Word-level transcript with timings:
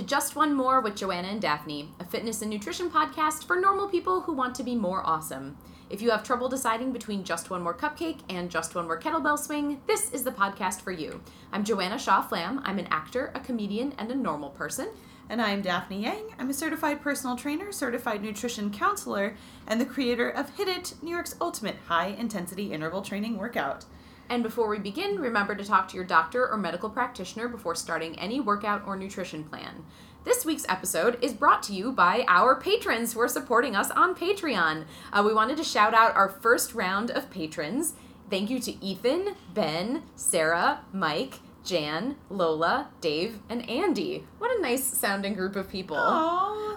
to 0.00 0.06
Just 0.06 0.34
One 0.34 0.54
More 0.54 0.80
with 0.80 0.96
Joanna 0.96 1.28
and 1.28 1.42
Daphne, 1.42 1.90
a 2.00 2.06
fitness 2.06 2.40
and 2.40 2.50
nutrition 2.50 2.90
podcast 2.90 3.44
for 3.44 3.60
normal 3.60 3.86
people 3.86 4.22
who 4.22 4.32
want 4.32 4.54
to 4.54 4.62
be 4.62 4.74
more 4.74 5.06
awesome. 5.06 5.58
If 5.90 6.00
you 6.00 6.10
have 6.10 6.24
trouble 6.24 6.48
deciding 6.48 6.90
between 6.90 7.22
Just 7.22 7.50
One 7.50 7.62
More 7.62 7.76
Cupcake 7.76 8.20
and 8.30 8.50
Just 8.50 8.74
One 8.74 8.86
More 8.86 8.98
Kettlebell 8.98 9.38
Swing, 9.38 9.82
this 9.86 10.10
is 10.12 10.24
the 10.24 10.30
podcast 10.30 10.80
for 10.80 10.90
you. 10.90 11.20
I'm 11.52 11.64
Joanna 11.64 11.98
Shaw 11.98 12.22
Flamm. 12.22 12.62
I'm 12.64 12.78
an 12.78 12.88
actor, 12.90 13.30
a 13.34 13.40
comedian, 13.40 13.92
and 13.98 14.10
a 14.10 14.14
normal 14.14 14.48
person. 14.48 14.88
And 15.28 15.42
I'm 15.42 15.60
Daphne 15.60 16.02
Yang. 16.02 16.34
I'm 16.38 16.48
a 16.48 16.54
certified 16.54 17.02
personal 17.02 17.36
trainer, 17.36 17.70
certified 17.70 18.22
nutrition 18.22 18.70
counselor, 18.70 19.36
and 19.66 19.78
the 19.78 19.84
creator 19.84 20.30
of 20.30 20.48
Hit 20.56 20.68
It, 20.68 20.94
New 21.02 21.10
York's 21.10 21.36
ultimate 21.42 21.76
high 21.88 22.16
intensity 22.18 22.72
interval 22.72 23.02
training 23.02 23.36
workout. 23.36 23.84
And 24.30 24.44
before 24.44 24.68
we 24.68 24.78
begin, 24.78 25.18
remember 25.18 25.56
to 25.56 25.64
talk 25.64 25.88
to 25.88 25.96
your 25.96 26.04
doctor 26.04 26.48
or 26.48 26.56
medical 26.56 26.88
practitioner 26.88 27.48
before 27.48 27.74
starting 27.74 28.16
any 28.16 28.38
workout 28.38 28.86
or 28.86 28.94
nutrition 28.94 29.42
plan. 29.42 29.84
This 30.22 30.44
week's 30.44 30.64
episode 30.68 31.18
is 31.20 31.32
brought 31.32 31.64
to 31.64 31.72
you 31.72 31.90
by 31.90 32.24
our 32.28 32.54
patrons 32.54 33.12
who 33.12 33.20
are 33.20 33.28
supporting 33.28 33.74
us 33.74 33.90
on 33.90 34.14
Patreon. 34.14 34.84
Uh, 35.12 35.24
we 35.26 35.34
wanted 35.34 35.56
to 35.56 35.64
shout 35.64 35.94
out 35.94 36.14
our 36.14 36.28
first 36.28 36.74
round 36.74 37.10
of 37.10 37.28
patrons. 37.28 37.94
Thank 38.30 38.50
you 38.50 38.60
to 38.60 38.84
Ethan, 38.84 39.34
Ben, 39.52 40.04
Sarah, 40.14 40.82
Mike, 40.92 41.40
Jan, 41.64 42.16
Lola, 42.30 42.88
Dave, 43.00 43.40
and 43.48 43.68
Andy. 43.68 44.26
What 44.38 44.56
a 44.56 44.62
nice 44.62 44.84
sounding 44.84 45.34
group 45.34 45.56
of 45.56 45.68
people. 45.68 45.96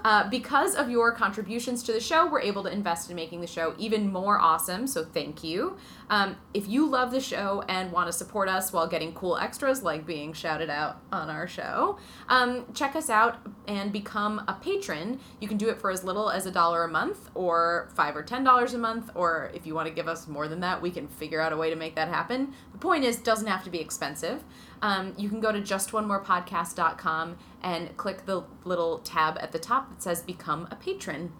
Uh, 0.04 0.30
because 0.30 0.76
of 0.76 0.90
your 0.90 1.14
contributions 1.14 1.84
to 1.84 1.94
the 1.94 2.00
show, 2.00 2.28
we're 2.28 2.42
able 2.42 2.64
to 2.64 2.70
invest 2.70 3.10
in 3.10 3.16
making 3.16 3.40
the 3.40 3.48
show 3.48 3.74
even 3.78 4.12
more 4.12 4.40
awesome, 4.40 4.86
so 4.86 5.06
thank 5.06 5.44
you. 5.44 5.78
Um, 6.10 6.38
if 6.54 6.68
you 6.68 6.90
love 6.90 7.12
the 7.12 7.22
show 7.22 7.64
and 7.68 7.92
want 7.92 8.08
to 8.08 8.14
support 8.14 8.50
us 8.50 8.72
while 8.74 8.88
getting 8.88 9.14
cool 9.14 9.38
extras 9.38 9.84
like 9.84 10.06
being 10.06 10.34
shouted 10.34 10.70
out 10.70 11.02
on 11.12 11.30
our 11.30 11.48
show, 11.48 11.98
um, 12.30 12.66
check 12.74 12.96
us 12.96 13.10
out 13.10 13.38
and 13.68 13.92
become 13.92 14.44
a 14.48 14.54
patron. 14.54 15.20
You 15.40 15.48
can 15.48 15.58
do 15.58 15.70
it 15.70 15.80
for 15.80 15.92
as 15.92 16.04
little 16.04 16.30
as 16.30 16.46
a 16.46 16.52
dollar 16.52 16.84
a 16.84 16.88
month, 16.88 17.30
or 17.36 17.90
five 17.96 18.16
or 18.16 18.24
ten 18.24 18.44
dollars 18.44 18.74
a 18.74 18.78
month, 18.78 19.10
or 19.16 19.52
if 19.54 19.66
you 19.66 19.74
want 19.74 19.88
to 19.88 19.94
give 19.94 20.08
us 20.08 20.28
more 20.28 20.48
than 20.48 20.60
that, 20.62 20.82
we 20.82 20.92
can 20.92 21.08
figure 21.08 21.42
out 21.42 21.54
a 21.54 21.58
way 21.58 21.70
to 21.70 21.76
make 21.76 21.96
that 21.96 22.08
happen. 22.08 22.54
The 22.72 22.78
point 22.78 23.04
is, 23.04 23.18
doesn't 23.18 23.48
have 23.48 23.64
to 23.64 23.70
be 23.70 23.80
expensive. 23.80 24.44
Um, 24.82 25.14
you 25.18 25.30
can 25.30 25.40
go 25.40 25.52
to 25.52 25.62
justonemorepodcast.com 25.62 27.38
and 27.62 27.96
click 27.96 28.26
the 28.26 28.44
little 28.66 29.00
tab 29.00 29.38
at 29.40 29.54
the 29.54 29.60
top 29.60 29.90
that 29.90 30.04
says 30.04 30.22
Become 30.22 30.68
a 30.70 30.76
Patron. 30.76 31.32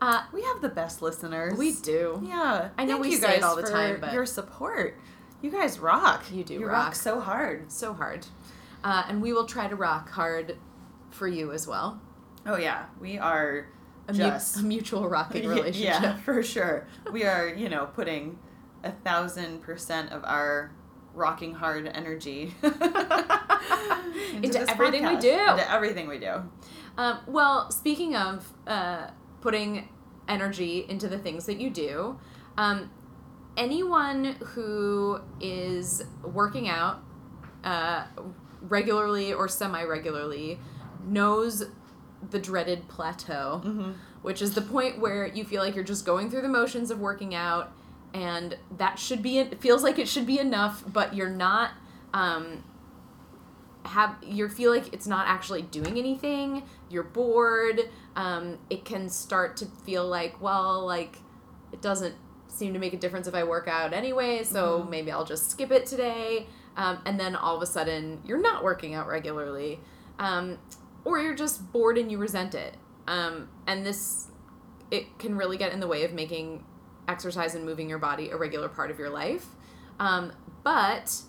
Uh, 0.00 0.24
We 0.32 0.42
have 0.42 0.60
the 0.60 0.68
best 0.68 1.00
listeners. 1.02 1.56
we 1.58 1.72
do. 1.72 2.20
Yeah. 2.24 2.68
I 2.76 2.84
know 2.84 2.94
Thank 2.94 3.02
we 3.04 3.10
you 3.12 3.16
say 3.16 3.28
it 3.28 3.40
guys 3.40 3.42
all 3.42 3.56
the 3.56 3.62
for 3.62 3.70
time, 3.70 3.98
but- 4.00 4.12
your 4.12 4.26
support. 4.26 4.98
You 5.42 5.50
guys 5.50 5.78
rock. 5.78 6.24
You 6.32 6.42
do 6.44 6.54
You 6.54 6.66
rock. 6.66 6.72
rock 6.86 6.94
so 6.94 7.20
hard. 7.20 7.70
So 7.70 7.92
hard. 7.92 8.26
Uh, 8.84 9.04
and 9.08 9.20
we 9.22 9.32
will 9.32 9.46
try 9.46 9.68
to 9.68 9.76
rock 9.76 10.10
hard 10.10 10.56
for 11.10 11.28
you 11.28 11.52
as 11.52 11.66
well. 11.66 12.00
Oh 12.46 12.56
yeah, 12.56 12.86
we 13.00 13.18
are 13.18 13.66
A, 14.08 14.12
mu- 14.12 14.18
just 14.18 14.56
a 14.58 14.62
mutual 14.62 15.08
rocking 15.08 15.48
relationship. 15.54 16.02
Yeah, 16.02 16.16
for 16.24 16.42
sure. 16.42 16.86
We 17.12 17.24
are, 17.24 17.48
you 17.48 17.68
know, 17.68 17.86
putting 17.86 18.38
a 18.84 18.92
thousand 18.92 19.62
percent 19.62 20.12
of 20.12 20.24
our 20.24 20.72
rocking 21.14 21.54
hard 21.54 21.86
energy 21.88 22.54
Into 22.62 24.58
this 24.58 24.68
everything 24.68 25.06
we 25.06 25.16
do. 25.16 25.30
Into 25.32 25.70
everything 25.72 26.08
we 26.08 26.18
do. 26.18 26.42
Um, 26.98 27.18
well, 27.26 27.70
speaking 27.70 28.14
of 28.16 28.52
uh, 28.66 29.08
putting 29.46 29.88
energy 30.28 30.84
into 30.88 31.06
the 31.06 31.16
things 31.16 31.46
that 31.46 31.60
you 31.60 31.70
do, 31.70 32.18
um, 32.58 32.90
anyone 33.56 34.34
who 34.44 35.20
is 35.40 36.02
working 36.24 36.68
out 36.68 37.00
uh, 37.62 38.06
regularly 38.62 39.32
or 39.32 39.46
semi 39.46 39.84
regularly 39.84 40.58
knows 41.06 41.62
the 42.30 42.40
dreaded 42.40 42.88
plateau, 42.88 43.62
Mm-hmm. 43.64 43.92
which 44.22 44.42
is 44.42 44.54
the 44.54 44.62
point 44.62 44.98
where 44.98 45.28
you 45.28 45.44
feel 45.44 45.62
like 45.62 45.76
you're 45.76 45.84
just 45.84 46.04
going 46.04 46.28
through 46.28 46.42
the 46.42 46.48
motions 46.48 46.90
of 46.90 46.98
working 46.98 47.32
out, 47.32 47.72
and 48.12 48.58
that 48.78 48.98
should 48.98 49.22
be 49.22 49.38
it 49.38 49.60
feels 49.60 49.84
like 49.84 49.96
it 50.00 50.08
should 50.08 50.26
be 50.26 50.40
enough, 50.40 50.82
but 50.92 51.14
you're 51.14 51.30
not. 51.30 51.70
Um, 52.12 52.64
have 53.86 54.16
you 54.22 54.48
feel 54.48 54.70
like 54.70 54.92
it's 54.92 55.06
not 55.06 55.26
actually 55.28 55.62
doing 55.62 55.96
anything 55.98 56.62
you're 56.90 57.02
bored 57.02 57.80
um, 58.16 58.58
it 58.70 58.84
can 58.84 59.08
start 59.08 59.56
to 59.56 59.66
feel 59.84 60.06
like 60.06 60.40
well 60.40 60.84
like 60.86 61.18
it 61.72 61.80
doesn't 61.82 62.14
seem 62.48 62.72
to 62.72 62.78
make 62.78 62.92
a 62.94 62.96
difference 62.96 63.26
if 63.26 63.34
i 63.34 63.44
work 63.44 63.68
out 63.68 63.92
anyway 63.92 64.42
so 64.44 64.80
Mhm. 64.80 64.90
maybe 64.90 65.10
i'll 65.10 65.24
just 65.24 65.50
skip 65.50 65.70
it 65.70 65.86
today. 65.86 66.46
Um, 66.78 66.98
and 67.06 67.18
then 67.18 67.34
all 67.34 67.56
of 67.56 67.62
a 67.62 67.66
sudden 67.66 68.20
you're 68.26 68.40
not 68.40 68.62
working 68.62 68.94
out 68.94 69.06
regularly 69.06 69.80
um, 70.18 70.58
or 71.06 71.18
you're 71.18 71.34
just 71.34 71.72
bored 71.72 71.96
and 71.96 72.10
you 72.10 72.18
resent 72.18 72.54
it. 72.54 72.76
Um, 73.06 73.48
and 73.66 73.86
this 73.86 74.28
it 74.90 75.18
can 75.18 75.36
really 75.36 75.56
get 75.56 75.72
in 75.72 75.80
the 75.80 75.86
way 75.86 76.04
of 76.04 76.12
making 76.12 76.64
exercise 77.08 77.54
and 77.54 77.64
moving 77.64 77.88
your 77.88 77.98
body 77.98 78.28
a 78.30 78.36
regular 78.36 78.68
part 78.68 78.90
of 78.90 78.98
your 78.98 79.08
life. 79.08 79.46
Um, 79.98 80.32
but 80.64 81.22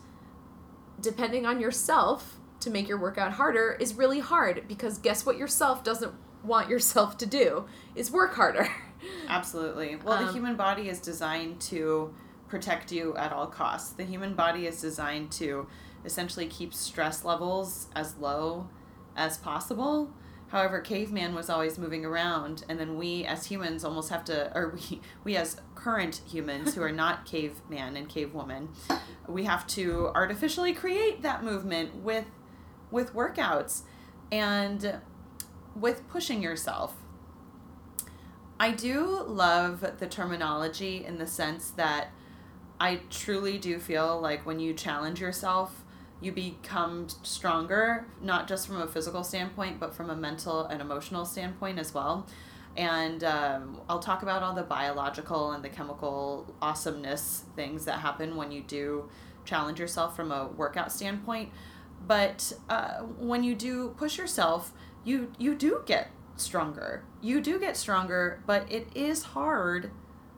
depending 0.99 1.45
on 1.45 1.59
yourself 1.61 2.37
to 2.61 2.69
make 2.69 2.87
your 2.87 2.97
workout 2.99 3.33
harder 3.33 3.77
is 3.79 3.93
really 3.95 4.19
hard 4.19 4.67
because 4.67 4.97
guess 4.97 5.25
what 5.25 5.37
yourself 5.37 5.83
doesn't 5.83 6.13
want 6.43 6.69
yourself 6.69 7.17
to 7.17 7.25
do 7.25 7.65
is 7.95 8.11
work 8.11 8.33
harder. 8.35 8.67
Absolutely. 9.27 9.97
Well, 10.03 10.19
the 10.19 10.27
Um, 10.27 10.33
human 10.33 10.55
body 10.55 10.89
is 10.89 10.99
designed 10.99 11.59
to 11.61 12.13
protect 12.47 12.91
you 12.91 13.15
at 13.17 13.31
all 13.33 13.47
costs. 13.47 13.91
The 13.91 14.05
human 14.05 14.33
body 14.33 14.65
is 14.65 14.81
designed 14.81 15.31
to 15.33 15.67
essentially 16.05 16.47
keep 16.47 16.73
stress 16.73 17.25
levels 17.25 17.87
as 17.95 18.15
low 18.17 18.69
as 19.15 19.37
possible. 19.37 20.11
However, 20.49 20.79
caveman 20.79 21.35
was 21.35 21.49
always 21.49 21.77
moving 21.77 22.05
around, 22.05 22.63
and 22.69 22.79
then 22.79 22.97
we 22.97 23.25
as 23.25 23.47
humans 23.47 23.83
almost 23.83 24.09
have 24.11 24.23
to, 24.25 24.49
or 24.57 24.69
we, 24.75 25.01
we 25.25 25.35
as 25.35 25.59
current 25.75 26.21
humans 26.25 26.73
who 26.73 26.81
are 26.81 26.91
not 27.03 27.25
caveman 27.25 27.97
and 27.97 28.07
cavewoman, 28.07 28.69
we 29.27 29.43
have 29.43 29.67
to 29.67 30.09
artificially 30.15 30.71
create 30.73 31.21
that 31.23 31.43
movement 31.43 31.95
with, 31.97 32.23
with 32.91 33.13
workouts 33.13 33.81
and 34.31 34.99
with 35.75 36.07
pushing 36.07 36.41
yourself. 36.41 36.95
I 38.59 38.71
do 38.71 39.23
love 39.27 39.99
the 39.99 40.07
terminology 40.07 41.05
in 41.05 41.19
the 41.19 41.27
sense 41.27 41.69
that 41.71 42.07
I 42.79 43.01
truly 43.09 43.57
do 43.57 43.79
feel 43.79 44.19
like 44.19 44.45
when 44.45 44.59
you 44.59 44.73
challenge 44.73 45.21
yourself, 45.21 45.83
you 46.19 46.31
become 46.31 47.07
stronger, 47.21 48.07
not 48.21 48.47
just 48.47 48.67
from 48.67 48.81
a 48.81 48.87
physical 48.87 49.23
standpoint, 49.23 49.79
but 49.79 49.93
from 49.93 50.09
a 50.09 50.15
mental 50.15 50.65
and 50.65 50.81
emotional 50.81 51.25
standpoint 51.25 51.77
as 51.77 51.93
well. 51.93 52.27
And 52.75 53.23
um, 53.23 53.81
I'll 53.89 53.99
talk 53.99 54.23
about 54.23 54.43
all 54.43 54.53
the 54.53 54.63
biological 54.63 55.51
and 55.51 55.63
the 55.63 55.69
chemical 55.69 56.53
awesomeness 56.61 57.43
things 57.55 57.85
that 57.85 57.99
happen 57.99 58.35
when 58.35 58.51
you 58.51 58.61
do 58.61 59.09
challenge 59.45 59.79
yourself 59.79 60.15
from 60.15 60.31
a 60.31 60.47
workout 60.47 60.91
standpoint. 60.91 61.51
But 62.07 62.53
uh, 62.69 62.99
when 63.01 63.43
you 63.43 63.53
do 63.53 63.89
push 63.97 64.17
yourself, 64.17 64.73
you 65.03 65.31
you 65.37 65.55
do 65.55 65.83
get 65.85 66.09
stronger. 66.35 67.03
You 67.21 67.41
do 67.41 67.59
get 67.59 67.75
stronger, 67.75 68.41
but 68.45 68.71
it 68.71 68.87
is 68.95 69.23
hard 69.23 69.91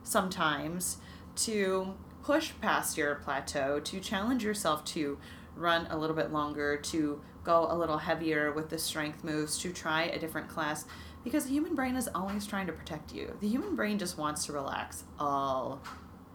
sometimes 0.04 0.98
to 1.38 1.94
push 2.24 2.52
past 2.62 2.98
your 2.98 3.16
plateau, 3.16 3.80
to 3.80 4.00
challenge 4.00 4.44
yourself 4.44 4.84
to 4.86 5.18
run 5.56 5.88
a 5.90 5.98
little 5.98 6.16
bit 6.16 6.32
longer, 6.32 6.78
to 6.78 7.22
go 7.44 7.68
a 7.70 7.76
little 7.76 7.98
heavier 7.98 8.52
with 8.52 8.70
the 8.70 8.78
strength 8.78 9.24
moves, 9.24 9.58
to 9.60 9.72
try 9.72 10.04
a 10.04 10.20
different 10.20 10.48
class 10.48 10.86
because 11.24 11.46
the 11.46 11.52
human 11.52 11.76
brain 11.76 11.96
is 11.96 12.10
always 12.16 12.46
trying 12.48 12.68
to 12.68 12.74
protect 12.74 13.14
you. 13.14 13.36
The 13.42 13.48
human 13.48 13.76
brain 13.76 14.00
just 14.00 14.18
wants 14.18 14.46
to 14.46 14.54
relax 14.54 15.04
all 15.20 15.82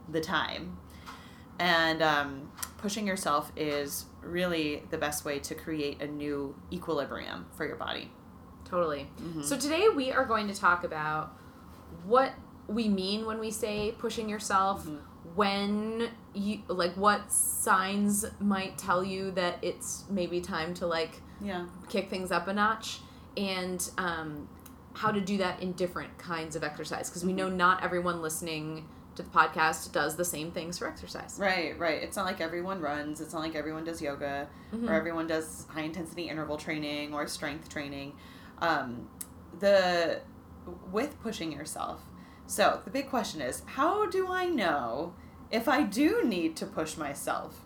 the 0.08 0.20
time. 0.20 0.76
And 1.58 2.02
um, 2.02 2.50
pushing 2.78 3.06
yourself 3.06 3.52
is 3.56 4.06
really 4.22 4.82
the 4.90 4.98
best 4.98 5.24
way 5.24 5.38
to 5.40 5.54
create 5.54 6.02
a 6.02 6.06
new 6.06 6.54
equilibrium 6.72 7.46
for 7.56 7.66
your 7.66 7.76
body. 7.76 8.10
totally. 8.64 9.06
Mm-hmm. 9.22 9.42
So 9.42 9.56
today 9.58 9.88
we 9.94 10.10
are 10.10 10.24
going 10.24 10.48
to 10.48 10.54
talk 10.54 10.82
about 10.84 11.32
what 12.06 12.32
we 12.66 12.88
mean 12.88 13.24
when 13.26 13.38
we 13.38 13.50
say 13.50 13.94
pushing 13.98 14.28
yourself, 14.28 14.84
Mhm. 14.86 14.98
when 15.36 16.08
you 16.32 16.62
like 16.66 16.94
what 16.96 17.30
signs 17.30 18.24
might 18.40 18.76
tell 18.78 19.04
you 19.04 19.30
that 19.32 19.58
it's 19.62 20.04
maybe 20.10 20.40
time 20.40 20.74
to 20.74 20.86
like 20.86 21.20
Yeah. 21.40 21.66
kick 21.88 22.08
things 22.10 22.32
up 22.32 22.48
a 22.48 22.52
notch 22.54 23.00
and 23.36 23.88
um, 23.98 24.48
how 24.94 25.12
to 25.12 25.20
do 25.20 25.36
that 25.38 25.60
in 25.62 25.72
different 25.72 26.16
kinds 26.18 26.56
of 26.56 26.64
exercise 26.64 27.08
because 27.10 27.24
we 27.24 27.32
know 27.32 27.48
not 27.48 27.82
everyone 27.84 28.22
listening 28.22 28.88
to 29.16 29.22
the 29.22 29.28
podcast 29.30 29.92
does 29.92 30.16
the 30.16 30.24
same 30.24 30.50
things 30.50 30.78
for 30.78 30.86
exercise 30.88 31.36
Right, 31.38 31.78
right. 31.78 32.02
It's 32.02 32.16
not 32.16 32.26
like 32.26 32.40
everyone 32.40 32.80
runs. 32.80 33.20
It's 33.20 33.32
not 33.32 33.40
like 33.42 33.54
everyone 33.54 33.84
does 33.84 34.02
yoga 34.02 34.48
Mhm. 34.72 34.88
or 34.88 34.92
everyone 34.94 35.26
does 35.26 35.66
high 35.70 35.82
intensity 35.82 36.28
interval 36.28 36.56
training 36.56 37.14
or 37.14 37.26
strength 37.26 37.68
training. 37.68 38.14
Um, 38.58 39.08
the 39.60 40.20
with 40.90 41.20
pushing 41.22 41.52
yourself. 41.52 42.00
So 42.46 42.80
the 42.84 42.90
big 42.90 43.08
question 43.08 43.40
is, 43.40 43.62
how 43.66 44.06
do 44.06 44.28
I 44.28 44.46
know 44.46 45.14
if 45.50 45.68
I 45.68 45.82
do 45.82 46.22
need 46.24 46.56
to 46.56 46.66
push 46.66 46.96
myself? 46.96 47.60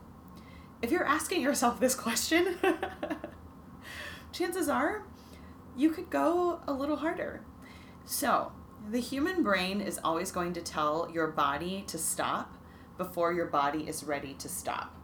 If 0.83 0.91
you're 0.91 1.05
asking 1.07 1.41
yourself 1.43 1.81
this 1.81 1.95
question, 1.95 2.59
chances 4.33 4.69
are 4.69 5.03
you 5.77 5.91
could 5.91 6.11
go 6.11 6.61
a 6.67 6.73
little 6.73 6.97
harder. 6.97 7.43
So, 8.05 8.53
the 8.91 9.01
human 9.01 9.43
brain 9.43 9.81
is 9.81 10.01
always 10.03 10.31
going 10.31 10.53
to 10.55 10.61
tell 10.61 11.11
your 11.13 11.29
body 11.29 11.85
to 11.89 11.99
stop 11.99 12.55
before 12.97 13.33
your 13.33 13.47
body 13.47 13.89
is 13.89 14.03
ready 14.03 14.35
to 14.35 14.49
stop. 14.49 14.95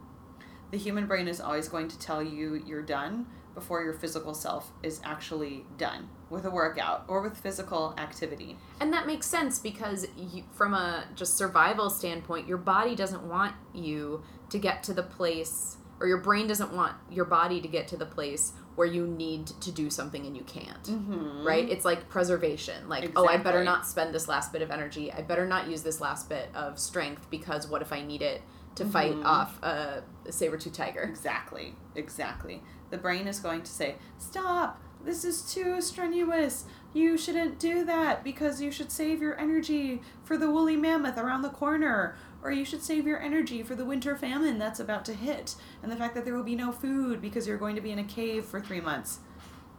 The 0.70 0.78
human 0.78 1.06
brain 1.06 1.28
is 1.28 1.40
always 1.40 1.68
going 1.68 1.88
to 1.88 1.98
tell 1.98 2.22
you 2.22 2.62
you're 2.66 2.82
done 2.82 3.26
before 3.54 3.84
your 3.84 3.94
physical 3.94 4.34
self 4.34 4.72
is 4.82 5.00
actually 5.04 5.64
done 5.78 6.08
with 6.28 6.44
a 6.44 6.50
workout 6.50 7.04
or 7.06 7.22
with 7.22 7.36
physical 7.36 7.94
activity. 7.98 8.56
And 8.80 8.92
that 8.92 9.06
makes 9.06 9.26
sense 9.26 9.60
because 9.60 10.06
you, 10.16 10.42
from 10.52 10.74
a 10.74 11.04
just 11.14 11.36
survival 11.36 11.90
standpoint, 11.90 12.48
your 12.48 12.58
body 12.58 12.96
doesn't 12.96 13.22
want 13.22 13.54
you 13.72 14.24
to 14.50 14.58
get 14.58 14.82
to 14.84 14.94
the 14.94 15.04
place 15.04 15.76
or 16.00 16.08
your 16.08 16.18
brain 16.18 16.46
doesn't 16.48 16.72
want 16.72 16.94
your 17.10 17.24
body 17.24 17.60
to 17.60 17.68
get 17.68 17.86
to 17.88 17.96
the 17.96 18.06
place 18.06 18.52
where 18.76 18.86
you 18.86 19.06
need 19.06 19.46
to 19.46 19.70
do 19.70 19.88
something 19.90 20.26
and 20.26 20.36
you 20.36 20.42
can't. 20.44 20.82
Mm-hmm. 20.84 21.46
Right? 21.46 21.68
It's 21.68 21.84
like 21.84 22.08
preservation. 22.08 22.88
Like, 22.88 23.12
oh, 23.16 23.26
I 23.28 23.36
better 23.36 23.62
not 23.64 23.86
spend 23.86 24.14
this 24.14 24.28
last 24.28 24.52
bit 24.52 24.62
of 24.62 24.70
energy. 24.70 25.12
I 25.12 25.22
better 25.22 25.46
not 25.46 25.68
use 25.68 25.82
this 25.82 26.00
last 26.00 26.28
bit 26.28 26.48
of 26.54 26.78
strength 26.78 27.30
because 27.30 27.68
what 27.68 27.82
if 27.82 27.92
I 27.92 28.02
need 28.02 28.22
it 28.22 28.42
to 28.74 28.84
fight 28.84 29.12
Mhm. 29.14 29.24
off 29.24 29.62
a, 29.62 30.02
a 30.26 30.32
saber-tooth 30.32 30.72
tiger? 30.72 31.02
Exactly, 31.02 31.74
exactly. 31.94 32.62
The 32.90 32.98
brain 32.98 33.28
is 33.28 33.38
going 33.40 33.62
to 33.62 33.70
say, 33.70 33.96
Stop! 34.18 34.80
This 35.04 35.22
is 35.24 35.42
too 35.42 35.80
strenuous. 35.82 36.64
You 36.94 37.18
shouldn't 37.18 37.58
do 37.58 37.84
that 37.84 38.24
because 38.24 38.62
you 38.62 38.70
should 38.70 38.90
save 38.90 39.20
your 39.20 39.38
energy 39.38 40.00
for 40.22 40.38
the 40.38 40.50
woolly 40.50 40.76
mammoth 40.76 41.18
around 41.18 41.42
the 41.42 41.50
corner. 41.50 42.16
Or 42.44 42.52
you 42.52 42.64
should 42.64 42.82
save 42.82 43.06
your 43.06 43.20
energy 43.20 43.62
for 43.62 43.74
the 43.74 43.86
winter 43.86 44.14
famine 44.14 44.58
that's 44.58 44.78
about 44.78 45.04
to 45.06 45.14
hit. 45.14 45.56
And 45.82 45.90
the 45.90 45.96
fact 45.96 46.14
that 46.14 46.24
there 46.26 46.34
will 46.34 46.44
be 46.44 46.54
no 46.54 46.70
food 46.70 47.20
because 47.22 47.48
you're 47.48 47.56
going 47.56 47.74
to 47.74 47.80
be 47.80 47.90
in 47.90 47.98
a 47.98 48.04
cave 48.04 48.44
for 48.44 48.60
three 48.60 48.82
months. 48.82 49.18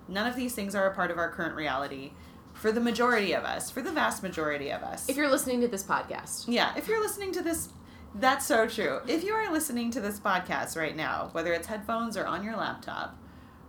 None 0.07 0.27
of 0.27 0.35
these 0.35 0.53
things 0.55 0.73
are 0.75 0.87
a 0.87 0.93
part 0.93 1.11
of 1.11 1.17
our 1.17 1.29
current 1.29 1.55
reality 1.55 2.11
for 2.53 2.71
the 2.71 2.81
majority 2.81 3.33
of 3.33 3.43
us, 3.43 3.69
for 3.69 3.81
the 3.81 3.91
vast 3.91 4.23
majority 4.23 4.71
of 4.71 4.81
us. 4.81 5.07
If 5.07 5.15
you're 5.15 5.29
listening 5.29 5.61
to 5.61 5.67
this 5.67 5.83
podcast, 5.83 6.45
Yeah, 6.47 6.75
if 6.75 6.87
you're 6.87 7.01
listening 7.01 7.31
to 7.33 7.41
this, 7.41 7.69
that's 8.15 8.45
so 8.45 8.67
true. 8.67 9.01
If 9.07 9.23
you 9.23 9.33
are 9.33 9.51
listening 9.51 9.91
to 9.91 10.01
this 10.01 10.19
podcast 10.19 10.75
right 10.75 10.95
now, 10.95 11.29
whether 11.33 11.53
it's 11.53 11.67
headphones 11.67 12.17
or 12.17 12.25
on 12.25 12.43
your 12.43 12.55
laptop, 12.55 13.17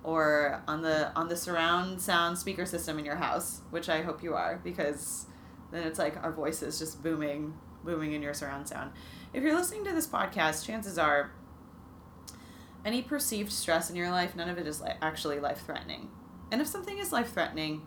or 0.04 0.62
on 0.68 0.82
the 0.82 1.12
on 1.16 1.28
the 1.28 1.36
surround 1.36 2.00
sound 2.00 2.38
speaker 2.38 2.64
system 2.64 2.98
in 2.98 3.04
your 3.04 3.16
house, 3.16 3.60
which 3.70 3.88
I 3.88 4.02
hope 4.02 4.22
you 4.22 4.34
are, 4.34 4.60
because 4.62 5.26
then 5.72 5.84
it's 5.84 5.98
like 5.98 6.16
our 6.22 6.30
voices 6.30 6.78
just 6.78 7.02
booming, 7.02 7.54
booming 7.86 8.12
in 8.12 8.22
your 8.22 8.34
surround 8.34 8.68
sound. 8.68 8.92
If 9.32 9.42
you're 9.42 9.54
listening 9.54 9.84
to 9.84 9.92
this 9.92 10.06
podcast, 10.06 10.66
chances 10.66 10.98
are 10.98 11.30
any 12.84 13.02
perceived 13.02 13.50
stress 13.50 13.90
in 13.90 13.96
your 13.96 14.10
life, 14.10 14.36
none 14.36 14.48
of 14.48 14.58
it 14.58 14.66
is 14.66 14.80
li- 14.80 14.92
actually 15.02 15.40
life 15.40 15.62
threatening. 15.64 16.08
And 16.52 16.60
if 16.60 16.68
something 16.68 16.98
is 16.98 17.12
life 17.12 17.32
threatening, 17.32 17.82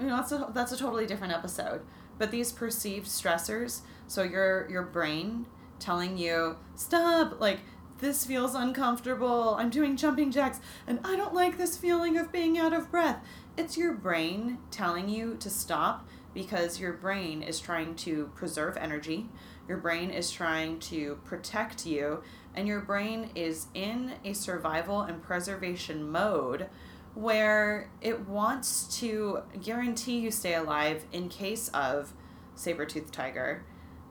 you 0.00 0.06
know, 0.06 0.16
that's 0.16 0.32
a 0.32 0.50
that's 0.54 0.72
a 0.72 0.76
totally 0.76 1.06
different 1.06 1.34
episode. 1.34 1.82
But 2.18 2.30
these 2.30 2.50
perceived 2.52 3.06
stressors, 3.06 3.80
so 4.06 4.22
your 4.22 4.68
your 4.70 4.82
brain 4.82 5.46
telling 5.78 6.16
you 6.16 6.56
stop, 6.74 7.40
like 7.40 7.60
this 7.98 8.24
feels 8.24 8.54
uncomfortable. 8.54 9.54
I'm 9.58 9.70
doing 9.70 9.96
jumping 9.96 10.30
jacks, 10.30 10.60
and 10.86 11.00
I 11.04 11.16
don't 11.16 11.34
like 11.34 11.58
this 11.58 11.76
feeling 11.76 12.16
of 12.16 12.32
being 12.32 12.58
out 12.58 12.72
of 12.72 12.90
breath. 12.90 13.22
It's 13.56 13.76
your 13.76 13.92
brain 13.92 14.58
telling 14.70 15.08
you 15.08 15.36
to 15.40 15.50
stop 15.50 16.06
because 16.36 16.78
your 16.78 16.92
brain 16.92 17.42
is 17.42 17.58
trying 17.58 17.94
to 17.94 18.30
preserve 18.34 18.76
energy. 18.76 19.26
Your 19.66 19.78
brain 19.78 20.10
is 20.10 20.30
trying 20.30 20.78
to 20.80 21.18
protect 21.24 21.86
you, 21.86 22.22
and 22.54 22.68
your 22.68 22.80
brain 22.80 23.30
is 23.34 23.68
in 23.72 24.12
a 24.22 24.34
survival 24.34 25.00
and 25.00 25.22
preservation 25.22 26.10
mode 26.10 26.68
where 27.14 27.90
it 28.02 28.28
wants 28.28 28.98
to 28.98 29.38
guarantee 29.62 30.18
you 30.18 30.30
stay 30.30 30.52
alive 30.52 31.06
in 31.10 31.30
case 31.30 31.68
of 31.68 32.12
saber-toothed 32.54 33.14
tiger, 33.14 33.64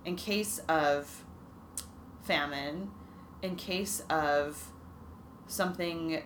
in 0.04 0.16
case 0.16 0.60
of 0.68 1.24
famine, 2.24 2.90
in 3.44 3.56
case 3.56 4.02
of 4.10 4.72
something 5.46 6.24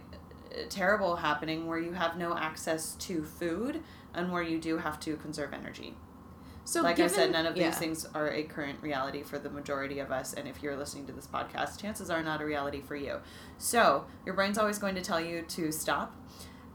terrible 0.70 1.18
happening 1.18 1.68
where 1.68 1.78
you 1.78 1.92
have 1.92 2.18
no 2.18 2.38
access 2.38 2.96
to 2.96 3.22
food 3.22 3.84
and 4.14 4.32
where 4.32 4.42
you 4.42 4.60
do 4.60 4.78
have 4.78 5.00
to 5.02 5.16
conserve 5.18 5.54
energy. 5.54 5.96
so 6.66 6.82
like 6.82 6.98
given, 6.98 7.12
I 7.12 7.16
said, 7.16 7.32
none 7.32 7.46
of 7.46 7.58
yeah. 7.58 7.70
these 7.70 7.78
things 7.78 8.06
are 8.14 8.30
a 8.32 8.44
current 8.44 8.82
reality 8.82 9.24
for 9.24 9.40
the 9.40 9.50
majority 9.50 10.00
of 10.00 10.12
us. 10.12 10.34
And 10.34 10.48
if 10.48 10.62
you're 10.62 10.76
listening 10.76 11.06
to 11.08 11.12
this 11.12 11.28
podcast, 11.28 11.80
chances 11.82 12.10
are 12.10 12.24
not 12.24 12.42
a 12.42 12.46
reality 12.46 12.82
for 12.82 12.96
you. 12.96 13.20
So 13.58 14.06
your 14.26 14.36
brain's 14.36 14.58
always 14.58 14.78
going 14.78 14.96
to 14.96 15.02
tell 15.02 15.20
you 15.22 15.42
to 15.44 15.72
stop, 15.72 16.16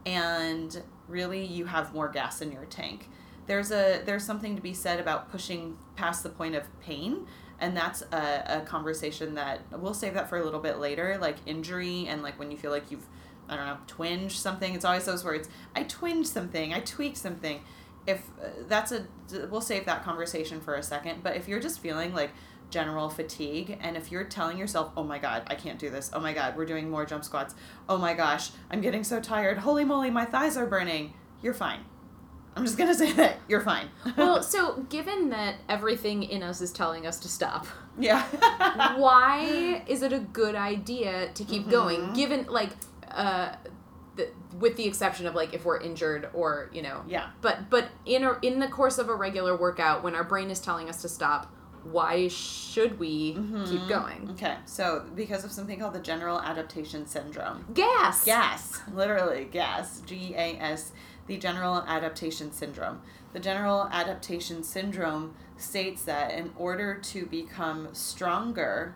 and 0.05 0.81
really, 1.07 1.45
you 1.45 1.65
have 1.65 1.93
more 1.93 2.09
gas 2.09 2.41
in 2.41 2.51
your 2.51 2.65
tank. 2.65 3.09
There's 3.47 3.71
a 3.71 4.01
there's 4.05 4.23
something 4.23 4.55
to 4.55 4.61
be 4.61 4.73
said 4.73 4.99
about 4.99 5.31
pushing 5.31 5.77
past 5.95 6.23
the 6.23 6.29
point 6.29 6.55
of 6.55 6.63
pain, 6.79 7.27
and 7.59 7.75
that's 7.77 8.01
a, 8.11 8.43
a 8.47 8.61
conversation 8.61 9.35
that 9.35 9.61
we'll 9.71 9.93
save 9.93 10.13
that 10.15 10.29
for 10.29 10.37
a 10.37 10.43
little 10.43 10.59
bit 10.59 10.79
later. 10.79 11.17
Like 11.19 11.37
injury 11.45 12.07
and 12.07 12.23
like 12.23 12.39
when 12.39 12.49
you 12.51 12.57
feel 12.57 12.71
like 12.71 12.89
you've 12.91 13.05
I 13.49 13.55
don't 13.55 13.65
know 13.65 13.77
twinge 13.87 14.37
something. 14.37 14.73
It's 14.73 14.85
always 14.85 15.05
those 15.05 15.23
words. 15.23 15.49
I 15.75 15.83
twinge 15.83 16.27
something. 16.27 16.73
I 16.73 16.79
tweaked 16.79 17.17
something 17.17 17.61
if 18.07 18.21
uh, 18.41 18.47
that's 18.67 18.91
a 18.91 19.05
we'll 19.49 19.61
save 19.61 19.85
that 19.85 20.03
conversation 20.03 20.61
for 20.61 20.75
a 20.75 20.83
second 20.83 21.23
but 21.23 21.35
if 21.35 21.47
you're 21.47 21.59
just 21.59 21.79
feeling 21.79 22.13
like 22.13 22.31
general 22.69 23.09
fatigue 23.09 23.77
and 23.81 23.95
if 23.95 24.11
you're 24.11 24.23
telling 24.23 24.57
yourself 24.57 24.91
oh 24.97 25.03
my 25.03 25.17
god 25.17 25.43
i 25.47 25.55
can't 25.55 25.79
do 25.79 25.89
this 25.89 26.09
oh 26.13 26.19
my 26.19 26.33
god 26.33 26.55
we're 26.55 26.65
doing 26.65 26.89
more 26.89 27.05
jump 27.05 27.23
squats 27.23 27.55
oh 27.89 27.97
my 27.97 28.13
gosh 28.13 28.51
i'm 28.69 28.81
getting 28.81 29.03
so 29.03 29.19
tired 29.19 29.59
holy 29.59 29.83
moly 29.83 30.09
my 30.09 30.25
thighs 30.25 30.57
are 30.57 30.65
burning 30.65 31.13
you're 31.41 31.53
fine 31.53 31.79
i'm 32.55 32.63
just 32.63 32.77
gonna 32.77 32.93
say 33.03 33.11
that 33.13 33.37
you're 33.47 33.61
fine 33.61 33.89
well, 34.17 34.41
so 34.55 34.85
given 34.89 35.29
that 35.29 35.55
everything 35.69 36.23
in 36.23 36.43
us 36.43 36.61
is 36.61 36.71
telling 36.71 37.07
us 37.07 37.19
to 37.19 37.27
stop, 37.27 37.65
yeah 37.99 38.23
why 38.97 39.83
is 39.87 40.01
it 40.01 40.13
a 40.13 40.19
good 40.19 40.55
idea 40.55 41.29
to 41.33 41.43
keep 41.43 41.69
going? 41.69 41.99
Mhm. 41.99 42.15
Given 42.15 42.45
like, 42.47 42.71
uh, 43.15 43.55
the, 44.15 44.29
with 44.59 44.77
the 44.77 44.85
exception 44.85 45.25
of 45.25 45.35
like 45.35 45.53
if 45.53 45.65
we're 45.65 45.79
injured 45.79 46.29
or 46.33 46.69
you 46.73 46.81
know, 46.81 47.03
yeah 47.07 47.29
but 47.41 47.69
but 47.69 47.89
in 48.05 48.23
a, 48.23 48.37
in 48.41 48.59
the 48.59 48.67
course 48.67 48.97
of 48.97 49.09
a 49.09 49.15
regular 49.15 49.55
workout, 49.57 50.03
when 50.03 50.15
our 50.15 50.23
brain 50.23 50.49
is 50.51 50.59
telling 50.59 50.89
us 50.89 51.01
to 51.01 51.09
stop, 51.09 51.51
why 51.83 52.27
should 52.29 52.97
we 52.99 53.33
keep 53.33 53.81
Mhm. 53.81 53.87
going? 53.87 54.29
okay 54.31 54.57
so 54.65 55.05
because 55.15 55.43
of 55.43 55.51
something 55.51 55.79
called 55.79 55.93
the 55.93 55.99
general 55.99 56.39
adaptation 56.41 57.05
syndrome 57.05 57.65
Gas. 57.73 58.23
Gas, 58.25 58.81
literally 58.93 59.45
gas, 59.45 60.01
G 60.05 60.33
A 60.35 60.57
S, 60.59 60.91
the 61.27 61.37
general 61.37 61.83
adaptation 61.87 62.51
syndrome. 62.51 63.01
The 63.33 63.39
general 63.41 63.89
adaptation 63.91 64.63
syndrome 64.63 65.35
states 65.57 66.03
that 66.03 66.31
in 66.31 66.51
order 66.55 66.95
to 67.11 67.25
become 67.25 67.89
stronger, 67.93 68.95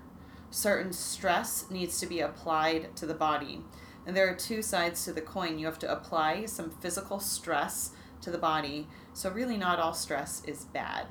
certain 0.50 0.94
stress 0.94 1.66
needs 1.70 2.00
to 2.00 2.06
be 2.08 2.22
applied 2.22 2.96
to 2.96 3.06
the 3.06 3.14
body. 3.14 3.62
And 4.10 4.18
there 4.18 4.28
are 4.28 4.34
two 4.34 4.64
sides 4.64 5.06
to 5.06 5.14
the 5.14 5.22
coin. 5.22 5.60
You 5.60 5.68
have 5.68 5.78
to 5.78 5.92
apply 5.92 6.48
some 6.48 6.72
physical 6.72 7.20
stress 7.20 7.92
to 8.22 8.32
the 8.32 8.40
body. 8.40 8.88
So, 9.14 9.30
really, 9.30 9.56
not 9.56 9.78
all 9.78 9.94
stress 9.94 10.44
is 10.46 10.66
bad. 10.66 11.06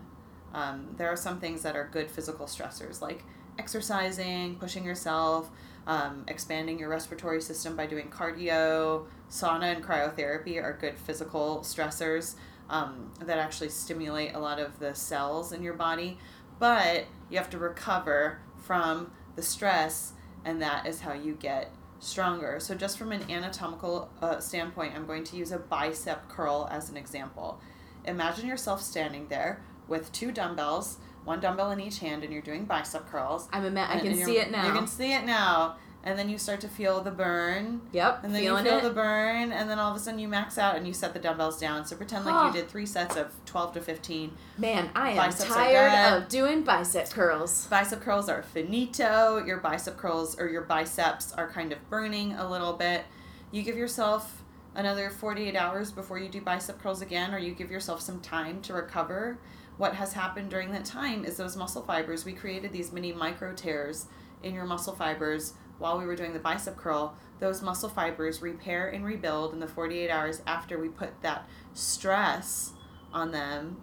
Um, 0.53 0.97
there 0.97 1.07
are 1.07 1.15
some 1.15 1.39
things 1.39 1.63
that 1.63 1.77
are 1.77 1.89
good 1.93 2.11
physical 2.11 2.47
stressors, 2.47 3.01
like 3.01 3.23
exercising, 3.57 4.57
pushing 4.57 4.83
yourself, 4.85 5.49
um, 5.87 6.25
expanding 6.27 6.81
your 6.81 6.89
respiratory 6.89 7.41
system 7.41 7.77
by 7.77 7.87
doing 7.87 8.11
cardio. 8.11 9.07
Sauna 9.31 9.77
and 9.77 9.85
cryotherapy 9.85 10.61
are 10.61 10.73
good 10.73 10.99
physical 10.99 11.61
stressors 11.61 12.35
um, 12.69 13.13
that 13.25 13.39
actually 13.39 13.69
stimulate 13.69 14.35
a 14.35 14.41
lot 14.41 14.59
of 14.59 14.81
the 14.81 14.93
cells 14.93 15.53
in 15.53 15.63
your 15.63 15.75
body. 15.75 16.19
But 16.59 17.05
you 17.31 17.39
have 17.39 17.51
to 17.51 17.59
recover 17.59 18.41
from 18.57 19.13
the 19.37 19.43
stress, 19.43 20.15
and 20.45 20.61
that 20.63 20.85
is 20.85 21.03
how 21.03 21.13
you 21.13 21.35
get 21.35 21.71
stronger. 22.01 22.61
So, 22.61 22.75
just 22.75 22.99
from 22.99 23.13
an 23.13 23.31
anatomical 23.31 24.11
uh, 24.21 24.41
standpoint, 24.41 24.95
I'm 24.95 25.07
going 25.07 25.25
to 25.25 25.37
use 25.37 25.53
a 25.53 25.59
bicep 25.59 26.29
curl 26.29 26.69
as 26.71 26.91
an 26.91 26.97
example. 26.97 27.61
Imagine 28.05 28.47
yourself 28.47 28.83
standing 28.83 29.29
there 29.29 29.63
with 29.87 30.13
two 30.13 30.33
dumbbells, 30.33 30.99
one 31.25 31.41
dumbbell 31.41 31.71
in 31.73 31.81
each 31.81 31.99
hand, 31.99 32.25
and 32.25 32.33
you're 32.33 32.43
doing 32.43 32.65
bicep 32.65 33.09
curls. 33.11 33.49
I'm 33.53 33.65
a 33.65 33.71
ma- 33.71 33.89
I 33.89 34.01
can 34.01 34.15
see 34.25 34.39
it 34.39 34.51
now. 34.51 34.67
You 34.67 34.73
can 34.73 34.87
see 34.87 35.13
it 35.13 35.25
now. 35.25 35.77
And 36.05 36.19
then 36.19 36.29
you 36.29 36.39
start 36.39 36.61
to 36.61 36.69
feel 36.69 37.01
the 37.03 37.11
burn. 37.11 37.81
yep. 37.93 38.23
And 38.23 38.33
then 38.35 38.43
feeling 38.43 38.65
you 38.65 38.71
feel 38.71 38.79
it. 38.79 38.85
the 38.85 38.95
burn. 38.95 39.51
And 39.53 39.69
then 39.69 39.79
all 39.79 39.91
of 39.91 39.97
a 39.97 40.01
sudden 40.01 40.21
you 40.21 40.29
max 40.29 40.57
out 40.57 40.77
and 40.77 40.87
you 40.87 40.93
set 40.95 41.13
the 41.13 41.19
dumbbells 41.19 41.59
down. 41.61 41.85
So 41.85 41.97
pretend 41.97 42.25
like 42.25 42.35
Huh. 42.35 42.47
you 42.47 42.53
did 42.53 42.69
three 42.69 42.87
sets 42.87 43.17
of 43.17 43.33
12 43.47 43.75
to 43.75 43.81
15. 43.81 44.33
Man, 44.57 44.91
I 44.95 45.11
am 45.11 45.17
Biceps 45.17 45.53
tired 45.53 46.15
of 46.23 46.29
doing 46.29 46.63
bicep 46.63 47.11
curls. 47.11 47.67
Bicep 47.67 48.01
curls 48.01 48.29
are 48.29 48.43
finito. 48.43 49.45
Your 49.45 49.59
bicep 49.59 49.97
curls 49.97 50.39
or 50.39 50.49
your 50.49 50.63
biceps 50.63 51.33
are 51.33 51.51
kind 51.51 51.73
of 51.73 51.91
burning 51.91 52.33
a 52.35 52.49
little 52.49 52.75
bit. 52.75 53.05
You 53.51 53.63
give 53.63 53.77
yourself 53.77 54.43
another 54.75 55.11
48 55.11 55.57
hours 55.57 55.91
before 55.91 56.19
you 56.19 56.29
do 56.29 56.41
bicep 56.41 56.81
curls 56.81 57.03
again, 57.03 57.35
or 57.35 57.39
you 57.39 57.53
give 57.53 57.71
yourself 57.71 58.01
some 58.01 58.21
time 58.21 58.61
to 58.63 58.73
recover. 58.73 59.39
What 59.77 59.95
has 59.95 60.13
happened 60.13 60.51
during 60.51 60.71
that 60.73 60.85
time 60.85 61.25
is 61.25 61.37
those 61.37 61.57
muscle 61.57 61.83
fibers, 61.83 62.25
we 62.25 62.33
created 62.33 62.71
these 62.73 62.93
mini 62.93 63.13
micro 63.13 63.53
tears 63.55 64.07
in 64.45 64.55
your 64.55 64.65
muscle 64.65 64.95
fibers 64.95 65.55
while 65.79 65.99
we 65.99 66.07
were 66.07 66.17
doing 66.17 66.33
the 66.33 66.39
bicep 66.39 66.77
curl, 66.77 67.17
those 67.41 67.63
muscle 67.63 67.89
fibers 67.89 68.43
repair 68.43 68.89
and 68.89 69.05
rebuild 69.05 69.53
in 69.53 69.61
the 69.61 69.69
48 69.69 70.11
hours 70.11 70.43
after 70.47 70.79
we 70.79 70.89
put 70.89 71.23
that 71.23 71.49
stress 71.75 72.73
on 73.13 73.31
them. 73.31 73.83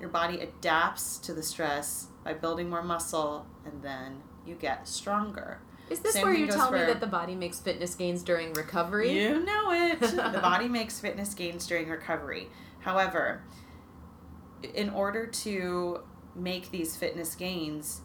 Your 0.00 0.08
body 0.08 0.40
adapts 0.40 1.18
to 1.18 1.34
the 1.34 1.42
stress 1.42 2.08
by 2.24 2.32
building 2.34 2.68
more 2.68 2.82
muscle, 2.82 3.46
and 3.64 3.82
then 3.82 4.22
you 4.46 4.54
get 4.54 4.88
stronger. 4.88 5.60
Is 5.90 6.00
this 6.00 6.14
Same 6.14 6.24
where 6.24 6.34
you 6.34 6.46
tell 6.46 6.72
me 6.72 6.78
that 6.78 7.00
the 7.00 7.06
body 7.06 7.34
makes 7.34 7.60
fitness 7.60 7.94
gains 7.94 8.22
during 8.22 8.54
recovery? 8.54 9.12
You 9.12 9.44
know 9.44 9.70
it. 9.72 10.00
the 10.00 10.40
body 10.42 10.68
makes 10.68 10.98
fitness 10.98 11.34
gains 11.34 11.66
during 11.66 11.88
recovery. 11.88 12.48
However, 12.80 13.42
in 14.74 14.88
order 14.90 15.26
to 15.26 16.00
make 16.34 16.70
these 16.70 16.96
fitness 16.96 17.34
gains, 17.34 18.00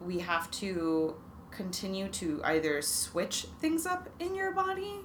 we 0.00 0.18
have 0.18 0.50
to 0.52 1.16
continue 1.56 2.08
to 2.08 2.40
either 2.44 2.82
switch 2.82 3.46
things 3.60 3.86
up 3.86 4.08
in 4.20 4.34
your 4.34 4.52
body 4.52 5.00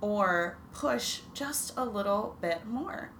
or 0.00 0.58
push 0.72 1.20
just 1.32 1.72
a 1.76 1.84
little 1.84 2.36
bit 2.40 2.66
more. 2.66 3.10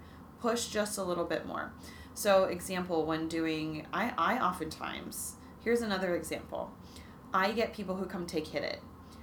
Push 0.40 0.66
just 0.68 0.98
a 0.98 1.02
little 1.02 1.24
bit 1.24 1.46
more. 1.46 1.72
So, 2.14 2.44
example, 2.44 3.06
when 3.06 3.28
doing, 3.28 3.86
I, 3.92 4.12
I 4.18 4.38
oftentimes, 4.38 5.36
here's 5.64 5.80
another 5.80 6.14
example. 6.14 6.70
I 7.32 7.52
get 7.52 7.72
people 7.72 7.96
who 7.96 8.04
come 8.04 8.26
take 8.26 8.48
Hit 8.48 8.62
It, 8.62 8.82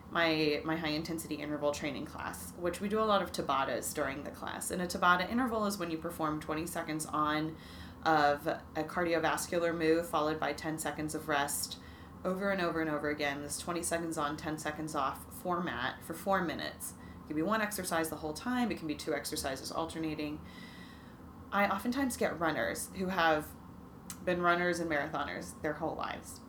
my, 0.09 0.61
my 0.63 0.75
high 0.75 0.89
intensity 0.89 1.35
interval 1.35 1.71
training 1.71 2.05
class, 2.05 2.53
which 2.59 2.81
we 2.81 2.89
do 2.89 2.99
a 2.99 3.05
lot 3.05 3.21
of 3.21 3.31
Tabatas 3.31 3.93
during 3.93 4.23
the 4.23 4.31
class. 4.31 4.71
And 4.71 4.81
a 4.81 4.87
Tabata 4.87 5.29
interval 5.29 5.65
is 5.67 5.77
when 5.77 5.91
you 5.91 5.97
perform 5.97 6.39
20 6.39 6.65
seconds 6.65 7.05
on 7.05 7.55
of 8.05 8.47
a 8.47 8.83
cardiovascular 8.83 9.77
move 9.77 10.07
followed 10.07 10.39
by 10.39 10.53
10 10.53 10.79
seconds 10.79 11.13
of 11.13 11.27
rest 11.27 11.77
over 12.25 12.51
and 12.51 12.61
over 12.61 12.81
and 12.81 12.89
over 12.89 13.09
again. 13.09 13.41
This 13.41 13.57
20 13.57 13.81
seconds 13.83 14.17
on, 14.17 14.37
10 14.37 14.57
seconds 14.57 14.95
off 14.95 15.19
format 15.41 16.03
for 16.03 16.13
four 16.13 16.41
minutes. 16.41 16.93
It 17.23 17.27
can 17.27 17.35
be 17.35 17.41
one 17.41 17.61
exercise 17.61 18.09
the 18.09 18.17
whole 18.17 18.33
time, 18.33 18.71
it 18.71 18.77
can 18.77 18.87
be 18.87 18.95
two 18.95 19.13
exercises 19.13 19.71
alternating. 19.71 20.39
I 21.51 21.67
oftentimes 21.67 22.17
get 22.17 22.39
runners 22.39 22.89
who 22.95 23.07
have 23.07 23.45
been 24.25 24.41
runners 24.41 24.79
and 24.79 24.89
marathoners 24.89 25.59
their 25.61 25.73
whole 25.73 25.95
lives. 25.95 26.41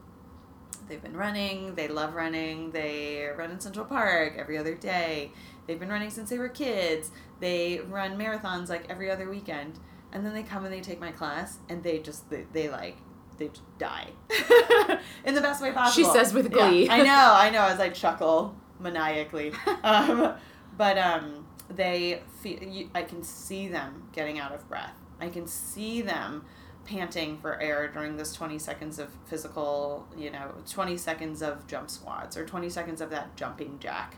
They've 0.88 1.00
been 1.00 1.16
running, 1.16 1.76
they 1.76 1.86
love 1.86 2.14
running, 2.14 2.72
they 2.72 3.28
run 3.36 3.50
in 3.50 3.60
Central 3.60 3.86
Park 3.86 4.34
every 4.36 4.58
other 4.58 4.74
day. 4.74 5.30
They've 5.66 5.78
been 5.78 5.88
running 5.88 6.10
since 6.10 6.30
they 6.30 6.38
were 6.38 6.48
kids. 6.48 7.12
They 7.38 7.80
run 7.88 8.18
marathons 8.18 8.68
like 8.68 8.90
every 8.90 9.08
other 9.10 9.30
weekend. 9.30 9.78
And 10.12 10.26
then 10.26 10.34
they 10.34 10.42
come 10.42 10.64
and 10.64 10.74
they 10.74 10.80
take 10.80 10.98
my 10.98 11.12
class 11.12 11.58
and 11.68 11.82
they 11.84 12.00
just, 12.00 12.28
they, 12.28 12.44
they 12.52 12.68
like, 12.68 12.96
they 13.40 13.49
just 13.49 13.78
die. 13.78 14.09
in 15.25 15.35
the 15.35 15.40
best 15.40 15.61
way 15.61 15.73
possible. 15.73 16.12
She 16.12 16.16
says 16.16 16.32
with 16.32 16.52
Yeah, 16.54 16.68
glee. 16.68 16.88
I 16.88 17.02
know, 17.02 17.32
I 17.35 17.50
know, 17.50 17.64
as 17.64 17.80
I 17.80 17.88
chuckle 18.02 18.54
maniacally. 18.78 19.52
Um, 19.82 20.35
but 20.76 20.99
um, 20.99 21.47
they 21.68 22.23
feel, 22.40 22.62
you, 22.62 22.90
I 22.94 23.02
can 23.02 23.23
see 23.23 23.66
them 23.68 24.09
getting 24.12 24.38
out 24.38 24.52
of 24.52 24.68
breath. 24.68 24.94
I 25.20 25.28
can 25.28 25.47
see 25.47 26.02
them 26.02 26.44
panting 26.85 27.38
for 27.38 27.61
air 27.61 27.88
during 27.88 28.16
this 28.16 28.32
20 28.35 28.59
seconds 28.59 28.99
of 28.99 29.11
physical, 29.26 30.06
you 30.16 30.30
know, 30.30 30.52
20 30.68 30.97
seconds 30.97 31.42
of 31.42 31.66
jump 31.66 31.90
squats 31.90 32.37
or 32.37 32.44
20 32.47 32.68
seconds 32.68 33.00
of 33.00 33.11
that 33.11 33.37
jumping 33.37 33.78
jack. 33.80 34.16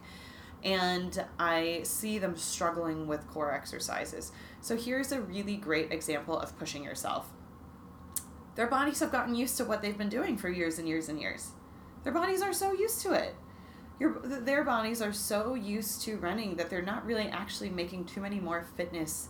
And 0.65 1.25
I 1.39 1.81
see 1.85 2.19
them 2.19 2.37
struggling 2.37 3.07
with 3.07 3.27
core 3.29 3.53
exercises. 3.53 4.33
So 4.61 4.77
here's 4.77 5.11
a 5.13 5.21
really 5.21 5.57
great 5.57 5.91
example 5.93 6.39
of 6.39 6.57
pushing 6.59 6.85
yourself. 6.85 7.29
Their 8.55 8.67
bodies 8.67 9.01
have 9.01 9.13
gotten 9.13 9.35
used 9.35 9.57
to 9.57 9.65
what 9.65 9.83
they've 9.83 9.97
been 9.97 10.09
doing 10.09 10.37
for 10.37 10.49
years 10.49 10.79
and 10.79 10.89
years 10.89 11.09
and 11.09 11.21
years. 11.21 11.51
Their 12.05 12.13
bodies 12.13 12.43
are 12.43 12.53
so 12.53 12.73
used 12.73 13.01
to 13.03 13.13
it. 13.13 13.35
Your, 14.01 14.19
their 14.25 14.65
bodies 14.65 15.01
are 15.01 15.13
so 15.13 15.55
used 15.55 16.03
to 16.03 16.17
running 16.17 16.57
that 16.57 16.69
they're 16.71 16.83
not 16.83 17.07
really 17.07 17.29
actually 17.29 17.71
making 17.71 18.07
too 18.07 18.21
many 18.21 18.41
more 18.41 18.67
fitness 18.77 19.29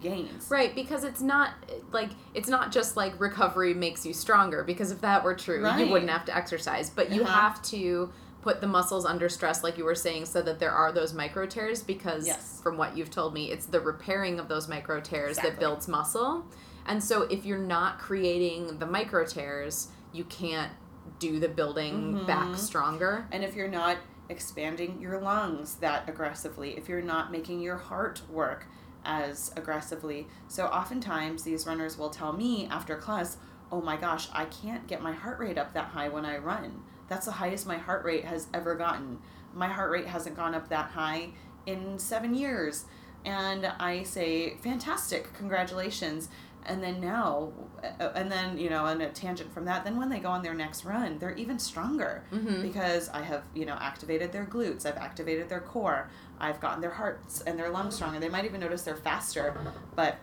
gains. 0.00 0.48
Right, 0.50 0.74
because 0.74 1.04
it's 1.04 1.20
not 1.20 1.50
like 1.92 2.10
it's 2.34 2.48
not 2.48 2.72
just 2.72 2.96
like 2.96 3.18
recovery 3.20 3.74
makes 3.74 4.04
you 4.06 4.12
stronger. 4.12 4.64
Because 4.64 4.90
if 4.90 5.00
that 5.02 5.22
were 5.22 5.34
true, 5.34 5.62
Right. 5.62 5.78
you 5.78 5.90
wouldn't 5.92 6.10
have 6.10 6.24
to 6.26 6.36
exercise. 6.36 6.88
But 6.90 7.10
you 7.12 7.22
Uh-huh. 7.22 7.32
have 7.40 7.62
to 7.64 8.12
put 8.42 8.60
the 8.60 8.66
muscles 8.66 9.04
under 9.04 9.28
stress, 9.28 9.62
like 9.64 9.76
you 9.76 9.84
were 9.84 9.94
saying, 9.94 10.24
so 10.26 10.40
that 10.42 10.58
there 10.60 10.70
are 10.70 10.92
those 10.92 11.12
micro 11.12 11.46
tears. 11.46 11.82
Because 11.82 12.26
Yes. 12.26 12.60
from 12.62 12.76
what 12.76 12.96
you've 12.96 13.10
told 13.10 13.34
me, 13.34 13.50
it's 13.50 13.66
the 13.66 13.80
repairing 13.80 14.38
of 14.38 14.48
those 14.48 14.68
micro 14.68 15.00
tears 15.00 15.36
that 15.38 15.58
builds 15.58 15.88
muscle. 15.88 16.44
And 16.86 17.02
so 17.02 17.22
if 17.22 17.44
you're 17.44 17.58
not 17.58 17.98
creating 17.98 18.78
the 18.78 18.86
micro 18.86 19.26
tears, 19.26 19.88
you 20.12 20.24
can't 20.24 20.72
do 21.18 21.38
the 21.40 21.48
building 21.48 22.14
Mhm. 22.14 22.26
back 22.26 22.56
stronger. 22.56 23.26
And 23.30 23.44
if 23.44 23.54
you're 23.54 23.68
not 23.68 23.98
expanding 24.28 25.00
your 25.00 25.20
lungs 25.20 25.76
that 25.76 26.08
aggressively, 26.08 26.76
if 26.76 26.88
you're 26.88 27.02
not 27.02 27.30
making 27.30 27.60
your 27.60 27.76
heart 27.76 28.22
work 28.28 28.66
as 29.04 29.52
aggressively. 29.56 30.26
So 30.48 30.66
oftentimes 30.66 31.44
these 31.44 31.66
runners 31.66 31.96
will 31.96 32.10
tell 32.10 32.32
me 32.32 32.66
after 32.68 32.96
class, 32.96 33.36
"Oh 33.70 33.80
my 33.80 33.96
gosh, 33.96 34.28
I 34.32 34.46
can't 34.46 34.86
get 34.88 35.00
my 35.00 35.12
heart 35.12 35.38
rate 35.38 35.58
up 35.58 35.72
that 35.74 35.88
high 35.88 36.08
when 36.08 36.24
I 36.24 36.38
run. 36.38 36.82
That's 37.08 37.26
the 37.26 37.32
highest 37.32 37.66
my 37.66 37.78
heart 37.78 38.04
rate 38.04 38.24
has 38.24 38.48
ever 38.52 38.74
gotten. 38.74 39.20
My 39.54 39.68
heart 39.68 39.92
rate 39.92 40.06
hasn't 40.06 40.36
gone 40.36 40.54
up 40.56 40.68
that 40.70 40.90
high 40.90 41.30
in 41.66 41.98
7 42.00 42.34
years." 42.34 42.86
And 43.24 43.66
I 43.78 44.02
say, 44.02 44.56
"Fantastic. 44.56 45.32
Congratulations." 45.34 46.28
And 46.68 46.82
then 46.82 47.00
now, 47.00 47.52
uh, 48.00 48.10
and 48.14 48.30
then, 48.30 48.58
you 48.58 48.68
know, 48.68 48.84
on 48.84 49.00
a 49.00 49.08
tangent 49.10 49.52
from 49.54 49.64
that, 49.66 49.84
then 49.84 49.96
when 49.98 50.08
they 50.08 50.18
go 50.18 50.28
on 50.30 50.42
their 50.42 50.54
next 50.54 50.84
run, 50.84 51.18
they're 51.18 51.34
even 51.36 51.58
stronger 51.58 52.24
Mm-hmm. 52.32 52.62
because 52.62 53.08
I 53.10 53.22
have, 53.22 53.44
you 53.54 53.64
know, 53.64 53.76
activated 53.80 54.32
their 54.32 54.44
glutes, 54.44 54.84
I've 54.84 54.96
activated 54.96 55.48
their 55.48 55.60
core, 55.60 56.10
I've 56.40 56.60
gotten 56.60 56.80
their 56.80 56.90
hearts 56.90 57.40
and 57.42 57.58
their 57.58 57.70
lungs 57.70 57.94
stronger. 57.94 58.18
They 58.18 58.28
might 58.28 58.44
even 58.44 58.60
notice 58.60 58.82
they're 58.82 58.96
faster, 58.96 59.56
but 59.94 60.18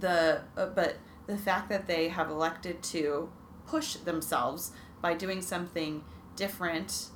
the 0.00 0.40
uh, 0.56 0.66
but 0.66 0.96
the 1.26 1.36
fact 1.36 1.68
that 1.68 1.86
they 1.86 2.08
have 2.08 2.30
elected 2.30 2.82
to 2.82 3.30
push 3.66 3.94
themselves 3.96 4.72
by 5.00 5.14
doing 5.14 5.40
something 5.42 6.02
different 6.34 7.08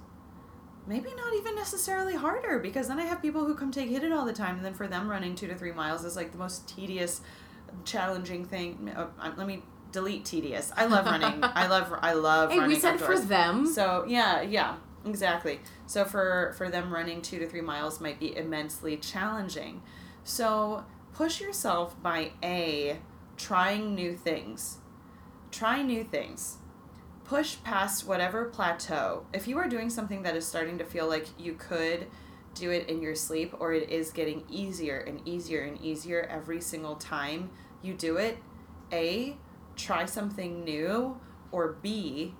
maybe 0.86 1.12
not 1.16 1.34
even 1.34 1.56
necessarily 1.56 2.14
harder 2.14 2.60
because 2.60 2.86
then 2.86 3.00
I 3.00 3.04
have 3.06 3.20
people 3.20 3.44
who 3.44 3.56
come 3.56 3.72
take 3.72 3.88
hit 3.88 4.04
it 4.04 4.12
all 4.12 4.24
the 4.24 4.32
time 4.32 4.56
and 4.56 4.64
then 4.64 4.74
for 4.74 4.86
them 4.86 5.08
running 5.08 5.34
2 5.34 5.48
to 5.48 5.54
3 5.56 5.72
miles 5.72 6.04
is 6.04 6.14
like 6.14 6.30
the 6.30 6.38
most 6.38 6.68
tedious 6.68 7.20
challenging 7.84 8.44
thing 8.44 8.90
uh, 8.96 9.06
let 9.36 9.46
me 9.46 9.62
delete 9.92 10.24
tedious 10.24 10.72
I 10.76 10.86
love 10.86 11.06
running 11.06 11.40
I 11.42 11.66
love 11.74 11.92
I 12.00 12.12
love 12.12 12.50
Hey, 12.50 12.58
running 12.58 12.74
we 12.74 12.80
said 12.80 12.94
outdoors. 12.94 13.20
for 13.20 13.26
them. 13.26 13.66
So 13.66 14.04
yeah, 14.08 14.42
yeah, 14.42 14.76
exactly. 15.04 15.60
So 15.86 16.04
for 16.04 16.54
for 16.58 16.68
them 16.68 16.92
running 16.92 17.22
two 17.22 17.38
to 17.38 17.48
three 17.48 17.60
miles 17.60 18.00
might 18.00 18.18
be 18.20 18.36
immensely 18.36 18.96
challenging. 18.96 19.82
So 20.24 20.84
push 21.14 21.40
yourself 21.40 22.00
by 22.02 22.32
a 22.42 22.98
trying 23.36 23.94
new 23.94 24.14
things. 24.16 24.78
Try 25.50 25.82
new 25.82 26.04
things. 26.04 26.58
Push 27.24 27.56
past 27.64 28.06
whatever 28.06 28.44
plateau. 28.46 29.26
If 29.32 29.48
you 29.48 29.56
are 29.58 29.68
doing 29.68 29.88
something 29.90 30.22
that 30.24 30.36
is 30.36 30.46
starting 30.46 30.78
to 30.78 30.84
feel 30.84 31.08
like 31.08 31.26
you 31.38 31.54
could 31.54 32.06
do 32.56 32.70
it 32.70 32.88
in 32.88 33.00
your 33.00 33.14
sleep 33.14 33.54
or 33.60 33.72
it 33.72 33.90
is 33.90 34.10
getting 34.10 34.42
easier 34.48 34.98
and 34.98 35.20
easier 35.24 35.62
and 35.62 35.80
easier 35.80 36.26
every 36.30 36.60
single 36.60 36.96
time 36.96 37.50
you 37.82 37.94
do 37.94 38.16
it, 38.16 38.38
A, 38.92 39.36
try 39.76 40.06
something 40.06 40.64
new 40.64 41.20
or 41.52 41.76
B, 41.82 42.34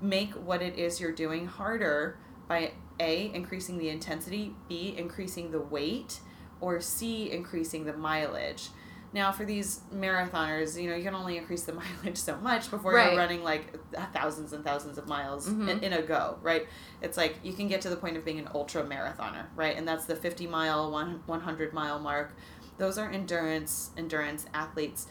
make 0.00 0.32
what 0.32 0.62
it 0.62 0.78
is 0.78 1.00
you're 1.00 1.12
doing 1.12 1.46
harder 1.46 2.18
by 2.48 2.72
A, 2.98 3.32
increasing 3.34 3.78
the 3.78 3.90
intensity, 3.90 4.54
B, 4.68 4.94
increasing 4.96 5.50
the 5.50 5.60
weight, 5.60 6.20
or 6.60 6.80
C, 6.80 7.30
increasing 7.30 7.84
the 7.84 7.92
mileage. 7.92 8.70
Now, 9.12 9.32
for 9.32 9.44
these 9.46 9.80
marathoners, 9.94 10.80
you 10.80 10.90
know, 10.90 10.94
you 10.96 11.02
can 11.02 11.14
only 11.14 11.38
increase 11.38 11.62
the 11.64 11.72
mileage 12.02 12.18
so 12.18 12.36
much 12.38 12.70
before 12.70 12.92
Right. 12.92 13.08
you're 13.12 13.16
running 13.18 13.42
like 13.42 13.74
thousands 14.12 14.52
and 14.52 14.62
thousands 14.64 14.98
of 14.98 15.06
miles 15.08 15.48
Mhm. 15.48 15.68
in, 15.68 15.78
in 15.80 15.92
a 15.94 16.02
go, 16.02 16.38
right? 16.42 16.66
It's 17.00 17.16
like 17.16 17.36
you 17.42 17.52
can 17.54 17.68
get 17.68 17.80
to 17.82 17.88
the 17.88 17.96
point 17.96 18.16
of 18.16 18.24
being 18.24 18.38
an 18.38 18.48
ultra 18.54 18.82
marathoner, 18.84 19.46
right? 19.56 19.76
And 19.76 19.88
that's 19.88 20.04
the 20.04 20.14
50 20.16 20.46
mile, 20.46 20.90
one, 20.90 21.22
100 21.26 21.72
mile 21.72 21.98
mark. 21.98 22.34
Those 22.76 22.98
are 22.98 23.10
endurance 23.10 23.90
endurance 23.96 24.46
athletes. 24.54 25.06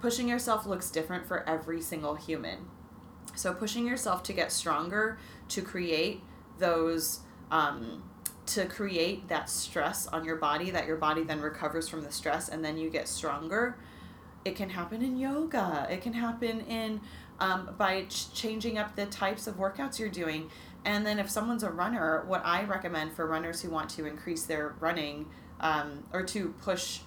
Pushing 0.00 0.28
yourself 0.28 0.64
looks 0.66 0.90
different 0.90 1.26
for 1.26 1.48
every 1.48 1.80
single 1.80 2.14
human. 2.14 2.68
So 3.34 3.52
pushing 3.52 3.86
yourself 3.86 4.22
to 4.24 4.32
get 4.32 4.52
stronger, 4.52 5.18
to 5.48 5.60
create 5.62 6.22
those, 6.58 7.20
um, 7.50 8.04
to 8.46 8.66
create 8.66 9.28
that 9.28 9.48
stress 9.48 10.06
on 10.08 10.24
your 10.24 10.36
body, 10.36 10.70
that 10.70 10.86
your 10.86 10.96
body 10.96 11.22
then 11.22 11.40
recovers 11.40 11.88
from 11.88 12.02
the 12.02 12.12
stress, 12.12 12.48
and 12.48 12.64
then 12.64 12.76
you 12.76 12.90
get 12.90 13.08
stronger. 13.08 13.76
It 14.44 14.56
can 14.56 14.68
happen 14.70 15.02
in 15.02 15.16
yoga. 15.16 15.86
It 15.90 16.02
can 16.02 16.12
happen 16.12 16.60
in 16.62 17.00
um, 17.40 17.74
by 17.78 18.02
ch- 18.02 18.32
changing 18.34 18.76
up 18.78 18.94
the 18.96 19.06
types 19.06 19.46
of 19.46 19.56
workouts 19.56 19.98
you're 19.98 20.08
doing. 20.08 20.50
And 20.84 21.06
then 21.06 21.18
if 21.18 21.30
someone's 21.30 21.62
a 21.62 21.70
runner, 21.70 22.24
what 22.26 22.42
I 22.44 22.64
recommend 22.64 23.14
for 23.14 23.26
runners 23.26 23.62
who 23.62 23.70
want 23.70 23.88
to 23.90 24.04
increase 24.04 24.44
their 24.44 24.74
running 24.80 25.26
um, 25.60 26.04
or 26.12 26.22
to 26.24 26.54
push 26.60 27.00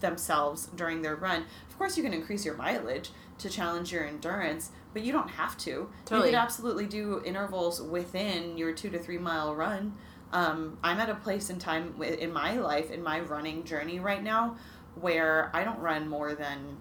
themselves 0.00 0.66
during 0.76 1.02
their 1.02 1.16
run, 1.16 1.44
of 1.68 1.76
course 1.76 1.96
you 1.96 2.04
can 2.04 2.14
increase 2.14 2.44
your 2.44 2.54
mileage. 2.56 3.10
to 3.38 3.50
challenge 3.50 3.92
your 3.92 4.04
endurance, 4.06 4.70
but 4.94 5.02
you 5.02 5.12
don't 5.12 5.28
have 5.28 5.58
to. 5.58 5.90
Totally. 6.06 6.28
You 6.28 6.32
could 6.32 6.38
absolutely 6.40 6.86
do 6.86 7.20
intervals 7.24 7.82
within 7.82 8.56
your 8.56 8.72
two 8.72 8.88
to 8.90 8.98
three 8.98 9.18
mile 9.18 9.54
run. 9.54 9.92
Um, 10.32 10.78
I'm 10.82 10.98
at 10.98 11.08
a 11.08 11.14
place 11.14 11.50
in 11.50 11.58
time 11.58 11.94
in 12.02 12.32
my 12.32 12.56
life, 12.56 12.90
in 12.90 13.02
my 13.02 13.20
running 13.20 13.64
journey 13.64 14.00
right 14.00 14.22
now, 14.22 14.56
where 14.94 15.50
I 15.54 15.64
don't 15.64 15.78
run 15.78 16.08
more 16.08 16.34
than 16.34 16.78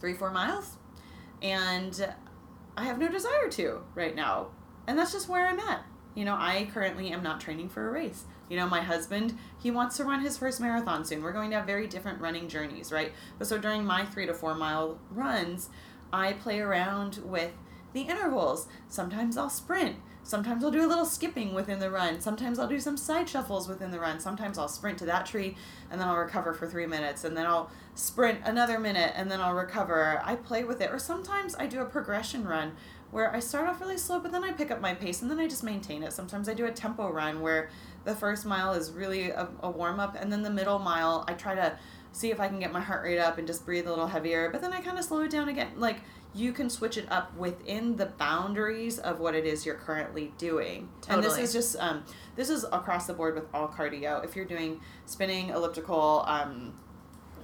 three, 0.00 0.14
four 0.14 0.30
miles. 0.30 0.76
And 1.42 2.14
I 2.76 2.84
have 2.84 2.98
no 2.98 3.08
desire 3.08 3.48
to 3.50 3.82
right 3.94 4.14
now. 4.14 4.48
And 4.86 4.98
that's 4.98 5.12
just 5.12 5.28
where 5.28 5.46
I'm 5.46 5.58
at. 5.60 5.84
You 6.14 6.24
know, 6.24 6.34
I 6.34 6.68
currently 6.72 7.10
am 7.10 7.22
not 7.22 7.40
training 7.40 7.68
for 7.68 7.88
a 7.88 7.90
race. 7.90 8.24
You 8.48 8.56
know, 8.56 8.68
my 8.68 8.80
husband, 8.80 9.36
he 9.58 9.70
wants 9.70 9.96
to 9.96 10.04
run 10.04 10.20
his 10.20 10.38
first 10.38 10.60
marathon 10.60 11.04
soon. 11.04 11.22
We're 11.22 11.32
going 11.32 11.50
to 11.50 11.56
have 11.56 11.66
very 11.66 11.86
different 11.86 12.20
running 12.20 12.48
journeys, 12.48 12.92
right? 12.92 13.12
But 13.38 13.48
so 13.48 13.58
during 13.58 13.84
my 13.84 14.06
three 14.06 14.26
to 14.26 14.32
four 14.32 14.54
mile 14.54 14.98
runs, 15.10 15.68
I 16.12 16.34
play 16.34 16.60
around 16.60 17.20
with 17.24 17.52
the 17.92 18.02
intervals. 18.02 18.68
Sometimes 18.88 19.36
I'll 19.36 19.50
sprint. 19.50 19.96
Sometimes 20.26 20.64
I'll 20.64 20.72
do 20.72 20.84
a 20.84 20.88
little 20.88 21.04
skipping 21.04 21.54
within 21.54 21.78
the 21.78 21.88
run. 21.88 22.20
Sometimes 22.20 22.58
I'll 22.58 22.66
do 22.66 22.80
some 22.80 22.96
side 22.96 23.28
shuffles 23.28 23.68
within 23.68 23.92
the 23.92 24.00
run. 24.00 24.18
Sometimes 24.18 24.58
I'll 24.58 24.66
sprint 24.66 24.98
to 24.98 25.06
that 25.06 25.24
tree 25.24 25.56
and 25.88 26.00
then 26.00 26.08
I'll 26.08 26.16
recover 26.16 26.52
for 26.52 26.66
three 26.66 26.84
minutes 26.84 27.22
and 27.22 27.36
then 27.36 27.46
I'll 27.46 27.70
sprint 27.94 28.40
another 28.44 28.80
minute 28.80 29.12
and 29.14 29.30
then 29.30 29.40
I'll 29.40 29.54
recover. 29.54 30.20
I 30.24 30.34
play 30.34 30.64
with 30.64 30.80
it. 30.80 30.90
Or 30.90 30.98
sometimes 30.98 31.54
I 31.54 31.68
do 31.68 31.80
a 31.80 31.84
progression 31.84 32.44
run 32.44 32.72
where 33.12 33.32
I 33.32 33.38
start 33.38 33.68
off 33.68 33.80
really 33.80 33.98
slow, 33.98 34.18
but 34.18 34.32
then 34.32 34.42
I 34.42 34.50
pick 34.50 34.72
up 34.72 34.80
my 34.80 34.94
pace 34.94 35.22
and 35.22 35.30
then 35.30 35.38
I 35.38 35.46
just 35.46 35.62
maintain 35.62 36.02
it. 36.02 36.12
Sometimes 36.12 36.48
I 36.48 36.54
do 36.54 36.66
a 36.66 36.72
tempo 36.72 37.08
run 37.08 37.40
where 37.40 37.70
the 38.04 38.16
first 38.16 38.44
mile 38.44 38.72
is 38.72 38.90
really 38.90 39.30
a, 39.30 39.46
a 39.60 39.70
warm 39.70 40.00
up 40.00 40.16
and 40.18 40.32
then 40.32 40.42
the 40.42 40.50
middle 40.50 40.80
mile 40.80 41.24
I 41.28 41.34
try 41.34 41.54
to 41.54 41.78
see 42.10 42.30
if 42.30 42.40
I 42.40 42.48
can 42.48 42.58
get 42.58 42.72
my 42.72 42.80
heart 42.80 43.04
rate 43.04 43.18
up 43.18 43.38
and 43.38 43.46
just 43.46 43.64
breathe 43.64 43.86
a 43.86 43.90
little 43.90 44.06
heavier, 44.06 44.50
but 44.50 44.60
then 44.62 44.72
I 44.72 44.80
kind 44.80 44.98
of 44.98 45.04
slow 45.04 45.20
it 45.20 45.30
down 45.30 45.50
again. 45.50 45.68
Like 45.76 45.98
you 46.36 46.52
can 46.52 46.68
switch 46.68 46.98
it 46.98 47.10
up 47.10 47.34
within 47.36 47.96
the 47.96 48.06
boundaries 48.06 48.98
of 48.98 49.18
what 49.18 49.34
it 49.34 49.46
is 49.46 49.64
you're 49.64 49.74
currently 49.74 50.32
doing. 50.36 50.88
And 51.08 51.22
this 51.22 51.38
is 51.38 51.52
just 51.52 51.76
um, 51.78 52.04
this 52.36 52.50
is 52.50 52.64
across 52.64 53.06
the 53.06 53.14
board 53.14 53.34
with 53.34 53.46
all 53.54 53.68
cardio. 53.68 54.24
If 54.24 54.36
you're 54.36 54.44
doing 54.44 54.80
spinning, 55.06 55.48
elliptical, 55.48 56.24
um, 56.26 56.74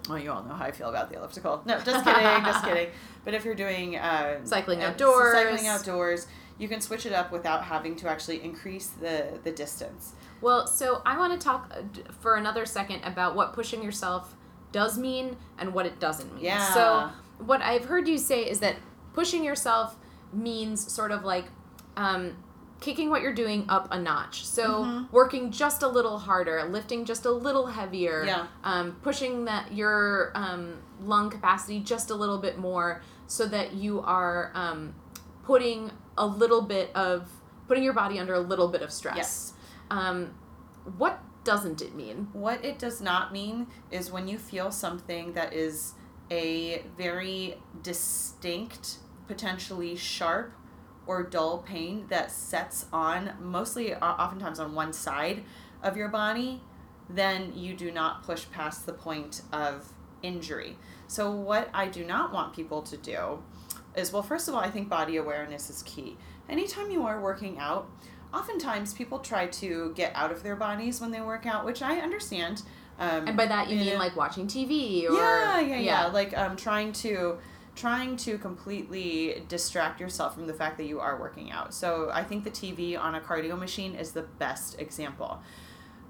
well, 0.08 0.18
you 0.18 0.30
all 0.30 0.42
know 0.42 0.54
how 0.54 0.66
I 0.66 0.72
feel 0.72 0.90
about 0.90 1.10
the 1.10 1.16
elliptical. 1.16 1.62
No, 1.64 1.78
just 1.80 2.04
kidding, 2.04 2.44
just 2.44 2.64
kidding. 2.64 2.88
But 3.24 3.34
if 3.34 3.44
you're 3.44 3.54
doing 3.54 3.96
uh, 3.96 4.44
Cycling 4.44 4.82
uh, 4.82 4.88
outdoors. 4.88 5.34
cycling 5.34 5.68
outdoors, 5.68 6.26
you 6.58 6.68
can 6.68 6.80
switch 6.80 7.06
it 7.06 7.12
up 7.12 7.32
without 7.32 7.64
having 7.64 7.96
to 7.96 8.08
actually 8.08 8.42
increase 8.42 8.88
the 8.88 9.38
the 9.42 9.52
distance. 9.52 10.12
Well, 10.42 10.66
so 10.66 11.02
I 11.06 11.16
want 11.16 11.38
to 11.38 11.42
talk 11.42 11.72
uh, 11.74 11.82
for 12.20 12.36
another 12.36 12.66
second 12.66 13.02
about 13.04 13.34
what 13.34 13.52
pushing 13.52 13.82
yourself 13.82 14.34
does 14.72 14.98
mean 14.98 15.36
and 15.58 15.72
what 15.72 15.86
it 15.86 16.00
doesn't 16.00 16.34
mean. 16.34 16.44
Yeah. 16.44 16.74
So, 16.74 17.10
what 17.38 17.60
I've 17.62 17.86
heard 17.86 18.08
you 18.08 18.18
say 18.18 18.42
is 18.48 18.60
that 18.60 18.76
pushing 19.14 19.44
yourself 19.44 19.96
means 20.32 20.90
sort 20.92 21.10
of 21.10 21.24
like 21.24 21.46
um, 21.96 22.36
kicking 22.80 23.10
what 23.10 23.20
you're 23.22 23.34
doing 23.34 23.66
up 23.68 23.86
a 23.90 23.98
notch. 23.98 24.44
So, 24.46 24.84
Mhm. 24.84 25.12
working 25.12 25.50
just 25.52 25.82
a 25.82 25.88
little 25.88 26.18
harder, 26.18 26.64
lifting 26.64 27.04
just 27.04 27.24
a 27.26 27.30
little 27.30 27.66
heavier, 27.66 28.24
Yeah. 28.24 28.46
um, 28.64 28.96
pushing 29.02 29.44
that 29.44 29.72
your 29.72 30.32
um, 30.34 30.78
lung 31.00 31.28
capacity 31.30 31.80
just 31.80 32.10
a 32.10 32.14
little 32.14 32.38
bit 32.38 32.58
more, 32.58 33.02
so 33.26 33.46
that 33.46 33.74
you 33.74 34.00
are 34.00 34.50
um, 34.54 34.94
putting 35.44 35.90
a 36.16 36.26
little 36.26 36.62
bit 36.62 36.90
of 36.96 37.28
putting 37.68 37.84
your 37.84 37.92
body 37.94 38.18
under 38.18 38.34
a 38.34 38.40
little 38.40 38.68
bit 38.68 38.82
of 38.82 38.90
stress. 38.90 39.16
Yes. 39.16 39.52
Um, 39.90 40.34
what 40.96 41.20
doesn't 41.44 41.80
it 41.82 41.94
mean? 41.94 42.28
What 42.32 42.64
it 42.64 42.78
does 42.78 43.00
not 43.00 43.32
mean 43.32 43.66
is 43.90 44.10
when 44.10 44.28
you 44.28 44.38
feel 44.38 44.70
something 44.70 45.32
that 45.34 45.52
is 45.52 45.92
a 46.32 46.82
very 46.96 47.56
distinct, 47.82 48.96
potentially 49.28 49.94
sharp 49.94 50.54
or 51.06 51.22
dull 51.22 51.58
pain 51.58 52.06
that 52.08 52.30
sets 52.30 52.86
on 52.90 53.32
mostly 53.38 53.94
oftentimes 53.94 54.58
on 54.58 54.74
one 54.74 54.94
side 54.94 55.44
of 55.82 55.94
your 55.94 56.08
body, 56.08 56.62
then 57.10 57.52
you 57.54 57.74
do 57.74 57.90
not 57.90 58.22
push 58.22 58.46
past 58.50 58.86
the 58.86 58.92
point 58.94 59.42
of 59.52 59.92
injury. 60.22 60.78
So, 61.06 61.30
what 61.30 61.68
I 61.74 61.88
do 61.88 62.02
not 62.04 62.32
want 62.32 62.54
people 62.54 62.80
to 62.82 62.96
do 62.96 63.42
is 63.94 64.10
well, 64.10 64.22
first 64.22 64.48
of 64.48 64.54
all, 64.54 64.60
I 64.60 64.70
think 64.70 64.88
body 64.88 65.18
awareness 65.18 65.68
is 65.68 65.82
key. 65.82 66.16
Anytime 66.48 66.90
you 66.90 67.02
are 67.02 67.20
working 67.20 67.58
out, 67.58 67.90
oftentimes 68.32 68.94
people 68.94 69.18
try 69.18 69.48
to 69.48 69.92
get 69.94 70.12
out 70.14 70.32
of 70.32 70.42
their 70.42 70.56
bodies 70.56 70.98
when 70.98 71.10
they 71.10 71.20
work 71.20 71.44
out, 71.44 71.66
which 71.66 71.82
I 71.82 71.98
understand. 71.98 72.62
Um, 73.02 73.26
And 73.26 73.36
by 73.36 73.46
that 73.46 73.68
you 73.68 73.76
mean 73.76 73.86
yeah. 73.88 73.98
like 73.98 74.14
watching 74.14 74.46
TV 74.46 75.10
or 75.10 75.14
yeah, 75.14 75.58
yeah, 75.60 75.76
yeah, 75.78 76.06
Like 76.06 76.36
um, 76.38 76.56
trying 76.56 76.92
to 77.04 77.36
trying 77.74 78.16
to 78.18 78.38
completely 78.38 79.42
distract 79.48 79.98
yourself 79.98 80.34
from 80.34 80.46
the 80.46 80.54
fact 80.54 80.76
that 80.76 80.84
you 80.84 81.00
are 81.00 81.18
working 81.18 81.50
out. 81.50 81.74
So 81.74 82.10
I 82.12 82.22
think 82.22 82.44
the 82.44 82.50
TV 82.50 82.96
on 82.96 83.16
a 83.16 83.20
cardio 83.20 83.58
machine 83.58 83.94
is 83.94 84.12
the 84.12 84.22
best 84.22 84.78
example. 84.78 85.40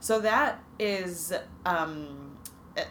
So 0.01 0.21
that 0.21 0.63
is 0.79 1.33
um, 1.65 2.37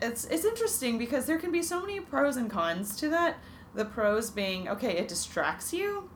it's 0.02 0.26
it's 0.26 0.46
interesting 0.46 0.98
because 0.98 1.28
there 1.28 1.38
can 1.38 1.52
be 1.52 1.62
so 1.62 1.80
many 1.80 2.00
pros 2.00 2.38
and 2.38 2.50
cons 2.50 2.96
to 2.98 3.10
that. 3.10 3.38
The 3.76 3.86
pros 3.86 4.32
being 4.32 4.68
okay, 4.68 4.98
it 4.98 5.10
distracts 5.10 5.74
you, 5.74 6.10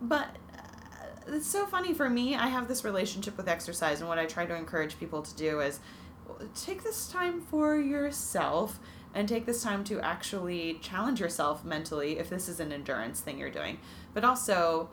but 0.00 0.36
uh, 0.52 1.34
it's 1.34 1.46
so 1.46 1.64
funny 1.66 1.94
for 1.94 2.10
me. 2.10 2.34
I 2.34 2.48
have 2.48 2.66
this 2.66 2.84
relationship 2.84 3.36
with 3.36 3.48
exercise, 3.48 4.00
and 4.00 4.08
what 4.08 4.18
I 4.18 4.26
try 4.26 4.46
to 4.46 4.54
encourage 4.56 4.98
people 4.98 5.22
to 5.22 5.34
do 5.36 5.60
is 5.60 5.78
take 6.54 6.82
this 6.82 7.08
time 7.08 7.40
for 7.40 7.76
yourself 7.76 8.78
and 9.14 9.28
take 9.28 9.46
this 9.46 9.62
time 9.62 9.84
to 9.84 10.00
actually 10.00 10.78
challenge 10.82 11.20
yourself 11.20 11.64
mentally 11.64 12.18
if 12.18 12.28
this 12.28 12.48
is 12.48 12.60
an 12.60 12.72
endurance 12.72 13.20
thing 13.20 13.38
you're 13.38 13.50
doing. 13.50 13.78
But 14.12 14.24
also, 14.24 14.90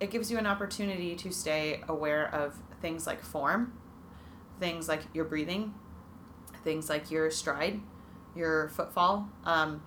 it 0.00 0.10
gives 0.10 0.30
you 0.30 0.38
an 0.38 0.46
opportunity 0.46 1.16
to 1.16 1.32
stay 1.32 1.82
aware 1.88 2.32
of 2.32 2.54
things 2.80 3.06
like 3.06 3.22
form, 3.22 3.72
things 4.60 4.88
like 4.88 5.02
your 5.12 5.24
breathing, 5.24 5.74
things 6.62 6.88
like 6.88 7.10
your 7.10 7.30
stride, 7.30 7.80
your 8.36 8.68
footfall, 8.68 9.28
um, 9.44 9.82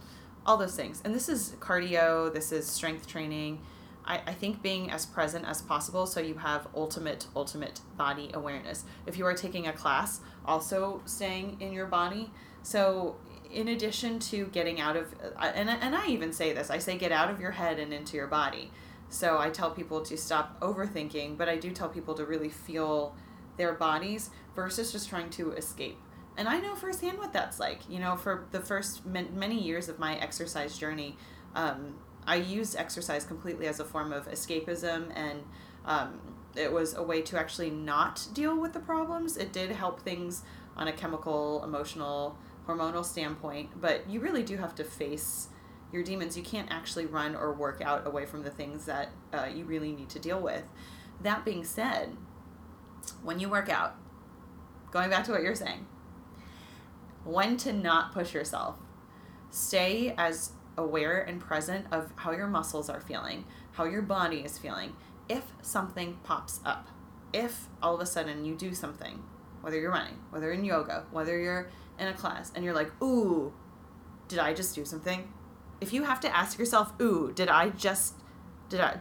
all 0.45 0.57
those 0.57 0.75
things. 0.75 1.01
And 1.05 1.15
this 1.15 1.29
is 1.29 1.55
cardio, 1.59 2.33
this 2.33 2.51
is 2.51 2.67
strength 2.67 3.07
training. 3.07 3.61
I, 4.03 4.21
I 4.27 4.33
think 4.33 4.61
being 4.61 4.91
as 4.91 5.05
present 5.05 5.45
as 5.45 5.61
possible 5.61 6.05
so 6.05 6.19
you 6.19 6.35
have 6.35 6.67
ultimate, 6.75 7.27
ultimate 7.35 7.81
body 7.95 8.31
awareness. 8.33 8.83
If 9.05 9.17
you 9.17 9.25
are 9.25 9.33
taking 9.35 9.67
a 9.67 9.73
class, 9.73 10.21
also 10.45 11.01
staying 11.05 11.57
in 11.59 11.73
your 11.73 11.87
body. 11.87 12.31
So, 12.63 13.15
in 13.51 13.67
addition 13.67 14.19
to 14.19 14.45
getting 14.47 14.79
out 14.79 14.95
of, 14.95 15.13
and, 15.39 15.69
and 15.69 15.95
I 15.95 16.07
even 16.07 16.31
say 16.31 16.53
this, 16.53 16.69
I 16.69 16.77
say 16.77 16.97
get 16.97 17.11
out 17.11 17.29
of 17.29 17.39
your 17.39 17.51
head 17.51 17.79
and 17.79 17.93
into 17.93 18.15
your 18.15 18.27
body. 18.27 18.71
So, 19.09 19.39
I 19.39 19.49
tell 19.49 19.71
people 19.71 20.01
to 20.01 20.17
stop 20.17 20.59
overthinking, 20.61 21.37
but 21.37 21.49
I 21.49 21.57
do 21.57 21.71
tell 21.71 21.89
people 21.89 22.13
to 22.15 22.25
really 22.25 22.49
feel 22.49 23.15
their 23.57 23.73
bodies 23.73 24.29
versus 24.55 24.91
just 24.91 25.09
trying 25.09 25.29
to 25.31 25.51
escape. 25.51 25.97
And 26.37 26.47
I 26.47 26.59
know 26.59 26.75
firsthand 26.75 27.17
what 27.17 27.33
that's 27.33 27.59
like. 27.59 27.81
You 27.89 27.99
know, 27.99 28.15
for 28.15 28.47
the 28.51 28.61
first 28.61 29.05
many 29.05 29.61
years 29.61 29.89
of 29.89 29.99
my 29.99 30.15
exercise 30.17 30.77
journey, 30.77 31.17
um, 31.55 31.95
I 32.25 32.35
used 32.35 32.75
exercise 32.75 33.25
completely 33.25 33.67
as 33.67 33.79
a 33.79 33.85
form 33.85 34.13
of 34.13 34.29
escapism, 34.29 35.11
and 35.15 35.43
um, 35.85 36.19
it 36.55 36.71
was 36.71 36.93
a 36.93 37.03
way 37.03 37.21
to 37.23 37.39
actually 37.39 37.69
not 37.69 38.27
deal 38.33 38.59
with 38.59 38.73
the 38.73 38.79
problems. 38.79 39.37
It 39.37 39.53
did 39.53 39.71
help 39.71 40.01
things 40.01 40.43
on 40.75 40.87
a 40.87 40.93
chemical, 40.93 41.63
emotional, 41.63 42.37
hormonal 42.67 43.05
standpoint, 43.05 43.69
but 43.79 44.09
you 44.09 44.19
really 44.19 44.43
do 44.43 44.57
have 44.57 44.75
to 44.75 44.83
face 44.83 45.49
your 45.91 46.03
demons. 46.03 46.37
You 46.37 46.43
can't 46.43 46.71
actually 46.71 47.05
run 47.05 47.35
or 47.35 47.53
work 47.53 47.81
out 47.81 48.07
away 48.07 48.25
from 48.25 48.43
the 48.43 48.49
things 48.49 48.85
that 48.85 49.09
uh, 49.33 49.47
you 49.53 49.65
really 49.65 49.91
need 49.91 50.09
to 50.09 50.19
deal 50.19 50.39
with. 50.39 50.63
That 51.21 51.45
being 51.45 51.63
said, 51.63 52.15
when 53.23 53.39
you 53.39 53.49
work 53.49 53.69
out, 53.69 53.95
going 54.91 55.09
back 55.09 55.25
to 55.25 55.31
what 55.31 55.43
you're 55.43 55.55
saying, 55.55 55.85
when 57.23 57.57
to 57.57 57.73
not 57.73 58.13
push 58.13 58.33
yourself. 58.33 58.75
Stay 59.49 60.15
as 60.17 60.51
aware 60.77 61.21
and 61.21 61.39
present 61.39 61.85
of 61.91 62.11
how 62.15 62.31
your 62.31 62.47
muscles 62.47 62.89
are 62.89 63.01
feeling, 63.01 63.45
how 63.73 63.83
your 63.83 64.01
body 64.01 64.37
is 64.37 64.57
feeling. 64.57 64.93
If 65.31 65.45
something 65.61 66.19
pops 66.23 66.59
up, 66.65 66.89
if 67.31 67.69
all 67.81 67.95
of 67.95 68.01
a 68.01 68.05
sudden 68.05 68.43
you 68.43 68.53
do 68.53 68.75
something, 68.75 69.23
whether 69.61 69.79
you're 69.79 69.91
running, 69.91 70.17
whether 70.29 70.51
in 70.51 70.65
yoga, 70.65 71.05
whether 71.09 71.39
you're 71.39 71.69
in 71.97 72.09
a 72.09 72.13
class, 72.13 72.51
and 72.53 72.65
you're 72.65 72.73
like, 72.73 72.91
ooh, 73.01 73.53
did 74.27 74.39
I 74.39 74.53
just 74.53 74.75
do 74.75 74.83
something? 74.83 75.31
If 75.79 75.93
you 75.93 76.03
have 76.03 76.19
to 76.19 76.35
ask 76.35 76.59
yourself, 76.59 76.91
ooh, 77.01 77.31
did 77.33 77.47
I 77.47 77.69
just, 77.69 78.15
did 78.67 78.81
I, 78.81 78.97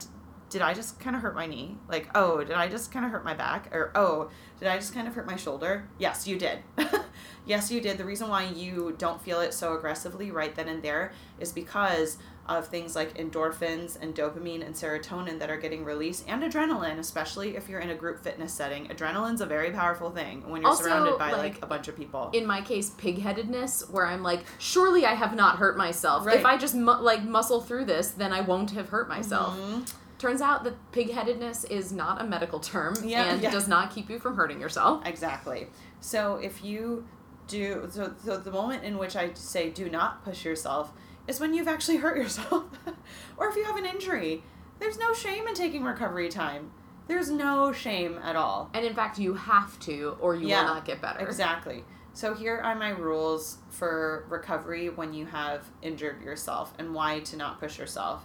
did 0.50 0.60
I 0.62 0.74
just 0.74 0.98
kind 1.00 1.16
of 1.16 1.22
hurt 1.22 1.34
my 1.34 1.46
knee? 1.46 1.76
Like, 1.88 2.08
oh, 2.14 2.38
did 2.44 2.52
I 2.56 2.68
just 2.68 2.92
kind 2.92 3.04
of 3.06 3.12
hurt 3.12 3.24
my 3.24 3.34
back? 3.34 3.68
Or, 3.72 3.92
oh, 3.94 4.30
did 4.58 4.68
I 4.68 4.76
just 4.76 4.92
kind 4.92 5.06
of 5.08 5.14
hurt 5.14 5.26
my 5.26 5.36
shoulder? 5.36 5.84
Yes, 5.98 6.26
you 6.26 6.36
did. 6.38 6.58
yes, 7.46 7.70
you 7.70 7.80
did. 7.80 7.98
The 7.98 8.04
reason 8.04 8.28
why 8.28 8.44
you 8.44 8.94
don't 8.98 9.22
feel 9.22 9.40
it 9.40 9.54
so 9.54 9.74
aggressively 9.76 10.30
right 10.30 10.54
then 10.54 10.68
and 10.68 10.82
there 10.82 11.12
is 11.38 11.52
because 11.52 12.18
of 12.46 12.66
things 12.66 12.96
like 12.96 13.16
endorphins 13.16 13.96
and 14.02 14.12
dopamine 14.12 14.64
and 14.66 14.74
serotonin 14.74 15.38
that 15.38 15.50
are 15.50 15.56
getting 15.56 15.84
released 15.84 16.24
and 16.26 16.42
adrenaline, 16.42 16.98
especially 16.98 17.56
if 17.56 17.68
you're 17.68 17.78
in 17.78 17.90
a 17.90 17.94
group 17.94 18.18
fitness 18.24 18.52
setting. 18.52 18.86
Adrenaline's 18.88 19.40
a 19.40 19.46
very 19.46 19.70
powerful 19.70 20.10
thing 20.10 20.42
when 20.50 20.62
you're 20.62 20.70
Also, 20.70 20.82
surrounded 20.84 21.16
by 21.16 21.30
like, 21.30 21.38
like, 21.54 21.62
a 21.62 21.66
bunch 21.66 21.86
of 21.86 21.96
people. 21.96 22.28
in 22.32 22.44
my 22.44 22.60
case 22.60 22.90
pigheadedness 22.90 23.88
where 23.90 24.06
i'm 24.06 24.22
like 24.24 24.40
surely 24.58 25.06
i 25.06 25.14
have 25.14 25.34
not 25.36 25.58
hurt 25.58 25.76
myself 25.76 26.26
Right. 26.26 26.36
if 26.36 26.44
i 26.44 26.56
just 26.56 26.74
mu- 26.74 27.00
like 27.00 27.22
muscle 27.22 27.60
through 27.60 27.84
this 27.84 28.10
then 28.10 28.32
i 28.32 28.40
won't 28.40 28.72
have 28.72 28.88
hurt 28.88 29.08
myself 29.08 29.56
Mhm. 29.56 29.92
Turns 30.20 30.40
out 30.40 30.62
that 30.64 30.74
pigheadedness 30.92 31.68
is 31.70 31.92
not 31.92 32.20
a 32.20 32.24
medical 32.24 32.60
term 32.60 32.94
Yeah, 33.02 33.24
and 33.32 33.42
yeah. 33.42 33.50
does 33.50 33.66
not 33.66 33.90
keep 33.92 34.08
you 34.08 34.18
from 34.20 34.36
hurting 34.36 34.60
yourself 34.60 35.04
Exactly. 35.06 35.66
So 36.00 36.36
if 36.36 36.62
you 36.62 37.06
do, 37.48 37.88
so, 37.90 38.14
so 38.24 38.36
the 38.36 38.50
moment 38.52 38.84
in 38.84 38.96
which 38.98 39.16
I 39.16 39.32
say 39.34 39.70
do 39.70 39.88
not 39.90 40.22
push 40.24 40.44
yourself 40.44 40.92
is 41.26 41.40
when 41.40 41.52
you've 41.54 41.66
actually 41.68 41.96
hurt 41.98 42.16
yourself, 42.16 42.64
or 43.36 43.48
if 43.48 43.56
you 43.56 43.64
have 43.64 43.76
an 43.76 43.86
injury. 43.86 44.42
There's 44.78 44.98
no 44.98 45.12
shame 45.12 45.46
in 45.46 45.54
taking 45.54 45.82
recovery 45.84 46.28
time. 46.30 46.70
There's 47.06 47.30
no 47.30 47.72
shame 47.72 48.18
at 48.22 48.36
all. 48.36 48.70
and 48.72 48.84
in 48.86 48.94
fact 48.94 49.18
you 49.18 49.34
have 49.34 49.78
to 49.80 50.16
or 50.20 50.34
you 50.36 50.48
Yeah, 50.48 50.64
will 50.64 50.74
not 50.74 50.84
get 50.84 51.02
better 51.02 51.18
Exactly. 51.20 51.84
So 52.12 52.34
here 52.34 52.58
are 52.58 52.74
my 52.74 52.90
rules 52.90 53.58
for 53.68 54.26
recovery 54.28 54.88
when 54.90 55.12
you 55.14 55.26
have 55.26 55.68
injured 55.82 56.22
yourself 56.22 56.72
and 56.78 56.94
why 56.94 57.20
to 57.20 57.36
not 57.36 57.58
push 57.60 57.78
yourself. 57.78 58.24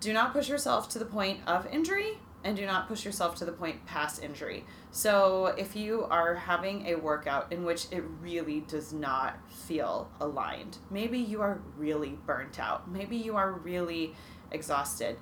Do 0.00 0.12
not 0.12 0.32
push 0.32 0.48
yourself 0.48 0.88
to 0.90 0.98
the 0.98 1.04
point 1.04 1.40
of 1.46 1.66
injury 1.66 2.18
and 2.44 2.56
do 2.56 2.64
not 2.64 2.86
push 2.86 3.04
yourself 3.04 3.34
to 3.36 3.44
the 3.44 3.52
point 3.52 3.84
past 3.86 4.22
injury. 4.22 4.64
So 4.92 5.46
if 5.58 5.74
you 5.74 6.04
are 6.04 6.34
having 6.34 6.86
a 6.86 6.94
workout 6.94 7.52
in 7.52 7.64
which 7.64 7.86
it 7.90 8.04
really 8.20 8.60
does 8.60 8.92
not 8.92 9.38
feel 9.50 10.10
aligned, 10.20 10.78
maybe 10.90 11.18
you 11.18 11.42
are 11.42 11.60
really 11.76 12.18
burnt 12.24 12.60
out, 12.60 12.88
maybe 12.90 13.16
you 13.16 13.36
are 13.36 13.52
really 13.52 14.14
exhausted. 14.52 15.16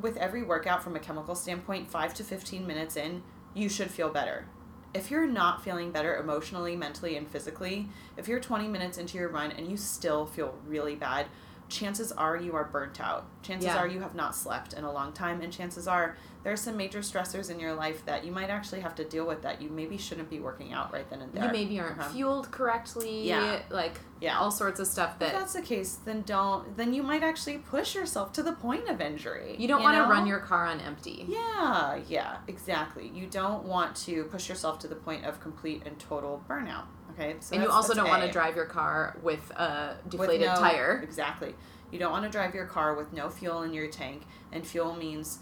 With 0.00 0.16
every 0.18 0.42
workout 0.42 0.84
from 0.84 0.94
a 0.94 1.00
chemical 1.00 1.34
standpoint, 1.34 1.90
5 1.90 2.14
to 2.14 2.24
15 2.24 2.66
minutes 2.66 2.96
in, 2.96 3.22
you 3.54 3.68
should 3.68 3.90
feel 3.90 4.10
better 4.10 4.46
if 4.94 5.10
you're 5.10 5.26
not 5.26 5.62
feeling 5.62 5.90
better 5.90 6.16
emotionally, 6.16 6.76
mentally, 6.76 7.16
and 7.16 7.28
physically, 7.28 7.88
if 8.16 8.28
you're 8.28 8.40
20 8.40 8.68
minutes 8.68 8.96
into 8.96 9.18
your 9.18 9.28
run 9.28 9.50
and 9.50 9.68
you 9.68 9.76
still 9.76 10.24
feel 10.24 10.56
really 10.66 10.94
bad, 10.94 11.26
chances 11.68 12.12
are 12.12 12.36
you 12.36 12.54
are 12.54 12.64
burnt 12.64 13.00
out. 13.00 13.26
Chances 13.42 13.66
Yeah. 13.66 13.78
are 13.78 13.86
you 13.86 14.00
have 14.00 14.14
not 14.14 14.34
slept 14.36 14.72
in 14.74 14.84
a 14.84 14.92
long 14.92 15.12
time, 15.12 15.40
and 15.40 15.52
chances 15.52 15.86
are 15.88 16.16
there 16.42 16.52
are 16.52 16.56
some 16.56 16.76
major 16.76 16.98
stressors 17.00 17.50
in 17.50 17.58
your 17.58 17.72
life 17.74 18.04
that 18.04 18.22
you 18.24 18.30
might 18.30 18.50
actually 18.50 18.80
have 18.80 18.94
to 18.96 19.04
deal 19.04 19.26
with 19.26 19.40
that 19.42 19.62
you 19.62 19.70
maybe 19.70 19.96
shouldn't 19.96 20.28
be 20.28 20.40
working 20.40 20.74
out 20.74 20.92
right 20.92 21.08
then 21.08 21.22
and 21.22 21.32
there. 21.32 21.46
you 21.46 21.50
maybe 21.52 21.80
aren't 21.80 21.98
Uh-huh. 21.98 22.10
fueled 22.10 22.50
correctly 22.50 23.26
Yeah. 23.26 23.60
like 23.70 23.98
Yeah. 24.20 24.38
all 24.38 24.50
sorts 24.50 24.78
of 24.78 24.86
stuff 24.86 25.12
If 25.14 25.18
that 25.20 25.32
that's 25.32 25.54
the 25.54 25.62
case, 25.62 25.96
then 26.04 26.20
don't. 26.22 26.76
Then 26.76 26.92
you 26.92 27.02
might 27.02 27.22
actually 27.22 27.58
push 27.58 27.94
yourself 27.94 28.32
to 28.34 28.42
the 28.42 28.52
point 28.52 28.88
of 28.88 29.00
injury. 29.00 29.56
you 29.58 29.66
don't 29.66 29.82
want 29.82 29.96
to 29.96 30.02
run 30.04 30.26
your 30.26 30.40
car 30.40 30.66
on 30.66 30.80
empty 30.80 31.24
Yeah, 31.28 31.98
yeah, 32.08 32.36
exactly. 32.46 33.08
You 33.08 33.26
don't 33.26 33.64
want 33.64 33.96
to 34.04 34.24
push 34.24 34.48
yourself 34.50 34.78
to 34.80 34.88
the 34.88 34.96
point 34.96 35.24
of 35.24 35.40
complete 35.40 35.82
and 35.86 35.98
total 35.98 36.44
burnout. 36.48 36.84
Okay, 37.14 37.36
so 37.40 37.54
and 37.54 37.64
you 37.64 37.70
also 37.70 37.94
don't 37.94 38.08
want 38.08 38.22
to 38.22 38.30
drive 38.30 38.56
your 38.56 38.66
car 38.66 39.16
with 39.22 39.50
a 39.52 39.96
With 40.04 40.12
deflated 40.12 40.46
no- 40.48 40.56
tire 40.56 41.00
Exactly. 41.02 41.54
You 41.90 41.98
don't 41.98 42.10
want 42.10 42.24
to 42.24 42.30
drive 42.30 42.54
your 42.54 42.66
car 42.66 42.94
with 42.94 43.12
no 43.12 43.30
fuel 43.30 43.62
in 43.62 43.72
your 43.72 43.86
tank, 43.86 44.22
and 44.52 44.66
fuel 44.66 44.94
means 44.94 45.38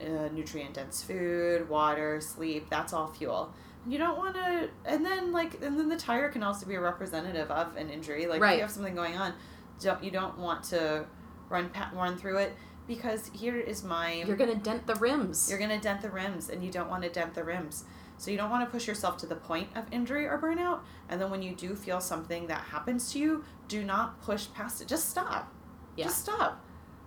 uh, 0.00 0.28
nutrient 0.32 0.74
dense 0.74 1.02
food, 1.02 1.68
water, 1.68 2.20
sleep. 2.20 2.70
That's 2.70 2.92
all 2.92 3.08
fuel. 3.08 3.52
You 3.86 3.98
don't 3.98 4.16
want 4.16 4.34
to, 4.34 4.70
and 4.86 5.04
then 5.04 5.32
like, 5.32 5.62
and 5.62 5.78
then 5.78 5.88
the 5.88 5.96
tire 5.96 6.30
can 6.30 6.42
also 6.42 6.66
be 6.66 6.74
a 6.74 6.80
representative 6.80 7.50
of 7.50 7.76
an 7.76 7.90
injury. 7.90 8.26
Like 8.26 8.40
if 8.42 8.56
you 8.56 8.60
have 8.62 8.70
something 8.70 8.94
going 8.94 9.16
on, 9.16 9.34
don't 9.80 10.02
you 10.02 10.10
don't 10.10 10.38
want 10.38 10.64
to 10.64 11.04
run 11.48 11.70
run 11.92 12.16
through 12.16 12.38
it 12.38 12.54
because 12.86 13.30
here 13.34 13.56
is 13.56 13.82
my 13.84 14.14
you're 14.26 14.36
gonna 14.36 14.54
dent 14.54 14.86
the 14.86 14.94
rims 14.96 15.48
you're 15.48 15.58
going 15.58 15.70
to 15.70 15.78
dent 15.78 16.02
the 16.02 16.10
rims 16.10 16.48
and 16.48 16.64
you 16.64 16.70
don't 16.70 16.88
want 16.88 17.02
to 17.02 17.08
dent 17.08 17.34
the 17.34 17.44
rims. 17.44 17.84
So 18.20 18.30
you 18.30 18.36
don't 18.36 18.50
want 18.50 18.62
to 18.66 18.70
push 18.70 18.86
yourself 18.86 19.16
to 19.18 19.26
the 19.26 19.34
point 19.34 19.68
of 19.74 19.86
injury 19.90 20.26
or 20.26 20.38
burnout. 20.38 20.80
And 21.08 21.18
then 21.18 21.30
when 21.30 21.40
you 21.40 21.54
do 21.54 21.74
feel 21.74 22.02
something 22.02 22.48
that 22.48 22.60
happens 22.60 23.10
to 23.14 23.18
you, 23.18 23.44
do 23.66 23.82
not 23.82 24.20
push 24.20 24.46
past 24.54 24.82
it. 24.82 24.88
Just 24.88 25.08
stop. 25.08 25.50
Yeah. 25.96 26.04
Just 26.04 26.24
stop. 26.24 26.62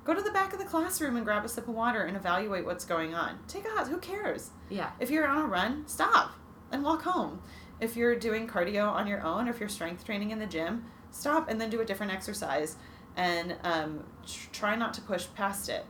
Go 0.06 0.16
to 0.16 0.24
the 0.24 0.32
back 0.32 0.54
of 0.54 0.60
the 0.60 0.66
classroom 0.66 1.16
and 1.16 1.24
grab 1.24 1.46
a 1.46 1.48
sip 1.48 1.68
of 1.68 1.76
water 1.76 2.02
and 2.02 2.18
evaluate 2.18 2.66
what's 2.66 2.84
going 2.84 3.14
on. 3.14 3.38
Take 3.48 3.64
a 3.66 3.70
hot, 3.70 3.90
who 3.90 4.00
cares? 4.00 4.50
yeah 4.72 4.90
If 5.00 5.12
you're 5.12 5.28
on 5.28 5.38
a 5.38 5.46
run, 5.46 5.88
stop 5.88 6.32
and 6.72 6.84
walk 6.84 7.04
home. 7.04 7.44
If 7.80 7.96
you're 7.96 8.16
doing 8.16 8.48
cardio 8.48 8.92
on 8.92 9.06
your 9.06 9.22
own, 9.22 9.48
or 9.48 9.52
if 9.52 9.60
you're 9.60 9.70
strength 9.70 10.04
training 10.04 10.32
in 10.32 10.40
the 10.40 10.48
gym, 10.48 10.86
stop 11.12 11.48
and 11.48 11.62
then 11.62 11.70
do 11.70 11.80
a 11.80 11.86
different 11.86 12.12
exercise 12.12 12.76
and 13.16 13.56
um, 13.64 14.04
tr- 14.26 14.50
try 14.52 14.76
not 14.76 14.96
to 14.96 15.02
push 15.02 15.28
past 15.36 15.70
it. 15.70 15.86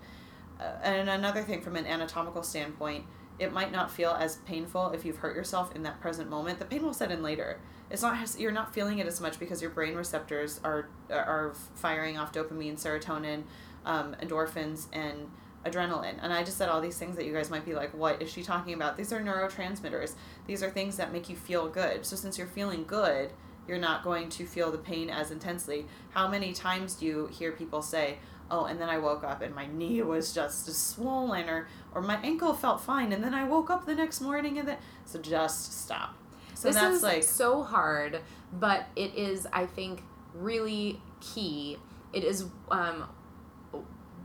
Uh, 0.60 0.64
and 0.84 1.10
another 1.10 1.44
thing 1.44 1.62
from 1.62 1.78
an 1.78 1.86
anatomical 1.88 2.44
standpoint, 2.44 3.06
it 3.44 3.54
might 3.54 3.72
not 3.72 3.92
feel 3.92 4.12
as 4.12 4.38
painful 4.38 4.90
if 4.90 5.06
you've 5.06 5.18
hurt 5.18 5.36
yourself 5.36 5.76
in 5.76 5.84
that 5.84 6.02
present 6.02 6.30
moment. 6.30 6.60
The 6.60 6.66
pain 6.66 6.84
will 6.84 6.94
set 6.94 7.12
in 7.12 7.22
later. 7.22 7.60
It's 7.90 8.02
not 8.02 8.40
you're 8.40 8.52
not 8.52 8.74
feeling 8.74 9.00
it 9.00 9.08
as 9.08 9.22
much 9.22 9.40
because 9.40 9.62
your 9.62 9.72
brain 9.72 9.96
receptors 9.96 10.60
are 10.64 10.90
are 11.10 11.54
firing 11.76 12.18
off 12.18 12.34
dopamine, 12.34 12.82
serotonin, 12.82 13.44
um, 13.86 14.16
endorphins, 14.22 14.88
and 14.94 15.30
adrenaline. 15.66 16.16
And 16.22 16.34
I 16.34 16.44
just 16.44 16.58
said 16.58 16.70
all 16.70 16.82
these 16.82 16.98
things 16.98 17.16
that 17.16 17.26
you 17.26 17.34
guys 17.34 17.50
might 17.50 17.66
be 17.66 17.74
like, 17.74 17.94
what 17.94 18.22
is 18.22 18.32
she 18.32 18.44
talking 18.44 18.74
about? 18.74 18.98
These 18.98 19.14
are 19.14 19.22
neurotransmitters. 19.22 20.14
These 20.48 20.64
are 20.64 20.70
things 20.70 20.98
that 20.98 21.14
make 21.14 21.30
you 21.30 21.36
feel 21.36 21.70
good. 21.70 22.06
So 22.06 22.16
since 22.16 22.38
you're 22.38 22.48
feeling 22.48 22.84
good, 22.84 23.32
you're 23.68 23.78
not 23.78 24.04
going 24.04 24.30
to 24.30 24.46
feel 24.46 24.72
the 24.72 24.78
pain 24.78 25.10
as 25.10 25.32
intensely. 25.32 25.86
How 26.10 26.28
many 26.28 26.54
times 26.54 26.96
do 26.96 27.06
you 27.06 27.28
hear 27.28 27.54
people 27.54 27.82
say, 27.82 28.18
oh, 28.52 28.66
and 28.66 28.80
then 28.80 28.90
I 28.90 28.98
woke 28.98 29.24
up 29.24 29.42
and 29.42 29.54
my 29.56 29.66
knee 29.68 30.02
was 30.02 30.34
just 30.34 30.72
swollen 30.74 31.50
or, 31.50 31.68
or 31.94 32.02
my 32.02 32.18
ankle 32.24 32.54
felt 32.54 32.82
fine 32.82 33.12
and 33.14 33.24
then 33.24 33.34
I 33.34 33.44
woke 33.44 33.70
up 33.70 33.86
the 33.86 33.96
next 33.96 34.22
morning 34.22 34.60
and 34.60 34.68
then, 34.68 34.78
so 35.06 35.20
just 35.20 35.82
stop. 35.84 36.16
So 36.54 36.68
this 36.70 36.76
that's 36.76 36.98
is 36.98 37.04
like, 37.04 37.24
so 37.24 37.64
hard, 37.64 38.22
but 38.52 38.86
it 38.96 39.16
is, 39.16 39.48
I 39.52 39.66
think, 39.66 40.04
really 40.34 41.02
key. 41.20 41.78
It 42.14 42.24
is, 42.24 42.46
um, 42.70 43.06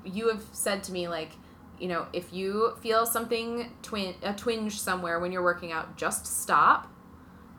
you 0.04 0.28
have 0.28 0.44
said 0.52 0.84
to 0.84 0.92
me, 0.92 1.08
like, 1.08 1.32
you 1.80 1.88
know, 1.88 2.06
if 2.12 2.32
you 2.32 2.74
feel 2.80 3.06
something, 3.06 3.72
twin, 3.82 4.14
a 4.22 4.34
twinge 4.34 4.78
somewhere 4.78 5.20
when 5.20 5.32
you're 5.32 5.42
working 5.42 5.72
out, 5.72 5.96
just 5.96 6.26
stop. 6.26 6.92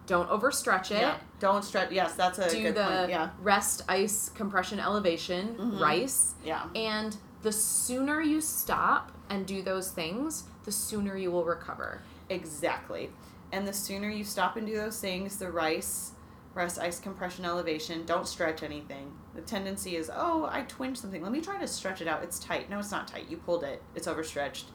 Don't 0.10 0.28
overstretch 0.30 0.90
it. 0.92 1.02
yeah, 1.02 1.18
don't 1.40 1.64
stretch. 1.64 1.92
Yes, 1.92 2.16
that's 2.16 2.40
a 2.40 2.50
Do 2.50 2.64
good 2.64 2.76
the 2.76 2.84
point. 2.84 3.10
Yeah. 3.12 3.30
rest, 3.42 3.84
ice, 3.88 4.30
compression, 4.34 4.80
elevation, 4.80 5.56
Mhm. 5.56 5.80
rice. 5.80 6.34
Yeah. 6.44 6.66
And 6.76 7.16
the 7.44 7.52
sooner 7.52 8.20
you 8.20 8.42
stop 8.42 9.12
and 9.30 9.46
do 9.46 9.62
those 9.62 9.92
things, 9.92 10.46
the 10.66 10.72
sooner 10.72 11.16
you 11.16 11.30
will 11.30 11.46
recover. 11.46 12.02
Exactly. 12.28 13.12
And 13.52 13.68
the 13.68 13.74
sooner 13.74 14.10
you 14.10 14.24
stop 14.24 14.58
and 14.58 14.66
do 14.66 14.76
those 14.76 15.00
things, 15.00 15.38
the 15.38 15.52
rice, 15.52 16.14
rest, 16.56 16.80
ice, 16.80 17.00
compression, 17.00 17.46
elevation, 17.46 18.04
don't 18.08 18.28
stretch 18.28 18.64
anything. 18.64 19.14
The 19.36 19.42
tendency 19.42 19.96
is, 19.96 20.10
oh, 20.14 20.50
I 20.52 20.64
twinged 20.64 20.98
something. 21.02 21.22
Let 21.22 21.32
me 21.32 21.40
try 21.42 21.60
to 21.60 21.68
stretch 21.68 22.02
it 22.02 22.08
out. 22.08 22.24
It's 22.24 22.40
tight. 22.40 22.68
No, 22.68 22.80
it's 22.80 22.90
not 22.92 23.08
tight. 23.08 23.30
You 23.30 23.38
pulled 23.38 23.64
it. 23.64 23.84
It's 23.94 24.08
overstretched. 24.08 24.66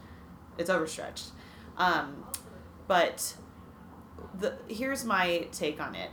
It's 0.59 0.71
overstretched. 0.71 1.33
Um, 1.77 2.25
but 2.87 3.35
the 4.39 4.57
here's 4.69 5.05
my 5.05 5.49
take 5.53 5.81
on 5.81 5.95
it. 5.95 6.11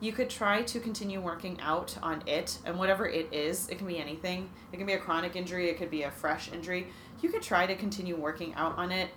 You 0.00 0.12
could 0.12 0.30
try 0.30 0.62
to 0.62 0.80
continue 0.80 1.20
working 1.20 1.60
out 1.60 1.96
on 2.02 2.22
it, 2.26 2.58
and 2.64 2.78
whatever 2.78 3.06
it 3.06 3.28
is, 3.32 3.68
it 3.68 3.76
can 3.76 3.86
be 3.86 3.98
anything. 3.98 4.48
It 4.72 4.78
can 4.78 4.86
be 4.86 4.94
a 4.94 4.98
chronic 4.98 5.36
injury, 5.36 5.68
it 5.68 5.76
could 5.76 5.90
be 5.90 6.02
a 6.04 6.10
fresh 6.10 6.50
injury. 6.50 6.86
You 7.20 7.28
could 7.28 7.42
try 7.42 7.66
to 7.66 7.74
continue 7.76 8.16
working 8.16 8.54
out 8.54 8.78
on 8.78 8.92
it, 8.92 9.10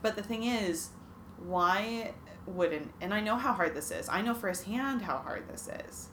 but 0.00 0.16
the 0.16 0.22
thing 0.22 0.44
is, 0.44 0.90
why 1.36 2.12
wouldn't, 2.46 2.90
and 3.02 3.12
I 3.12 3.20
know 3.20 3.36
how 3.36 3.52
hard 3.52 3.74
this 3.74 3.90
is, 3.90 4.08
I 4.08 4.22
know 4.22 4.32
firsthand 4.32 5.02
how 5.02 5.18
hard 5.18 5.46
this 5.46 5.68
is. 5.86 6.08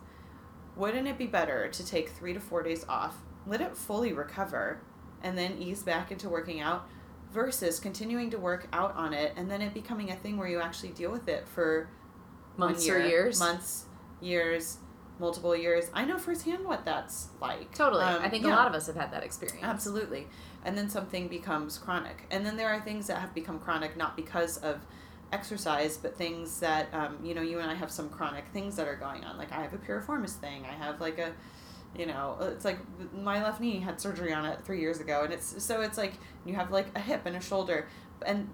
Wouldn't 0.75 1.07
it 1.07 1.17
be 1.17 1.25
better 1.25 1.69
to 1.69 1.85
take 1.85 2.09
three 2.09 2.33
to 2.33 2.39
four 2.39 2.63
days 2.63 2.85
off, 2.89 3.15
let 3.45 3.61
it 3.61 3.77
fully 3.77 4.11
recover, 4.11 4.81
and 5.23 5.37
then 5.37 5.57
ease 5.57 5.83
back 5.83 6.11
into 6.11 6.29
working 6.29 6.59
out 6.59 6.87
versus 7.37 7.79
continuing 7.79 8.31
to 8.31 8.37
work 8.39 8.67
out 8.73 8.95
on 8.95 9.13
it 9.13 9.31
and 9.37 9.49
then 9.49 9.61
it 9.61 9.71
becoming 9.71 10.09
a 10.09 10.15
thing 10.15 10.37
where 10.37 10.47
you 10.47 10.59
actually 10.59 10.89
deal 10.89 11.11
with 11.11 11.27
it 11.27 11.47
for 11.47 11.87
Months 12.57 12.89
or 12.89 12.99
years. 12.99 13.39
months, 13.39 13.85
years, 14.19 14.77
multiple 15.19 15.55
years. 15.55 15.85
I 15.93 16.03
know 16.03 16.17
firsthand 16.17 16.65
what 16.65 16.83
that's 16.83 17.27
like. 17.39 17.75
Totally. 17.75 18.01
Um, 18.03 18.23
I 18.23 18.29
think 18.29 18.43
yeah. 18.43 18.55
a 18.55 18.55
lot 18.55 18.67
of 18.67 18.73
us 18.73 18.87
have 18.87 18.95
had 18.95 19.11
that 19.13 19.21
experience. 19.23 19.61
Absolutely. 19.61 20.25
And 20.65 20.75
then 20.75 20.89
something 20.89 21.27
becomes 21.27 21.77
chronic. 21.77 22.25
And 22.31 22.43
then 22.43 22.57
there 22.57 22.69
are 22.69 22.81
things 22.81 23.05
that 23.05 23.19
have 23.19 23.35
become 23.35 23.59
chronic 23.59 23.95
not 23.95 24.15
because 24.15 24.57
of 24.57 24.83
exercise, 25.31 25.95
but 25.95 26.17
things 26.17 26.59
that, 26.61 26.91
um, 26.91 27.19
you 27.23 27.35
know, 27.35 27.43
you 27.43 27.59
and 27.59 27.69
I 27.69 27.75
have 27.75 27.91
some 27.91 28.09
chronic 28.09 28.45
things 28.51 28.75
that 28.77 28.87
are 28.87 28.95
going 28.95 29.23
on. 29.23 29.37
Like 29.37 29.51
I 29.51 29.61
have 29.61 29.73
a 29.73 29.77
piriformis 29.77 30.37
thing. 30.37 30.65
I 30.65 30.73
have 30.83 30.99
like 30.99 31.19
a, 31.19 31.33
you 31.97 32.05
know 32.05 32.37
it's 32.41 32.65
like 32.65 32.77
my 33.13 33.41
left 33.43 33.59
knee 33.59 33.79
had 33.79 33.99
surgery 33.99 34.33
on 34.33 34.45
it 34.45 34.59
three 34.63 34.79
years 34.79 34.99
ago 34.99 35.23
and 35.23 35.33
it's 35.33 35.63
so 35.63 35.81
it's 35.81 35.97
like 35.97 36.13
you 36.45 36.55
have 36.55 36.71
like 36.71 36.87
a 36.95 36.99
hip 36.99 37.25
and 37.25 37.35
a 37.35 37.41
shoulder. 37.41 37.87
And 38.25 38.49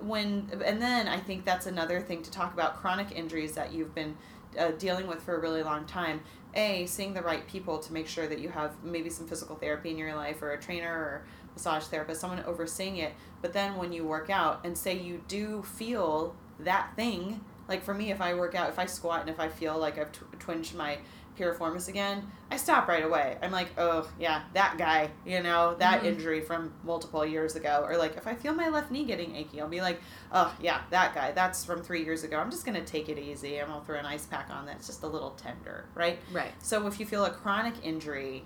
when 0.00 0.50
and 0.64 0.80
then 0.80 1.06
i 1.06 1.18
think 1.18 1.44
that's 1.44 1.66
another 1.66 2.00
thing 2.00 2.22
to 2.22 2.30
talk 2.30 2.54
about 2.54 2.80
chronic 2.80 3.12
injuries 3.12 3.52
that 3.52 3.70
you've 3.70 3.94
been 3.94 4.16
uh, 4.58 4.70
dealing 4.72 5.06
with 5.06 5.22
for 5.22 5.36
a 5.36 5.40
really 5.40 5.62
long 5.62 5.84
time. 5.84 6.20
A 6.54 6.86
seeing 6.86 7.14
the 7.14 7.22
right 7.22 7.46
people 7.46 7.78
to 7.78 7.92
make 7.92 8.08
sure 8.08 8.26
that 8.26 8.40
you 8.40 8.48
have 8.48 8.82
maybe 8.82 9.08
some 9.08 9.26
physical 9.26 9.56
therapy 9.56 9.90
in 9.90 9.98
your 9.98 10.14
life 10.16 10.42
or 10.42 10.52
a 10.52 10.60
trainer 10.60 10.92
or 10.92 11.24
massage 11.54 11.84
therapist 11.84 12.20
someone 12.20 12.42
overseeing 12.44 12.96
it. 12.96 13.12
But 13.40 13.52
then 13.52 13.76
when 13.76 13.92
you 13.92 14.04
work 14.04 14.30
out 14.30 14.60
and 14.64 14.76
say 14.76 14.98
you 14.98 15.22
do 15.28 15.62
feel 15.62 16.34
that 16.58 16.90
thing 16.96 17.40
like 17.68 17.82
for 17.82 17.94
me 17.94 18.10
if 18.10 18.20
i 18.20 18.34
work 18.34 18.54
out 18.54 18.68
if 18.68 18.78
i 18.78 18.84
squat 18.84 19.22
and 19.22 19.30
if 19.30 19.40
i 19.40 19.48
feel 19.48 19.78
like 19.78 19.96
i've 19.96 20.12
tw- 20.12 20.38
twinged 20.38 20.74
my 20.74 20.98
piriformis 21.40 21.88
again, 21.88 22.30
I 22.50 22.56
stop 22.56 22.88
right 22.88 23.04
away. 23.04 23.38
I'm 23.42 23.50
like, 23.50 23.68
oh 23.78 24.10
yeah, 24.18 24.42
that 24.54 24.76
guy, 24.76 25.10
you 25.24 25.42
know, 25.42 25.74
that 25.78 25.98
mm-hmm. 25.98 26.08
injury 26.08 26.40
from 26.40 26.72
multiple 26.84 27.24
years 27.24 27.56
ago. 27.56 27.84
Or 27.88 27.96
like 27.96 28.16
if 28.16 28.26
I 28.26 28.34
feel 28.34 28.54
my 28.54 28.68
left 28.68 28.90
knee 28.90 29.04
getting 29.04 29.34
achy, 29.34 29.60
I'll 29.60 29.68
be 29.68 29.80
like, 29.80 30.00
oh 30.32 30.54
yeah, 30.60 30.82
that 30.90 31.14
guy, 31.14 31.32
that's 31.32 31.64
from 31.64 31.82
three 31.82 32.04
years 32.04 32.24
ago. 32.24 32.38
I'm 32.38 32.50
just 32.50 32.66
gonna 32.66 32.84
take 32.84 33.08
it 33.08 33.18
easy. 33.18 33.56
and 33.58 33.68
gonna 33.68 33.84
throw 33.84 33.98
an 33.98 34.06
ice 34.06 34.26
pack 34.26 34.48
on 34.50 34.66
that's 34.66 34.86
just 34.86 35.02
a 35.02 35.06
little 35.08 35.30
tender, 35.30 35.86
right? 35.94 36.18
Right. 36.32 36.52
So 36.58 36.86
if 36.86 37.00
you 37.00 37.06
feel 37.06 37.24
a 37.24 37.30
chronic 37.30 37.74
injury 37.82 38.44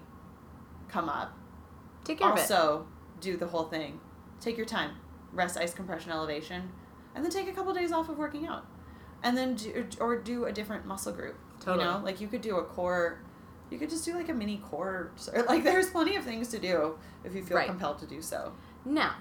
come 0.89 1.09
up, 1.09 1.37
take 2.05 2.19
care 2.19 2.31
of 2.31 2.39
also 2.39 2.87
do 3.21 3.37
the 3.37 3.47
whole 3.47 3.65
thing. 3.65 4.01
Take 4.41 4.57
your 4.57 4.67
time. 4.67 4.93
Rest, 5.33 5.57
ice 5.57 5.75
compression, 5.75 6.13
elevation, 6.13 6.71
and 7.15 7.25
then 7.25 7.31
take 7.33 7.49
a 7.49 7.53
couple 7.53 7.73
days 7.73 7.91
off 7.91 8.09
of 8.09 8.19
working 8.19 8.47
out 8.47 8.67
and 9.25 9.37
then 9.37 9.55
do, 9.55 9.87
or 9.99 10.17
do 10.17 10.45
a 10.45 10.53
different 10.53 10.87
muscle 10.87 11.13
group. 11.13 11.37
Totally. 11.65 11.85
You 11.85 11.91
know, 11.91 12.01
like 12.05 12.21
you 12.21 12.29
could 12.29 12.43
do 12.43 12.59
a 12.59 12.65
core. 12.65 13.19
You 13.71 13.79
could 13.79 13.91
just 13.91 14.05
do 14.05 14.15
like 14.15 14.29
a 14.29 14.35
mini 14.35 14.59
core. 14.59 15.13
Like 15.49 15.65
there's 15.65 15.91
plenty 15.91 16.17
of 16.17 16.25
things 16.25 16.49
to 16.49 16.59
do 16.59 16.97
if 17.25 17.35
you 17.35 17.43
feel 17.43 17.57
right. 17.57 17.67
compelled 17.67 17.99
to 18.01 18.07
do 18.07 18.21
so. 18.21 18.53
Now, 18.85 19.15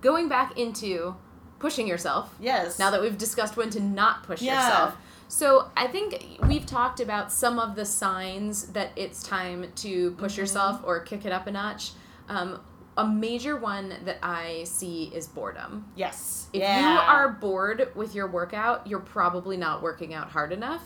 going 0.00 0.28
back 0.28 0.58
into 0.58 1.16
pushing 1.62 1.86
yourself. 1.86 2.34
Yes. 2.40 2.78
Now 2.78 2.90
that 2.90 3.00
we've 3.00 3.16
discussed 3.16 3.56
when 3.56 3.70
to 3.70 3.80
not 3.80 4.24
push 4.24 4.42
yeah. 4.42 4.66
yourself. 4.66 4.96
So 5.28 5.70
I 5.76 5.86
think 5.86 6.38
we've 6.46 6.66
talked 6.66 7.00
about 7.00 7.32
some 7.32 7.58
of 7.58 7.76
the 7.76 7.86
signs 7.86 8.66
that 8.72 8.90
it's 8.96 9.22
time 9.22 9.72
to 9.76 10.10
push 10.12 10.32
mm-hmm. 10.32 10.40
yourself 10.40 10.80
or 10.84 11.00
kick 11.00 11.24
it 11.24 11.32
up 11.32 11.46
a 11.46 11.52
notch. 11.52 11.92
Um, 12.28 12.60
a 12.98 13.06
major 13.06 13.56
one 13.56 13.94
that 14.04 14.18
I 14.22 14.64
see 14.64 15.04
is 15.14 15.26
boredom. 15.26 15.86
Yes. 15.96 16.48
If 16.52 16.60
yeah. 16.60 16.80
you 16.80 16.98
are 16.98 17.28
bored 17.30 17.92
with 17.94 18.14
your 18.14 18.26
workout, 18.26 18.86
you're 18.86 19.00
probably 19.00 19.56
not 19.56 19.82
working 19.82 20.12
out 20.12 20.30
hard 20.30 20.52
enough. 20.52 20.82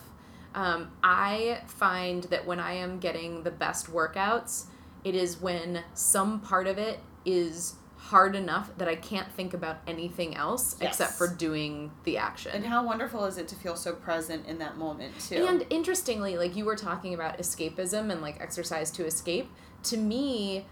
Um, 0.57 0.91
I 1.05 1.61
find 1.67 2.25
that 2.25 2.47
when 2.47 2.59
I 2.59 2.73
am 2.73 2.99
getting 2.99 3.45
the 3.45 3.51
best 3.51 3.93
workouts, 3.93 4.65
it 5.05 5.15
is 5.15 5.41
when 5.41 5.85
some 5.95 6.41
part 6.41 6.67
of 6.67 6.79
it 6.79 6.99
is 7.25 7.75
hard 7.97 8.37
enough 8.37 8.71
that 8.79 8.89
I 8.89 8.95
can't 8.95 9.31
think 9.33 9.53
about 9.53 9.79
anything 9.87 10.37
else 10.37 10.77
yes. 10.81 10.91
except 10.91 11.13
for 11.13 11.29
doing 11.29 11.91
the 12.05 12.19
action. 12.19 12.53
And 12.55 12.65
how 12.65 12.85
wonderful 12.85 13.25
is 13.25 13.37
it 13.37 13.49
to 13.49 13.55
feel 13.55 13.77
so 13.77 13.95
present 13.95 14.47
in 14.47 14.59
that 14.59 14.77
moment 14.77 15.13
too? 15.21 15.47
And 15.47 15.67
interestingly, 15.71 16.37
like 16.37 16.57
you 16.57 16.65
were 16.65 16.77
talking 16.77 17.15
about 17.15 17.39
escapism 17.39 18.11
and 18.11 18.23
like 18.23 18.41
exercise 18.41 18.91
to 18.93 19.05
escape, 19.05 19.51
to 19.85 19.97
me, 19.97 20.67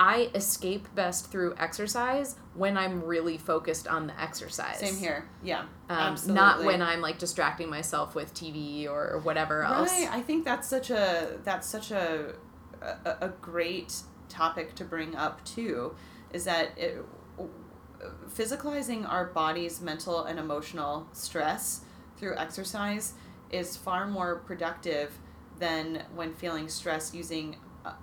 I 0.00 0.30
escape 0.34 0.88
best 0.94 1.30
through 1.30 1.56
exercise 1.58 2.36
when 2.54 2.78
I'm 2.78 3.04
really 3.04 3.36
focused 3.36 3.86
on 3.86 4.06
the 4.06 4.18
exercise. 4.18 4.78
Same 4.78 4.96
here. 4.96 5.28
Yeah. 5.44 5.60
Um, 5.60 5.68
absolutely. 5.90 6.40
Not 6.40 6.64
when 6.64 6.80
I'm 6.80 7.02
like 7.02 7.18
distracting 7.18 7.68
myself 7.68 8.14
with 8.14 8.32
TV 8.32 8.88
or 8.88 9.20
whatever 9.22 9.62
else. 9.62 9.90
Right. 9.90 10.08
I 10.10 10.22
think 10.22 10.46
that's 10.46 10.66
such 10.66 10.88
a 10.88 11.38
that's 11.44 11.68
such 11.68 11.90
a 11.90 12.32
a, 12.80 13.16
a 13.20 13.28
great 13.42 13.94
topic 14.30 14.74
to 14.76 14.86
bring 14.86 15.14
up 15.16 15.44
too, 15.44 15.94
is 16.32 16.44
that 16.44 16.70
it, 16.78 17.04
physicalizing 18.26 19.06
our 19.06 19.26
body's 19.26 19.82
mental 19.82 20.24
and 20.24 20.38
emotional 20.38 21.08
stress 21.12 21.82
through 22.16 22.38
exercise 22.38 23.12
is 23.50 23.76
far 23.76 24.06
more 24.06 24.36
productive 24.36 25.18
than 25.58 26.04
when 26.14 26.32
feeling 26.32 26.70
stress 26.70 27.14
using 27.14 27.56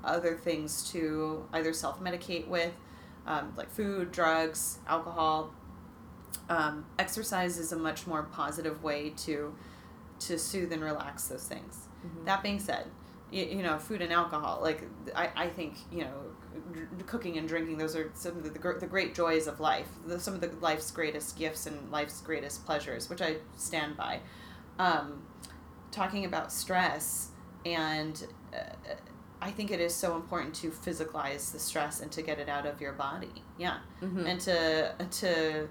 other 0.03 0.35
things 0.35 0.89
to 0.91 1.45
either 1.53 1.73
self 1.73 2.01
medicate 2.01 2.47
with, 2.47 2.73
um, 3.25 3.53
like 3.57 3.69
food, 3.69 4.11
drugs, 4.11 4.79
alcohol. 4.87 5.53
Um, 6.49 6.85
exercise 6.97 7.57
is 7.57 7.71
a 7.71 7.77
much 7.77 8.07
more 8.07 8.23
positive 8.23 8.83
way 8.83 9.11
to 9.25 9.53
to 10.19 10.37
soothe 10.39 10.71
and 10.71 10.83
relax 10.83 11.27
those 11.27 11.47
things. 11.47 11.87
Mm-hmm. 12.05 12.25
That 12.25 12.41
being 12.41 12.59
said, 12.59 12.85
you, 13.31 13.43
you, 13.45 13.63
know, 13.63 13.77
food 13.77 14.01
and 14.01 14.11
alcohol, 14.11 14.59
like 14.61 14.83
I, 15.15 15.29
I 15.35 15.47
think, 15.47 15.75
you 15.91 16.01
know, 16.01 16.13
cooking 17.05 17.37
and 17.37 17.47
drinking, 17.47 17.77
those 17.77 17.95
are 17.95 18.11
some 18.13 18.37
of 18.37 18.43
the, 18.43 18.49
the, 18.49 18.79
the 18.79 18.87
great 18.87 19.13
joys 19.13 19.47
of 19.47 19.59
life, 19.59 19.87
the, 20.05 20.19
some 20.19 20.33
of 20.33 20.41
the 20.41 20.51
life's 20.61 20.91
greatest 20.91 21.37
gifts 21.37 21.65
and 21.65 21.91
life's 21.91 22.21
greatest 22.21 22.65
pleasures, 22.65 23.09
which 23.09 23.21
I 23.21 23.37
stand 23.55 23.97
by. 23.97 24.21
Um, 24.79 25.23
talking 25.91 26.25
about 26.25 26.51
stress 26.51 27.29
and 27.65 28.27
uh, 28.53 28.93
I 29.41 29.51
think 29.51 29.71
it 29.71 29.79
is 29.79 29.93
so 29.93 30.15
important 30.15 30.55
to 30.55 30.71
physicalize 30.71 31.51
the 31.51 31.59
stress 31.59 32.01
and 32.01 32.11
to 32.13 32.21
get 32.21 32.39
it 32.39 32.49
out 32.49 32.65
of 32.65 32.81
your 32.81 32.93
body. 32.93 33.43
Yeah. 33.57 33.77
Mm-hmm. 34.01 34.25
And 34.25 34.41
to 34.41 34.93
to 35.11 35.69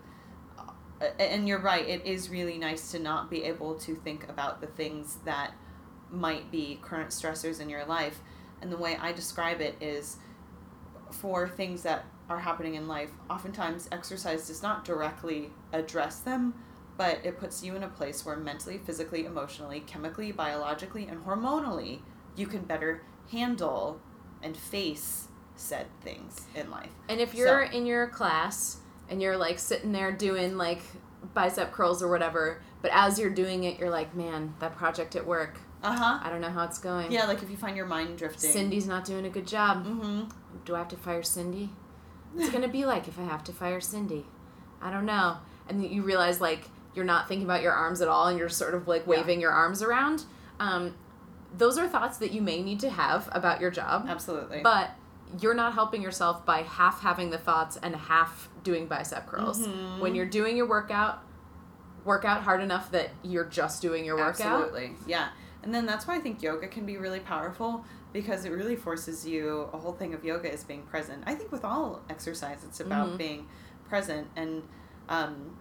and 1.18 1.46
you're 1.46 1.61
right, 1.61 1.87
it 1.87 2.07
is 2.07 2.31
really 2.31 2.59
nice 2.59 2.90
to 2.92 2.98
not 2.98 3.29
be 3.29 3.44
able 3.44 3.74
to 3.81 3.94
think 3.96 4.29
about 4.29 4.61
the 4.61 4.66
things 4.66 5.18
that 5.24 5.52
might 6.11 6.50
be 6.50 6.79
current 6.81 7.11
stressors 7.11 7.61
in 7.61 7.68
your 7.68 7.85
life. 7.85 8.20
And 8.62 8.72
the 8.72 8.79
way 8.79 8.96
I 8.96 9.12
describe 9.12 9.61
it 9.61 9.74
is 9.81 10.16
for 11.11 11.48
things 11.48 11.83
that 11.83 12.07
are 12.29 12.40
happening 12.40 12.74
in 12.74 12.88
life, 12.88 13.11
oftentimes 13.29 13.88
exercise 13.92 14.46
does 14.46 14.62
not 14.62 14.85
directly 14.85 15.50
address 15.72 16.20
them, 16.20 16.55
but 16.96 17.18
it 17.24 17.38
puts 17.38 17.62
you 17.62 17.76
in 17.76 17.83
a 17.83 17.88
place 17.88 18.24
where 18.24 18.37
mentally, 18.37 18.79
physically, 18.79 19.26
emotionally, 19.26 19.81
chemically, 19.81 20.33
biologically, 20.33 21.07
and 21.07 21.24
hormonally 21.24 22.00
you 22.37 22.46
can 22.46 22.62
better 22.62 23.02
handle 23.31 24.01
and 24.43 24.57
face 24.57 25.29
said 25.57 25.87
things 26.03 26.47
in 26.55 26.71
life. 26.71 26.91
And 27.09 27.21
if 27.21 27.35
you're 27.35 27.67
so, 27.67 27.77
in 27.77 27.87
your 27.87 28.07
class 28.09 28.79
and 29.09 29.23
you're 29.23 29.37
like 29.37 29.59
sitting 29.59 29.93
there 29.93 30.12
doing 30.12 30.57
like 30.57 30.83
bicep 31.35 31.73
curls 31.73 32.03
or 32.03 32.09
whatever, 32.09 32.62
but 32.83 32.91
as 32.93 33.19
you're 33.19 33.31
doing 33.31 33.65
it, 33.65 33.79
you're 33.79 33.91
like, 33.91 34.15
man, 34.15 34.55
that 34.61 34.77
project 34.77 35.17
at 35.17 35.27
work. 35.27 35.59
Uh 35.83 35.93
huh. 35.93 36.19
I 36.23 36.31
don't 36.31 36.41
know 36.41 36.51
how 36.51 36.65
it's 36.65 36.79
going. 36.79 37.12
Yeah, 37.12 37.27
like 37.27 37.43
if 37.43 37.51
you 37.51 37.57
find 37.57 37.77
your 37.77 37.87
mind 37.87 38.19
drifting. 38.19 38.51
Cindy's 38.51 38.87
not 38.87 39.05
doing 39.05 39.27
a 39.27 39.31
good 39.31 39.47
job. 39.47 39.87
Mm-hmm. 39.87 40.25
Do 40.65 40.75
I 40.75 40.79
have 40.79 40.89
to 40.89 40.97
fire 40.97 41.23
Cindy? 41.23 41.71
What's 42.33 42.49
it 42.49 42.53
gonna 42.53 42.69
be 42.69 42.85
like 42.85 43.09
if 43.09 43.19
I 43.19 43.23
have 43.23 43.45
to 43.45 43.53
fire 43.53 43.81
Cindy? 43.81 44.27
I 44.81 44.91
don't 44.91 45.07
know. 45.07 45.39
And 45.69 45.85
you 45.85 46.03
realize 46.03 46.41
like 46.41 46.69
you're 46.95 47.05
not 47.05 47.29
thinking 47.29 47.45
about 47.45 47.62
your 47.62 47.73
arms 47.73 48.01
at 48.01 48.09
all, 48.09 48.27
and 48.29 48.39
you're 48.39 48.49
sort 48.49 48.75
of 48.75 48.89
like 48.89 49.07
waving 49.07 49.41
yeah. 49.41 49.47
your 49.47 49.53
arms 49.53 49.83
around. 49.83 50.25
Um, 50.59 50.95
those 51.57 51.79
are 51.79 51.88
thoughts 51.88 52.19
that 52.19 52.33
you 52.33 52.42
may 52.42 52.62
need 52.62 52.81
to 52.81 52.90
have 52.90 53.29
about 53.33 53.61
your 53.61 53.71
job. 53.71 54.07
Absolutely. 54.09 54.61
But 54.62 54.90
you're 55.40 55.55
not 55.55 55.75
helping 55.75 56.03
yourself 56.03 56.45
by 56.47 56.62
half 56.62 57.01
having 57.01 57.31
the 57.31 57.38
thoughts 57.38 57.77
and 57.77 57.97
half 57.97 58.49
doing 58.62 58.87
bicep 58.87 59.27
curls. 59.27 59.66
Mm-hmm. 59.66 60.01
When 60.01 60.14
you're 60.14 60.27
doing 60.27 60.57
your 60.57 60.69
workout, 60.69 61.23
work 62.05 62.25
out 62.25 62.42
hard 62.42 62.61
enough 62.61 62.90
that 62.92 63.11
you're 63.23 63.45
just 63.45 63.83
doing 63.83 64.05
your 64.05 64.16
workout. 64.16 64.62
Absolutely. 64.62 64.92
Yeah. 65.07 65.29
And 65.62 65.75
then 65.75 65.85
that's 65.85 66.07
why 66.07 66.16
I 66.16 66.21
think 66.21 66.42
yoga 66.42 66.69
can 66.69 66.87
be 66.87 66.97
really 66.97 67.21
powerful 67.21 67.85
because 68.12 68.45
it 68.45 68.51
really 68.51 68.77
forces 68.77 69.27
you 69.27 69.69
a 69.73 69.79
whole 69.79 69.92
thing 69.92 70.14
of 70.14 70.25
yoga 70.25 70.51
is 70.53 70.62
being 70.62 70.83
present. 70.83 71.25
I 71.27 71.35
think 71.35 71.51
with 71.51 71.64
all 71.64 72.03
exercise 72.09 72.64
it's 72.64 72.81
about 72.81 73.09
mm-hmm. 73.09 73.16
being 73.16 73.49
present 73.88 74.29
and 74.37 74.62
um, 75.09 75.57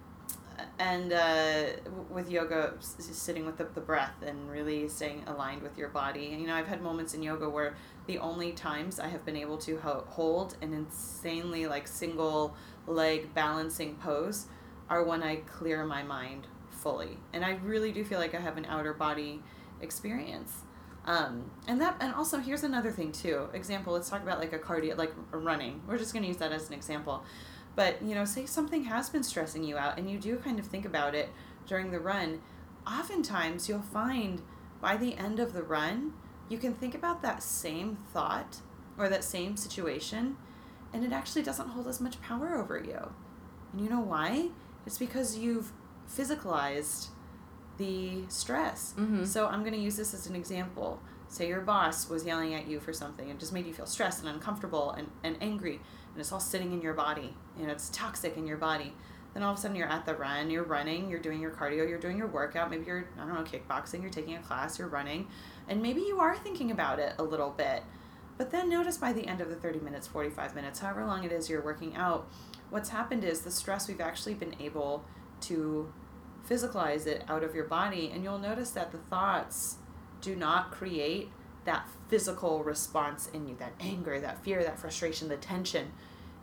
and 0.80 1.14
uh, 1.14 1.66
with 2.10 2.30
yoga 2.30 2.74
sitting 2.80 3.46
with 3.46 3.58
the, 3.58 3.66
the 3.74 3.82
breath 3.82 4.22
and 4.26 4.50
really 4.50 4.88
staying 4.88 5.24
aligned 5.28 5.62
with 5.62 5.78
your 5.78 5.90
body. 5.90 6.32
And 6.32 6.42
you 6.42 6.48
know 6.48 6.56
i've 6.56 6.68
had 6.68 6.82
moments 6.82 7.14
in 7.14 7.24
yoga 7.24 7.50
where 7.50 7.76
the 8.08 8.20
only 8.20 8.52
times 8.52 9.00
i 9.00 9.08
have 9.08 9.26
been 9.26 9.36
able 9.36 9.58
to 9.60 9.78
ho- 9.78 10.06
hold 10.08 10.56
an 10.62 10.74
insanely 10.74 11.68
like 11.68 11.88
single 11.88 12.56
leg 12.88 13.34
balancing 13.34 13.96
pose 13.96 14.48
are 14.90 15.04
when 15.04 15.24
i 15.24 15.38
clear 15.38 15.86
my 15.86 16.04
mind 16.04 16.48
fully. 16.70 17.18
And 17.34 17.44
i 17.44 17.52
really 17.64 17.92
do 17.92 18.04
feel 18.04 18.20
like 18.20 18.36
i 18.36 18.40
have 18.40 18.58
an 18.58 18.66
outer 18.66 18.94
body 18.94 19.42
experience. 19.82 20.54
Um, 21.06 21.52
and 21.68 21.80
that 21.82 21.98
and 22.00 22.16
also 22.16 22.40
here's 22.40 22.64
another 22.64 22.92
thing 22.92 23.12
too. 23.12 23.48
Example 23.54 23.94
let's 23.94 24.10
talk 24.10 24.24
about 24.24 24.40
like 24.40 24.54
a 24.54 24.60
cardio 24.60 24.98
like 24.98 25.14
running. 25.32 25.82
We're 25.88 25.98
just 25.98 26.14
going 26.14 26.24
to 26.24 26.28
use 26.28 26.38
that 26.38 26.52
as 26.52 26.68
an 26.68 26.74
example 26.74 27.24
but, 27.76 28.02
you 28.02 28.16
know, 28.16 28.26
say 28.26 28.46
something 28.46 28.86
has 28.86 29.10
been 29.10 29.24
stressing 29.24 29.64
you 29.64 29.78
out 29.78 29.98
and 29.98 30.10
you 30.10 30.18
do 30.18 30.38
kind 30.38 30.60
of 30.60 30.66
think 30.66 30.86
about 30.86 31.14
it 31.16 31.30
during 31.68 31.92
the 31.92 32.00
run, 32.00 32.42
oftentimes 32.88 33.68
you'll 33.68 33.82
find 33.82 34.42
by 34.82 34.98
the 34.98 35.16
end 35.16 35.40
of 35.40 35.54
the 35.54 35.64
run, 35.64 36.14
you 36.48 36.58
can 36.58 36.74
think 36.74 36.94
about 36.96 37.22
that 37.22 37.42
same 37.42 37.98
thought 38.14 38.62
or 38.98 39.10
that 39.10 39.24
same 39.24 39.58
situation 39.58 40.38
and 40.94 41.04
it 41.04 41.12
actually 41.12 41.44
doesn't 41.44 41.70
hold 41.70 41.88
as 41.88 42.00
much 42.00 42.22
power 42.22 42.56
over 42.56 42.80
you. 42.80 43.12
And 43.74 43.82
you 43.82 43.90
know 43.90 44.00
why? 44.00 44.50
It's 44.86 44.98
because 44.98 45.38
you've 45.38 45.74
physicalized 46.10 47.08
the 47.78 48.24
stress. 48.30 48.94
Mm-hmm. 48.98 49.26
So 49.26 49.48
I'm 49.48 49.62
going 49.62 49.74
to 49.74 49.80
use 49.80 49.98
this 49.98 50.14
as 50.14 50.28
an 50.28 50.36
example. 50.36 51.02
say 51.28 51.48
your 51.50 51.62
boss 51.62 52.10
was 52.10 52.26
yelling 52.26 52.54
at 52.54 52.68
you 52.68 52.80
for 52.80 52.94
something 52.94 53.30
and 53.30 53.40
just 53.40 53.52
made 53.52 53.66
you 53.66 53.74
feel 53.74 53.86
stressed 53.86 54.22
and 54.22 54.30
uncomfortable 54.30 54.92
and, 54.92 55.10
and 55.24 55.36
angry 55.42 55.82
and 56.16 56.22
it's 56.22 56.32
all 56.32 56.40
sitting 56.40 56.72
in 56.72 56.82
your 56.82 56.94
body 56.94 57.36
know 57.60 57.70
it's 57.70 57.90
toxic 57.90 58.38
in 58.38 58.48
your 58.48 58.58
body 58.58 58.94
then 59.34 59.44
all 59.44 59.52
of 59.52 59.60
a 59.60 59.62
sudden 59.62 59.76
you're 59.76 59.88
at 59.88 60.06
the 60.06 60.16
run 60.16 60.50
you're 60.50 60.64
running 60.64 61.10
you're 61.10 61.20
doing 61.20 61.42
your 61.42 61.52
cardio 61.52 61.88
you're 61.88 62.00
doing 62.00 62.18
your 62.18 62.28
workout 62.28 62.72
maybe 62.72 62.86
you're 62.86 63.06
i 63.18 63.26
don't 63.26 63.34
know 63.34 63.44
kickboxing 63.44 64.02
you're 64.02 64.10
taking 64.10 64.36
a 64.36 64.40
class 64.40 64.80
you're 64.80 64.88
running 64.88 65.28
and 65.68 65.82
maybe 65.82 66.02
you 66.02 66.20
are 66.20 66.36
thinking 66.38 66.72
about 66.72 67.00
it 67.00 67.14
a 67.20 67.24
little 67.24 67.52
bit 67.52 67.84
but 68.38 68.52
then 68.52 68.70
notice 68.70 68.98
by 68.98 69.14
the 69.14 69.28
end 69.28 69.42
of 69.42 69.50
the 69.50 69.56
30 69.56 69.80
minutes 69.80 70.08
45 70.08 70.56
minutes 70.56 70.80
however 70.80 71.06
long 71.06 71.24
it 71.24 71.32
is 71.32 71.50
you're 71.50 71.62
working 71.62 71.96
out 71.96 72.28
what's 72.70 72.90
happened 72.90 73.24
is 73.24 73.42
the 73.42 73.52
stress 73.52 73.88
we've 73.88 74.02
actually 74.02 74.34
been 74.34 74.56
able 74.60 75.04
to 75.42 75.92
physicalize 76.50 77.06
it 77.06 77.24
out 77.28 77.44
of 77.44 77.54
your 77.54 77.66
body 77.66 78.12
and 78.14 78.24
you'll 78.24 78.40
notice 78.40 78.72
that 78.72 78.92
the 78.92 78.98
thoughts 78.98 79.78
do 80.22 80.36
not 80.36 80.72
create 80.72 81.30
that 81.66 81.88
physical 82.08 82.64
response 82.64 83.28
in 83.34 83.48
you 83.48 83.56
that 83.60 83.74
anger, 83.80 84.20
that 84.20 84.44
fear, 84.44 84.64
that 84.64 84.80
frustration, 84.80 85.28
the 85.28 85.38
tension. 85.38 85.92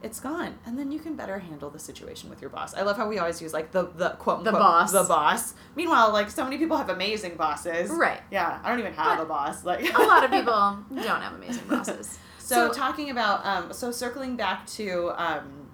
It's 0.02 0.18
gone, 0.18 0.58
and 0.66 0.76
then 0.76 0.90
you 0.90 0.98
can 0.98 1.14
better 1.14 1.38
handle 1.38 1.70
the 1.70 1.78
situation 1.78 2.28
with 2.28 2.40
your 2.40 2.50
boss. 2.50 2.74
I 2.74 2.82
love 2.82 2.96
how 2.96 3.06
we 3.08 3.18
always 3.20 3.40
use 3.40 3.52
like 3.52 3.70
the 3.70 3.84
the 3.94 4.10
quote 4.10 4.42
The 4.42 4.50
unquote, 4.50 4.60
boss. 4.60 4.90
the 4.92 5.04
boss. 5.04 5.54
Meanwhile, 5.76 6.12
like 6.12 6.28
so 6.28 6.42
many 6.42 6.58
people 6.58 6.76
have 6.76 6.88
amazing 6.88 7.36
bosses. 7.36 7.88
Right. 7.88 8.20
Yeah, 8.32 8.58
I 8.64 8.68
don't 8.68 8.80
even 8.80 8.94
have 8.94 9.18
But 9.18 9.22
a 9.22 9.26
boss. 9.26 9.64
Like 9.64 9.94
A 9.94 10.02
lot 10.02 10.24
of 10.24 10.30
people 10.38 10.52
don't 10.92 11.20
have 11.22 11.34
amazing 11.34 11.68
bosses. 11.68 12.18
so, 12.38 12.66
So- 12.68 12.72
talking 12.72 13.10
about 13.10 13.46
um, 13.46 13.72
so 13.72 13.92
circling 13.92 14.34
back 14.34 14.66
to 14.78 15.12
um, 15.16 15.68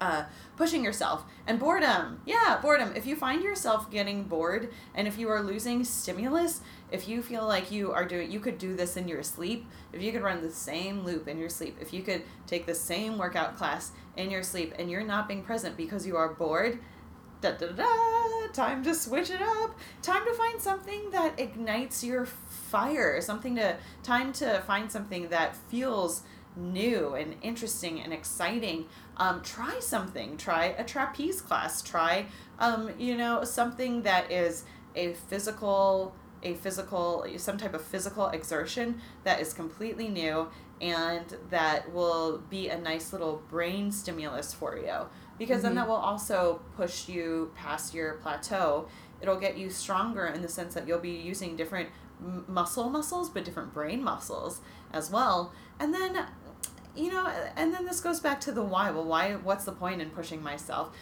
uh, 0.00 0.24
pushing 0.62 0.84
yourself 0.84 1.24
and 1.48 1.58
boredom. 1.58 2.20
Yeah, 2.24 2.60
boredom. 2.62 2.92
If 2.94 3.04
you 3.04 3.16
find 3.16 3.42
yourself 3.42 3.90
getting 3.90 4.22
bored 4.22 4.72
and 4.94 5.08
if 5.08 5.18
you 5.18 5.28
are 5.28 5.42
losing 5.42 5.82
stimulus, 5.82 6.60
if 6.92 7.08
you 7.08 7.20
feel 7.20 7.48
like 7.48 7.72
you 7.72 7.90
are 7.90 8.06
doing, 8.06 8.30
you 8.30 8.38
could 8.38 8.58
do 8.58 8.76
this 8.76 8.96
in 8.96 9.08
your 9.08 9.24
sleep. 9.24 9.66
If 9.92 10.00
you 10.00 10.12
could 10.12 10.22
run 10.22 10.40
the 10.40 10.52
same 10.52 11.04
loop 11.04 11.26
in 11.26 11.36
your 11.36 11.48
sleep, 11.48 11.78
if 11.80 11.92
you 11.92 12.02
could 12.02 12.22
take 12.46 12.64
the 12.64 12.76
same 12.76 13.18
workout 13.18 13.56
class 13.56 13.90
in 14.16 14.30
your 14.30 14.44
sleep, 14.44 14.72
and 14.78 14.88
you're 14.88 15.02
not 15.02 15.26
being 15.26 15.42
present 15.42 15.76
because 15.76 16.06
you 16.06 16.16
are 16.16 16.32
bored. 16.32 16.78
Da, 17.40 17.50
da, 17.50 17.72
da, 17.72 18.46
time 18.52 18.84
to 18.84 18.94
switch 18.94 19.30
it 19.30 19.42
up. 19.42 19.76
Time 20.00 20.24
to 20.24 20.32
find 20.32 20.62
something 20.62 21.10
that 21.10 21.40
ignites 21.40 22.04
your 22.04 22.24
fire. 22.24 23.20
Something 23.20 23.56
to 23.56 23.78
time 24.04 24.32
to 24.34 24.62
find 24.64 24.92
something 24.92 25.28
that 25.30 25.56
feels 25.56 26.22
new 26.56 27.14
and 27.14 27.36
interesting 27.42 28.00
and 28.00 28.12
exciting. 28.12 28.86
Um, 29.16 29.42
try 29.42 29.78
something. 29.80 30.36
Try 30.36 30.66
a 30.66 30.84
trapeze 30.84 31.40
class. 31.40 31.82
Try, 31.82 32.26
um, 32.58 32.90
you 32.98 33.16
know, 33.16 33.44
something 33.44 34.02
that 34.02 34.30
is 34.30 34.64
a 34.94 35.14
physical, 35.14 36.14
a 36.42 36.54
physical, 36.54 37.26
some 37.36 37.56
type 37.58 37.74
of 37.74 37.82
physical 37.82 38.28
exertion 38.28 39.00
that 39.24 39.40
is 39.40 39.52
completely 39.54 40.08
new 40.08 40.48
and 40.80 41.36
that 41.50 41.92
will 41.92 42.38
be 42.50 42.68
a 42.68 42.76
nice 42.78 43.12
little 43.12 43.40
brain 43.48 43.92
stimulus 43.92 44.52
for 44.52 44.76
you. 44.76 45.06
Because 45.38 45.62
then 45.62 45.72
Mhm. 45.72 45.76
that 45.76 45.88
will 45.88 45.94
also 45.94 46.60
push 46.76 47.08
you 47.08 47.52
past 47.54 47.94
your 47.94 48.14
plateau. 48.14 48.88
It'll 49.20 49.38
get 49.38 49.56
you 49.56 49.70
stronger 49.70 50.26
in 50.26 50.42
the 50.42 50.48
sense 50.48 50.74
that 50.74 50.86
you'll 50.88 50.98
be 50.98 51.10
using 51.10 51.54
different 51.56 51.88
m- 52.20 52.44
muscle 52.48 52.90
muscles, 52.90 53.30
but 53.30 53.44
different 53.44 53.72
brain 53.72 54.02
muscles 54.02 54.60
as 54.92 55.10
well. 55.10 55.52
And 55.78 55.94
then 55.94 56.26
you 56.96 57.10
know, 57.10 57.26
and 57.56 57.72
then 57.72 57.84
this 57.84 58.00
goes 58.00 58.20
back 58.20 58.40
to 58.42 58.52
the 58.52 58.62
why. 58.62 58.90
Well, 58.90 59.04
why? 59.04 59.32
What's 59.34 59.64
the 59.64 59.72
point 59.72 60.00
in 60.02 60.10
pushing 60.10 60.42
myself? 60.42 60.94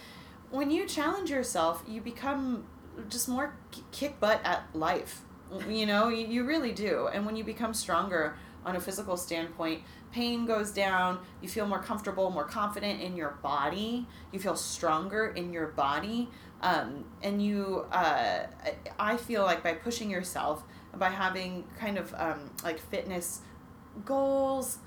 When 0.49 0.71
you 0.71 0.85
challenge 0.87 1.29
yourself, 1.29 1.83
you 1.87 2.01
become 2.01 2.65
just 3.09 3.27
more 3.29 3.55
kick 3.91 4.19
butt 4.19 4.41
at 4.43 4.63
life. 4.73 5.21
You 5.67 5.85
know, 5.85 6.07
you, 6.07 6.43
really 6.45 6.71
do. 6.71 7.09
And 7.13 7.25
when 7.25 7.35
you 7.35 7.43
become 7.43 7.73
stronger 7.73 8.35
on 8.65 8.75
a 8.75 8.79
physical 8.79 9.17
standpoint, 9.17 9.81
pain 10.11 10.45
goes 10.45 10.71
down. 10.71 11.19
You 11.41 11.49
feel 11.49 11.67
more 11.67 11.81
comfortable, 11.81 12.29
more 12.29 12.45
confident 12.45 13.01
in 13.01 13.17
your 13.17 13.31
body. 13.41 14.07
You 14.31 14.39
feel 14.39 14.55
stronger 14.55 15.27
in 15.27 15.51
your 15.51 15.67
body. 15.67 16.29
Um, 16.61 17.05
and 17.21 17.41
you, 17.41 17.85
uh, 17.91 18.45
I- 18.63 18.75
I 18.99 19.17
feel 19.17 19.43
like 19.43 19.63
by 19.63 19.73
pushing 19.73 20.09
yourself, 20.09 20.63
by 20.95 21.09
having 21.09 21.65
kind 21.77 21.97
of 21.97 22.13
um, 22.17 22.51
like 22.63 22.79
fitness 22.79 23.41
goals, 24.05 24.77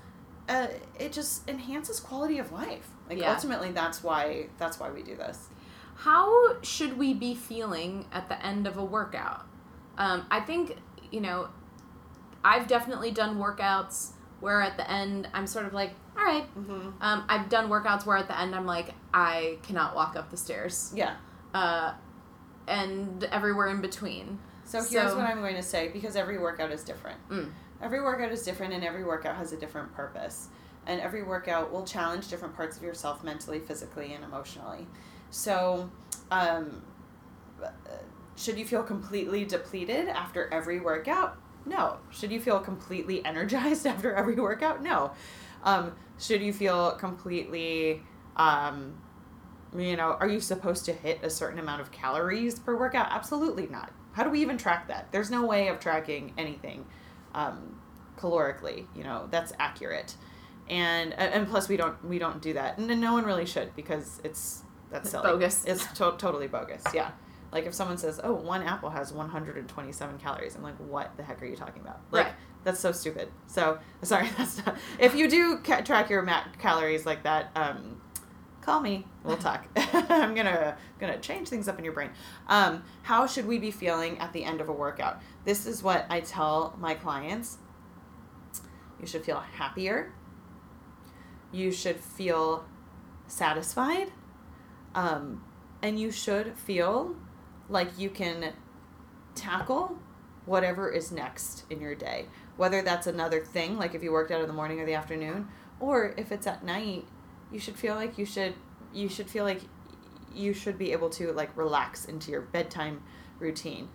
uh, 0.49 0.67
it 0.99 1.11
just 1.11 1.47
enhances 1.49 1.99
quality 1.99 2.37
of 2.37 2.51
life. 2.51 2.87
Like 3.09 3.19
Yeah. 3.19 3.31
ultimately, 3.33 3.71
that's 3.71 4.03
why 4.03 4.47
that's 4.57 4.79
why 4.79 4.89
we 4.91 5.03
do 5.03 5.15
this. 5.15 5.49
How 5.97 6.61
should 6.61 6.97
we 6.97 7.13
be 7.13 7.35
feeling 7.35 8.05
at 8.11 8.27
the 8.29 8.43
end 8.45 8.67
of 8.67 8.77
a 8.77 8.83
workout? 8.83 9.45
Um, 9.97 10.25
I 10.29 10.41
think, 10.41 10.75
you 11.11 11.21
know, 11.21 11.47
I've 12.43 12.67
definitely 12.67 13.11
done 13.11 13.37
workouts 13.37 14.11
where 14.41 14.61
at 14.61 14.75
the 14.77 14.89
end 14.91 15.29
I'm 15.33 15.47
sort 15.47 15.65
of 15.65 15.73
like, 15.73 15.91
all 16.17 16.23
right. 16.25 16.43
Mm-hmm. 16.57 16.89
Um, 17.01 17.23
I've 17.29 17.47
done 17.49 17.69
workouts 17.69 18.05
where 18.05 18.17
at 18.17 18.27
the 18.27 18.37
end 18.39 18.53
I'm 18.53 18.65
like, 18.65 18.93
I 19.13 19.57
cannot 19.63 19.95
walk 19.95 20.15
up 20.17 20.29
the 20.31 20.37
stairs. 20.37 20.91
Yeah. 20.93 21.15
Uh, 21.53 21.93
and 22.67 23.23
everywhere 23.25 23.67
in 23.67 23.79
between. 23.81 24.39
So 24.65 24.79
here's 24.79 24.89
So- 25.11 25.17
what 25.17 25.25
I'm 25.25 25.39
going 25.39 25.55
to 25.55 25.63
say 25.63 25.87
because 25.89 26.15
every 26.15 26.37
workout 26.37 26.71
is 26.71 26.83
different. 26.83 27.19
Mm. 27.29 27.51
Every 27.81 28.01
workout 28.01 28.31
is 28.31 28.43
different, 28.43 28.73
and 28.73 28.83
every 28.83 29.03
workout 29.03 29.35
has 29.35 29.51
a 29.51 29.57
different 29.57 29.93
purpose. 29.93 30.49
And 30.87 31.01
every 31.01 31.23
workout 31.23 31.71
will 31.71 31.83
challenge 31.83 32.27
different 32.27 32.55
parts 32.55 32.77
of 32.77 32.83
yourself 32.83 33.23
mentally, 33.23 33.59
physically, 33.59 34.13
and 34.13 34.23
emotionally. 34.23 34.87
So, 35.31 35.89
um, 36.31 36.83
should 38.35 38.57
you 38.57 38.65
feel 38.65 38.83
completely 38.83 39.45
depleted 39.45 40.07
after 40.07 40.53
every 40.53 40.79
workout? 40.79 41.37
No. 41.65 41.97
Should 42.11 42.31
you 42.31 42.39
feel 42.39 42.59
completely 42.59 43.25
energized 43.25 43.87
after 43.87 44.13
every 44.13 44.35
workout? 44.35 44.83
No. 44.83 45.11
Um, 45.63 45.93
should 46.19 46.41
you 46.41 46.53
feel 46.53 46.91
completely, 46.91 48.03
um, 48.35 48.95
you 49.75 49.97
know, 49.97 50.15
are 50.19 50.27
you 50.27 50.39
supposed 50.39 50.85
to 50.85 50.93
hit 50.93 51.19
a 51.23 51.29
certain 51.29 51.59
amount 51.59 51.81
of 51.81 51.91
calories 51.91 52.59
per 52.59 52.77
workout? 52.77 53.07
Absolutely 53.09 53.67
not. 53.67 53.91
How 54.13 54.23
do 54.23 54.29
we 54.29 54.41
even 54.41 54.57
track 54.57 54.87
that? 54.87 55.11
There's 55.11 55.31
no 55.31 55.45
way 55.45 55.67
of 55.67 55.79
tracking 55.79 56.33
anything 56.37 56.85
um, 57.35 57.79
calorically. 58.17 58.85
You 58.95 59.03
know, 59.03 59.27
that's 59.29 59.53
accurate. 59.59 60.15
And 60.67 61.13
and 61.13 61.47
plus 61.47 61.69
we 61.69 61.77
don't 61.77 62.03
we 62.03 62.17
don't 62.17 62.41
do 62.41 62.53
that, 62.53 62.79
and 62.79 62.99
no 62.99 63.13
one 63.13 63.23
really 63.25 63.45
should 63.45 63.75
because 63.75 64.19
it's 64.23 64.63
that's 64.89 65.11
silly. 65.11 65.23
Bogus. 65.23 65.63
It's 65.65 65.85
to- 65.93 66.15
totally 66.17 66.47
bogus. 66.47 66.81
Yeah. 66.93 67.11
Like 67.51 67.65
if 67.67 67.73
someone 67.75 67.97
says, 67.99 68.19
"Oh, 68.23 68.33
one 68.33 68.63
apple 68.63 68.89
has 68.89 69.13
127 69.13 70.17
calories," 70.17 70.55
I'm 70.55 70.63
like, 70.63 70.77
"What 70.77 71.15
the 71.17 71.23
heck 71.23 71.41
are 71.41 71.45
you 71.45 71.55
talking 71.55 71.81
about?" 71.83 71.99
Like 72.11 72.25
Right. 72.25 72.33
that's 72.63 72.79
so 72.79 72.91
stupid. 72.91 73.29
So 73.45 73.77
sorry, 74.01 74.27
that's 74.37 74.65
not. 74.65 74.75
If 74.99 75.13
you 75.15 75.29
do 75.29 75.57
ca- 75.59 75.81
track 75.81 76.09
your 76.09 76.23
ma- 76.23 76.45
calories 76.59 77.05
like 77.05 77.23
that, 77.23 77.51
um, 77.55 78.01
call 78.65 78.81
me. 78.81 79.05
We'll 79.23 79.37
talk. 79.37 79.67
I'm 79.75 80.33
gonna 80.33 80.75
gonna 80.99 81.19
change 81.19 81.49
things 81.49 81.67
up 81.67 81.77
in 81.77 81.85
your 81.85 81.93
brain. 81.93 82.09
Um, 82.47 82.83
how 83.03 83.27
should 83.27 83.45
we 83.45 83.59
be 83.59 83.71
feeling 83.71 84.17
at 84.17 84.33
the 84.33 84.43
end 84.43 84.59
of 84.59 84.69
a 84.69 84.73
workout? 84.73 85.21
This 85.45 85.67
is 85.67 85.83
what 85.83 86.05
I 86.09 86.21
tell 86.21 86.75
my 86.79 86.95
clients. 86.95 87.59
You 88.99 89.05
should 89.05 89.23
feel 89.23 89.39
happier. 89.39 90.13
You 91.51 91.71
should 91.71 91.99
feel 91.99 92.65
satisfied. 93.27 94.11
Um, 94.95 95.43
and 95.81 95.99
you 95.99 96.11
should 96.11 96.57
feel 96.57 97.15
like 97.69 97.99
you 97.99 98.09
can 98.09 98.53
tackle 99.35 99.99
whatever 100.45 100.89
is 100.89 101.11
next 101.11 101.65
in 101.69 101.81
your 101.81 101.93
day. 101.95 102.25
Whether 102.57 102.81
that's 102.81 103.05
another 103.05 103.41
thing, 103.41 103.77
like 103.77 103.93
if 103.93 104.01
you 104.01 104.11
worked 104.11 104.31
out 104.31 104.41
in 104.41 104.47
the 104.47 104.53
morning 104.53 104.79
or 104.79 104.85
the 104.85 104.93
afternoon, 104.93 105.49
or 105.79 106.13
if 106.17 106.31
it's 106.31 106.47
at 106.47 106.63
night, 106.63 107.05
you 107.55 107.61
should 107.61 107.77
feel 107.77 107.95
like 107.95 108.17
you 108.17 108.25
should 108.25 108.53
you 108.93 109.07
should 109.07 109.29
feel 109.29 109.45
like 109.45 109.61
you 110.35 110.53
should 110.53 110.77
be 110.77 110.91
able 110.91 111.09
to 111.09 111.31
like 111.31 111.55
relax 111.55 112.03
into 112.03 112.29
your 112.29 112.41
bedtime 112.41 113.01
routine. 113.39 113.87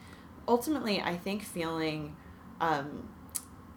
Ultimately, 0.49 1.03
I 1.03 1.19
think 1.19 1.43
feeling 1.43 2.17
um, 2.59 3.07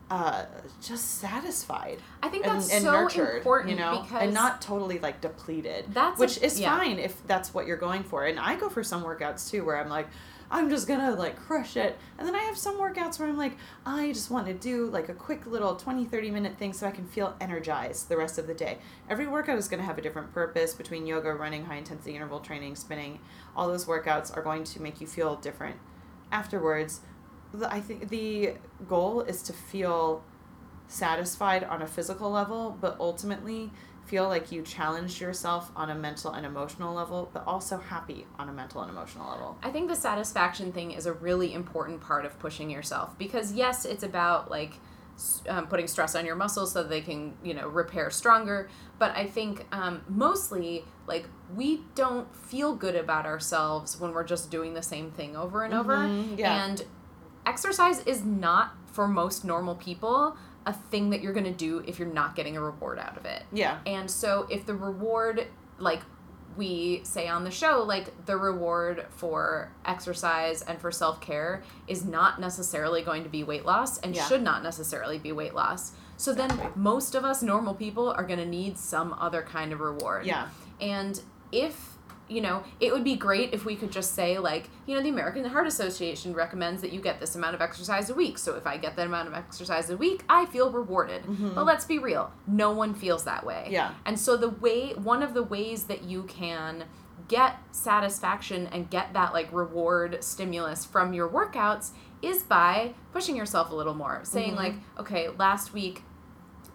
uh, 0.10 0.46
just 0.82 1.19
satisfied 1.19 2.00
I 2.22 2.30
think 2.30 2.46
that's 2.46 2.72
and 2.72 2.84
so 2.84 2.91
nurtured, 2.93 3.38
important 3.38 3.72
you 3.72 3.76
know, 3.78 4.04
because 4.04 4.24
and 4.24 4.34
not 4.34 4.62
totally 4.62 5.00
like 5.00 5.19
depleted. 5.19 5.93
That's 5.93 6.17
a- 6.17 6.22
which 6.22 6.41
is 6.41 6.58
yeah. 6.62 6.78
fine 6.78 6.98
if 6.98 7.26
that's 7.28 7.54
what 7.54 7.67
you're 7.67 7.76
going 7.76 8.04
for. 8.04 8.26
And 8.26 8.39
I 8.39 8.56
go 8.56 8.69
for 8.69 8.86
some 8.86 9.04
workouts 9.04 9.52
too, 9.52 9.65
where 9.65 9.78
I'm 9.78 9.89
like, 9.89 10.08
I'm 10.54 10.70
just 10.70 10.88
gonna 10.88 11.16
like 11.16 11.36
crush 11.36 11.76
it, 11.76 11.98
and 12.20 12.28
then 12.28 12.36
I 12.36 12.44
have 12.44 12.60
some 12.60 12.76
workouts 12.76 13.18
where 13.18 13.28
I'm 13.28 13.36
like, 13.36 13.58
I 13.88 14.12
just 14.12 14.30
want 14.30 14.46
to 14.46 14.54
do 14.54 14.86
like 14.86 15.10
a 15.10 15.13
quick 15.16 15.48
little 15.48 15.76
20, 15.76 16.06
30 16.06 16.30
minute 16.30 16.60
thing 16.60 16.74
so 16.74 16.86
I 16.86 16.92
can 16.92 17.08
feel 17.08 17.36
energized 17.42 18.08
the 18.08 18.18
rest 18.18 18.38
of 18.38 18.46
the 18.46 18.54
day. 18.54 18.78
Every 19.10 19.26
workout 19.26 19.58
is 19.58 19.68
gonna 19.68 19.82
have 19.82 19.98
a 19.98 20.02
different 20.02 20.32
purpose 20.32 20.76
between 20.76 21.08
yoga, 21.08 21.34
running, 21.34 21.66
high 21.66 21.78
intensity 21.78 22.16
interval 22.16 22.39
training, 22.39 22.76
spinning. 22.76 23.20
All 23.56 23.68
those 23.68 23.86
workouts 23.86 24.38
are 24.38 24.44
going 24.44 24.63
to 24.66 24.80
make 24.80 25.02
you 25.02 25.08
feel 25.08 25.38
different 25.38 25.78
afterwards. 26.32 27.02
I 27.67 27.80
think 27.80 28.10
the 28.10 28.54
goal 28.88 29.21
is 29.21 29.42
to 29.44 29.54
feel 29.54 30.23
satisfied 30.88 31.63
on 31.63 31.82
a 31.82 31.88
physical 31.88 32.30
level, 32.30 32.77
but 32.80 32.96
ultimately 33.00 33.71
feel 34.06 34.27
like 34.27 34.51
you 34.51 34.62
challenged 34.62 35.21
yourself 35.21 35.71
on 35.75 35.89
a 35.89 35.95
mental 35.95 36.31
and 36.31 36.45
emotional 36.45 36.93
level, 36.93 37.29
but 37.33 37.43
also 37.47 37.77
happy 37.77 38.25
on 38.37 38.49
a 38.49 38.54
mental 38.54 38.81
and 38.81 38.91
emotional 38.91 39.29
level. 39.29 39.58
I 39.63 39.69
think 39.69 39.89
the 39.89 39.95
satisfaction 39.95 40.71
thing 40.71 40.91
is 40.91 41.06
a 41.06 41.13
really 41.13 41.54
important 41.54 42.01
part 42.01 42.25
of 42.25 42.37
pushing 42.39 42.69
yourself 42.69 43.17
because 43.17 43.54
yes, 43.54 43.85
it's 43.85 44.04
about 44.04 44.51
like 44.51 44.73
um, 45.47 45.67
putting 45.67 45.87
stress 45.87 46.15
on 46.15 46.25
your 46.25 46.35
muscles 46.35 46.73
so 46.73 46.83
they 46.83 47.01
can 47.01 47.33
you 47.43 47.54
know 47.54 47.67
repair 47.67 48.10
stronger. 48.10 48.69
But 48.99 49.15
I 49.15 49.25
think 49.25 49.65
um, 49.71 50.01
mostly 50.08 50.85
like 51.08 51.27
we 51.56 51.81
don't 51.95 52.33
feel 52.35 52.75
good 52.75 52.95
about 52.95 53.25
ourselves 53.25 53.99
when 53.99 54.12
we're 54.12 54.23
just 54.23 54.51
doing 54.51 54.73
the 54.73 54.81
same 54.83 55.12
thing 55.12 55.35
over 55.35 55.63
and 55.63 55.73
over. 55.73 55.97
Mhm, 55.97 56.37
yeah. 56.37 56.65
And 56.65 56.85
exercise 57.45 57.99
is 58.06 58.23
not 58.23 58.75
for 58.91 59.08
most 59.08 59.43
normal 59.43 59.75
people 59.75 60.37
a 60.66 60.74
thing 60.74 61.10
that 61.10 61.22
you're 61.22 61.34
going 61.34 61.46
to 61.46 61.52
do 61.52 61.84
if 61.88 62.00
you're 62.00 62.08
not 62.08 62.36
getting 62.36 62.56
a 62.58 62.62
reward 62.62 62.98
out 63.00 63.18
of 63.18 63.26
it. 63.26 63.44
Yeah. 63.52 63.80
And 63.86 64.10
so 64.10 64.48
if 64.50 64.66
the 64.66 64.76
reward, 64.76 65.48
like 65.78 66.02
we 66.56 67.02
say 67.04 67.28
on 67.28 67.44
the 67.44 67.52
show, 67.52 67.84
like 67.84 68.26
the 68.26 68.38
reward 68.38 69.06
for 69.10 69.72
exercise 69.86 70.62
and 70.62 70.80
for 70.80 70.92
self 70.92 71.20
care 71.20 71.64
is 71.88 72.06
not 72.06 72.40
necessarily 72.40 73.02
going 73.02 73.24
to 73.24 73.30
be 73.30 73.44
weight 73.44 73.66
loss 73.66 73.98
and 74.00 74.16
Yeah. 74.16 74.26
should 74.28 74.42
not 74.44 74.64
necessarily 74.64 75.18
be 75.18 75.32
weight 75.32 75.54
loss. 75.56 75.94
So 76.16 76.34
then 76.34 76.52
most 76.76 77.16
of 77.16 77.26
us 77.26 77.42
normal 77.42 77.74
people 77.74 78.10
are 78.12 78.24
going 78.24 78.40
to 78.40 78.46
need 78.46 78.78
some 78.78 79.14
other 79.20 79.42
kind 79.42 79.74
of 79.74 79.80
reward. 79.80 80.26
Yeah. 80.26 80.48
And 80.80 81.20
if 81.52 81.92
you 82.30 82.42
know, 82.42 82.63
it 82.80 82.92
would 82.94 83.04
be 83.04 83.15
great 83.15 83.54
if 83.54 83.65
we 83.65 83.76
could 83.76 83.92
just 83.92 84.15
say 84.15 84.40
like, 84.40 84.69
you 84.86 84.96
know, 84.96 85.02
the 85.04 85.10
American 85.10 85.44
Heart 85.46 85.67
Association 85.67 86.34
recommends 86.34 86.82
that 86.82 86.92
you 86.94 87.02
get 87.02 87.19
this 87.19 87.36
amount 87.36 87.54
of 87.56 87.62
exercise 87.62 88.10
a 88.10 88.13
week. 88.13 88.38
So 88.38 88.56
if 88.56 88.65
I 88.65 88.78
get 88.78 88.96
that 88.96 89.08
amount 89.08 89.28
of 89.28 89.34
exercise 89.34 89.90
a 89.90 89.98
week, 89.98 90.24
I 90.30 90.46
feel 90.48 90.71
rewarded. 90.71 91.24
But 91.54 91.65
let's 91.65 91.86
be 91.86 92.00
real, 92.00 92.32
no 92.48 92.71
one 92.71 92.94
feels 92.94 93.26
that 93.26 93.46
way. 93.46 93.67
Yeah. 93.69 93.92
And 94.06 94.17
so 94.19 94.38
the 94.38 94.50
way 94.50 94.92
one 94.94 95.21
of 95.21 95.34
the 95.34 95.44
ways 95.44 95.84
that 95.86 96.04
you 96.04 96.24
can 96.24 96.86
get 97.28 97.58
satisfaction 97.71 98.67
and 98.71 98.90
get 98.90 99.13
that 99.13 99.34
like 99.34 99.52
reward 99.54 100.24
stimulus 100.24 100.84
from 100.86 101.13
your 101.13 101.30
workouts 101.30 101.92
is 102.21 102.44
by 102.44 102.94
pushing 103.12 103.36
yourself 103.36 103.69
a 103.69 103.76
little 103.76 103.94
more. 103.94 104.21
Saying 104.24 104.54
Mhm. 104.54 104.58
like, 104.58 104.74
okay, 104.98 105.30
last 105.30 105.74
week 105.74 106.04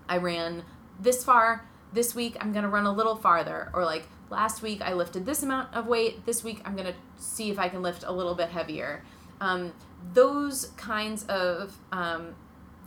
I 0.09 0.19
ran 0.19 0.63
this 1.01 1.25
far. 1.25 1.67
This 1.93 2.15
week 2.15 2.37
I'm 2.41 2.53
gonna 2.53 2.69
run 2.69 2.87
a 2.87 2.93
little 2.93 3.17
farther. 3.17 3.71
Or 3.75 3.85
like 3.85 4.07
last 4.31 4.63
week 4.63 4.81
I 4.83 4.93
lifted 4.95 5.27
this 5.27 5.43
amount 5.43 5.75
of 5.75 5.87
weight. 5.87 6.25
This 6.27 6.45
week 6.45 6.61
I'm 6.65 6.77
gonna 6.77 6.95
see 7.19 7.51
if 7.51 7.59
I 7.59 7.69
can 7.69 7.83
lift 7.83 8.05
a 8.07 8.13
little 8.13 8.35
bit 8.35 8.49
heavier. 8.51 9.03
Um, 9.41 9.73
those 10.13 10.67
kinds 10.77 11.25
of 11.25 11.77
um, 11.93 12.35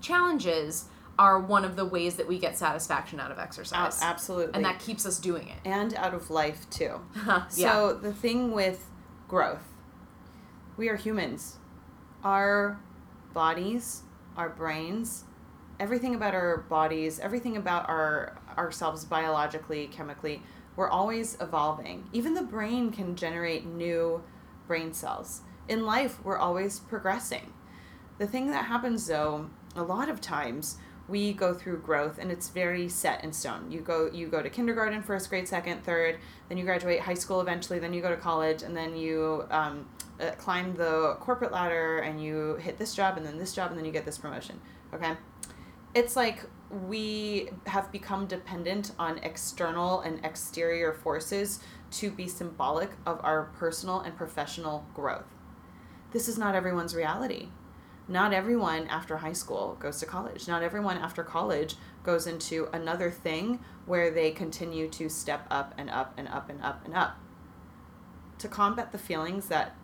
challenges 0.01 0.85
are 1.19 1.39
one 1.39 1.65
of 1.65 1.75
the 1.75 1.85
ways 1.85 2.15
that 2.15 2.27
we 2.27 2.39
get 2.39 2.57
satisfaction 2.57 3.19
out 3.19 3.31
of 3.31 3.37
exercise, 3.37 3.99
absolutely. 4.01 4.53
and 4.55 4.65
that 4.65 4.79
keeps 4.79 5.05
us 5.05 5.19
doing 5.19 5.47
it. 5.49 5.57
and 5.65 5.93
out 5.95 6.13
of 6.13 6.29
life 6.29 6.69
too. 6.69 6.99
yeah. 7.25 7.47
So 7.49 7.93
the 7.93 8.13
thing 8.13 8.51
with 8.51 8.89
growth, 9.27 9.67
we 10.77 10.89
are 10.89 10.95
humans. 10.95 11.57
Our 12.23 12.79
bodies, 13.33 14.01
our 14.37 14.49
brains, 14.49 15.25
everything 15.79 16.15
about 16.15 16.33
our 16.33 16.57
bodies, 16.57 17.19
everything 17.19 17.57
about 17.57 17.89
our 17.89 18.37
ourselves 18.57 19.05
biologically, 19.05 19.87
chemically, 19.87 20.41
we're 20.81 20.89
always 20.89 21.37
evolving. 21.39 22.09
Even 22.11 22.33
the 22.33 22.41
brain 22.41 22.91
can 22.91 23.15
generate 23.15 23.67
new 23.67 24.23
brain 24.65 24.91
cells. 24.91 25.41
In 25.67 25.85
life, 25.85 26.17
we're 26.23 26.39
always 26.39 26.79
progressing. 26.79 27.53
The 28.17 28.25
thing 28.25 28.49
that 28.49 28.65
happens 28.65 29.05
though, 29.05 29.51
a 29.75 29.83
lot 29.83 30.09
of 30.09 30.19
times 30.19 30.79
we 31.07 31.33
go 31.33 31.53
through 31.53 31.81
growth 31.81 32.17
and 32.17 32.31
it's 32.31 32.49
very 32.49 32.89
set 32.89 33.23
in 33.23 33.31
stone. 33.31 33.71
You 33.71 33.81
go 33.81 34.09
you 34.11 34.27
go 34.27 34.41
to 34.41 34.49
kindergarten, 34.49 35.03
first 35.03 35.29
grade, 35.29 35.47
second, 35.47 35.83
third, 35.83 36.17
then 36.49 36.57
you 36.57 36.63
graduate 36.63 37.01
high 37.01 37.13
school 37.13 37.41
eventually, 37.41 37.77
then 37.77 37.93
you 37.93 38.01
go 38.01 38.09
to 38.09 38.17
college, 38.17 38.63
and 38.63 38.75
then 38.75 38.95
you 38.95 39.45
um, 39.51 39.87
uh, 40.19 40.31
climb 40.31 40.73
the 40.73 41.15
corporate 41.19 41.51
ladder 41.51 41.99
and 41.99 42.19
you 42.23 42.55
hit 42.55 42.79
this 42.79 42.95
job 42.95 43.17
and 43.17 43.25
then 43.25 43.37
this 43.37 43.53
job 43.53 43.69
and 43.69 43.77
then 43.77 43.85
you 43.85 43.91
get 43.91 44.03
this 44.03 44.17
promotion. 44.17 44.59
Okay? 44.95 45.13
It's 45.93 46.15
like 46.15 46.41
we 46.87 47.49
have 47.67 47.91
become 47.91 48.25
dependent 48.25 48.91
on 48.97 49.17
external 49.19 50.01
and 50.01 50.23
exterior 50.25 50.93
forces 50.93 51.59
to 51.91 52.09
be 52.09 52.27
symbolic 52.27 52.91
of 53.05 53.19
our 53.23 53.45
personal 53.57 53.99
and 53.99 54.15
professional 54.15 54.85
growth. 54.93 55.35
This 56.11 56.27
is 56.27 56.37
not 56.37 56.55
everyone's 56.55 56.95
reality. 56.95 57.49
Not 58.07 58.33
everyone 58.33 58.87
after 58.87 59.17
high 59.17 59.33
school 59.33 59.77
goes 59.79 59.99
to 59.99 60.05
college. 60.05 60.47
Not 60.47 60.63
everyone 60.63 60.97
after 60.97 61.23
college 61.23 61.75
goes 62.03 62.27
into 62.27 62.67
another 62.73 63.11
thing 63.11 63.59
where 63.85 64.11
they 64.11 64.31
continue 64.31 64.89
to 64.89 65.09
step 65.09 65.45
up 65.49 65.73
and 65.77 65.89
up 65.89 66.13
and 66.17 66.27
up 66.27 66.49
and 66.49 66.61
up 66.61 66.83
and 66.85 66.95
up. 66.95 67.17
To 68.39 68.47
combat 68.47 68.91
the 68.91 68.97
feelings 68.97 69.47
that, 69.47 69.75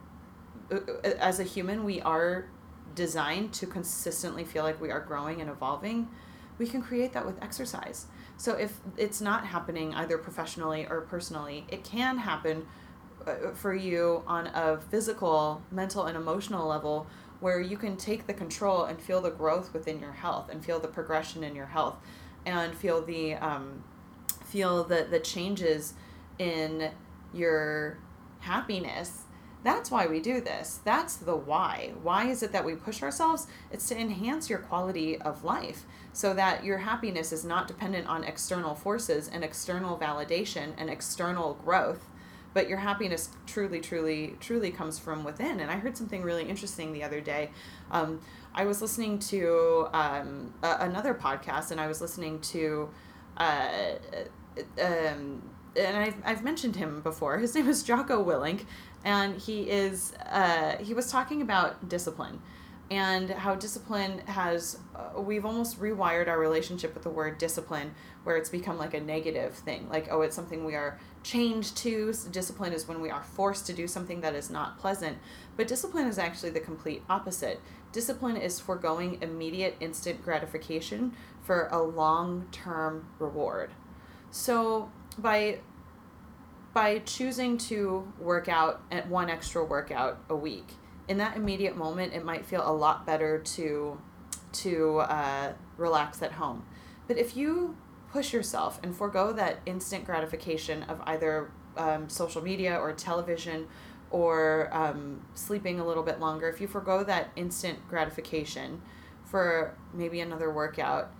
uh, 0.72 0.76
uh, 0.76 1.10
as 1.20 1.40
a 1.40 1.44
human, 1.44 1.84
we 1.84 2.02
are 2.02 2.50
designed 2.96 3.54
to 3.54 3.68
consistently 3.68 4.44
feel 4.44 4.64
like 4.64 4.82
we 4.82 4.90
are 4.90 5.00
growing 5.00 5.40
and 5.40 5.50
evolving, 5.50 6.10
we 6.58 6.68
can 6.68 6.82
create 6.82 7.14
that 7.14 7.26
with 7.26 7.42
exercise. 7.44 8.08
So 8.38 8.54
if 8.54 8.80
it's 8.98 9.22
not 9.22 9.46
happening 9.46 9.94
either 9.94 10.18
professionally 10.18 10.88
or 10.90 11.02
personally, 11.02 11.66
it 11.70 11.84
can 11.84 12.18
happen 12.18 12.66
uh, 13.26 13.52
for 13.54 13.74
you 13.74 14.24
on 14.28 14.48
a 14.48 14.80
physical, 14.90 15.62
mental, 15.72 16.06
and 16.06 16.16
emotional 16.16 16.68
level 16.68 17.08
where 17.40 17.60
you 17.60 17.78
can 17.78 17.98
take 17.98 18.26
the 18.26 18.34
control 18.34 18.86
and 18.86 19.00
feel 19.00 19.22
the 19.22 19.32
growth 19.32 19.74
within 19.74 20.00
your 20.00 20.12
health 20.12 20.50
and 20.50 20.64
feel 20.64 20.80
the 20.80 20.88
progression 20.88 21.44
in 21.44 21.56
your 21.56 21.68
health 21.68 21.98
and 22.46 22.76
feel 22.76 23.02
the 23.02 23.36
um, 23.36 23.84
feel 24.46 24.84
the 24.84 25.08
the 25.10 25.20
changes 25.20 25.94
in 26.40 26.92
your 27.34 27.98
happiness 28.40 29.24
that's 29.64 29.92
why 29.92 30.08
we 30.08 30.20
do 30.20 30.40
this. 30.40 30.80
That's 30.84 31.16
the 31.16 31.36
why. 31.36 31.94
Why 32.02 32.28
is 32.30 32.44
it 32.44 32.52
that 32.52 32.66
we 32.66 32.76
push 32.76 33.02
ourselves? 33.02 33.48
It's 33.72 33.88
to 33.90 34.00
enhance 34.00 34.50
your 34.50 34.60
quality 34.60 35.20
of 35.20 35.44
life 35.44 35.84
so 36.14 36.34
that 36.34 36.64
your 36.64 36.80
happiness 36.80 37.32
is 37.32 37.44
not 37.44 37.68
dependent 37.68 38.08
on 38.08 38.24
external 38.24 38.76
forces 38.76 39.28
and 39.28 39.44
external 39.44 39.98
validation 39.98 40.74
and 40.78 40.90
external 40.90 41.56
growth 41.56 42.08
but 42.54 42.68
your 42.68 42.80
happiness 42.80 43.30
truly 43.46 43.80
truly 43.80 44.36
truly 44.40 44.72
comes 44.72 44.98
from 44.98 45.24
within. 45.24 45.60
And 45.60 45.70
i 45.70 45.76
heard 45.76 45.96
something 45.96 46.24
really 46.24 46.44
interesting 46.44 46.92
the 46.92 47.04
other 47.04 47.22
day. 47.22 47.52
Um, 47.92 48.20
i 48.56 48.66
was 48.66 48.82
listening 48.82 49.20
to 49.20 49.88
um, 49.94 50.54
a- 50.64 50.78
another 50.80 51.14
podcast 51.14 51.70
and 51.70 51.80
i 51.80 51.86
was 51.86 52.02
listening 52.02 52.40
to 52.42 52.90
uh, 53.38 53.70
um, 54.84 55.44
and 55.76 55.96
I've, 55.96 56.16
I've 56.26 56.44
mentioned 56.44 56.76
him 56.76 57.02
before. 57.02 57.38
His 57.38 57.54
name 57.54 57.68
is 57.68 57.84
jocko 57.84 58.24
willink 58.26 58.66
and 59.04 59.40
he 59.40 59.70
is 59.70 60.14
uh, 60.30 60.78
he 60.78 60.94
was 60.94 61.12
talking 61.12 61.42
about 61.42 61.88
discipline 61.90 62.42
and 62.90 63.30
how 63.30 63.54
discipline 63.54 64.20
has 64.28 64.80
uh, 64.96 65.20
we've 65.20 65.46
almost 65.46 65.80
rewired 65.80 66.28
our 66.28 66.40
relationship 66.40 66.94
with 66.94 67.04
the 67.04 67.10
word 67.10 67.38
discipline 67.38 67.92
where 68.24 68.38
it's 68.38 68.50
become 68.50 68.78
like 68.78 68.94
a 68.94 69.02
negative 69.02 69.54
thing 69.54 69.88
like 69.90 70.08
oh 70.10 70.22
it's 70.22 70.36
something 70.36 70.64
we 70.64 70.76
are 70.76 71.00
chained 71.28 71.76
to. 71.76 72.10
S- 72.10 72.24
discipline 72.24 72.72
is 72.74 72.88
when 72.88 73.02
we 73.02 73.10
are 73.10 73.22
forced 73.22 73.68
to 73.68 73.74
do 73.74 73.88
something 73.88 74.22
that 74.22 74.34
is 74.34 74.50
not 74.50 74.80
pleasant. 74.80 75.18
But 75.58 75.68
discipline 75.68 76.08
is 76.08 76.18
actually 76.18 76.52
the 76.52 76.62
complete 76.62 77.04
opposite. 77.10 77.60
Discipline 77.92 78.38
is 78.38 78.60
foregoing 78.60 79.18
immediate 79.22 79.76
instant 79.80 80.24
gratification 80.24 81.14
for 81.42 81.68
a 81.68 81.82
long-term 81.82 83.08
reward. 83.20 83.72
So 84.32 84.90
by 85.18 85.60
by 86.78 87.00
choosing 87.00 87.58
to 87.58 88.08
work 88.20 88.48
out 88.48 88.84
at 88.92 89.10
one 89.10 89.32
extra 89.32 89.66
workout 89.66 90.20
a 90.30 90.36
week 90.36 90.74
in 91.08 91.18
that 91.18 91.36
immediate 91.36 91.76
moment 91.76 92.14
it 92.14 92.24
might 92.24 92.46
feel 92.46 92.62
a 92.64 92.72
lot 92.72 93.04
better 93.04 93.40
to 93.40 94.00
to 94.52 95.00
uh, 95.00 95.54
relax 95.76 96.22
at 96.22 96.34
home. 96.34 96.64
But 97.08 97.18
if 97.18 97.36
you 97.36 97.76
push 98.12 98.32
yourself 98.32 98.80
and 98.84 98.96
forego 98.96 99.34
that 99.34 99.58
instant 99.66 100.06
gratification 100.06 100.84
of 100.84 101.02
either 101.08 101.50
um, 101.78 102.10
social 102.10 102.44
media 102.44 102.78
or 102.78 102.94
television 102.94 103.68
or 104.12 104.70
um, 104.72 105.26
sleeping 105.34 105.80
a 105.80 105.86
little 105.86 106.04
bit 106.04 106.20
longer 106.20 106.48
if 106.48 106.62
you 106.62 106.68
forego 106.68 107.04
that 107.04 107.32
instant 107.36 107.80
gratification 107.90 108.84
for 109.26 109.76
maybe 109.96 110.20
another 110.20 110.54
workout 110.54 111.12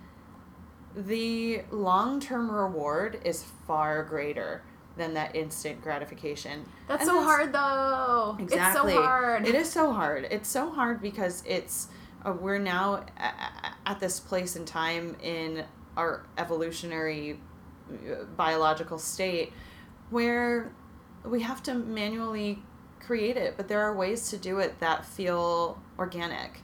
the 0.94 1.62
long-term 1.72 2.48
reward 2.48 3.20
is 3.24 3.42
far 3.66 4.04
greater 4.04 4.62
than 4.98 5.14
that 5.14 5.34
instant 5.34 5.80
gratification 5.80 6.64
That's 6.88 7.02
And 7.02 7.08
so 7.10 7.22
hard 7.22 7.52
though. 7.52 8.36
Exactly. 8.38 8.92
It's 8.92 8.98
so 8.98 9.02
hard. 9.02 9.46
It 9.48 9.54
is 9.54 9.70
so 9.70 9.92
hard. 9.92 10.26
It's 10.30 10.48
so 10.48 10.70
hard 10.70 11.00
because 11.00 11.42
it's 11.46 11.88
uh, 12.26 12.32
we're 12.32 12.58
now 12.58 13.04
a- 13.18 13.22
a- 13.22 13.74
at 13.90 14.00
this 14.00 14.20
place 14.20 14.56
in 14.56 14.64
time 14.66 15.16
in 15.22 15.64
our 15.96 16.26
evolutionary 16.36 17.40
uh, 17.90 18.24
biological 18.36 18.98
state 18.98 19.52
where 20.10 20.72
we 21.24 21.40
have 21.42 21.62
to 21.64 21.74
manually 21.74 22.62
create 23.00 23.36
it, 23.36 23.56
but 23.56 23.68
there 23.68 23.80
are 23.82 23.94
ways 23.96 24.28
to 24.30 24.36
do 24.36 24.58
it 24.58 24.78
that 24.80 25.06
feel 25.06 25.80
organic. 25.98 26.60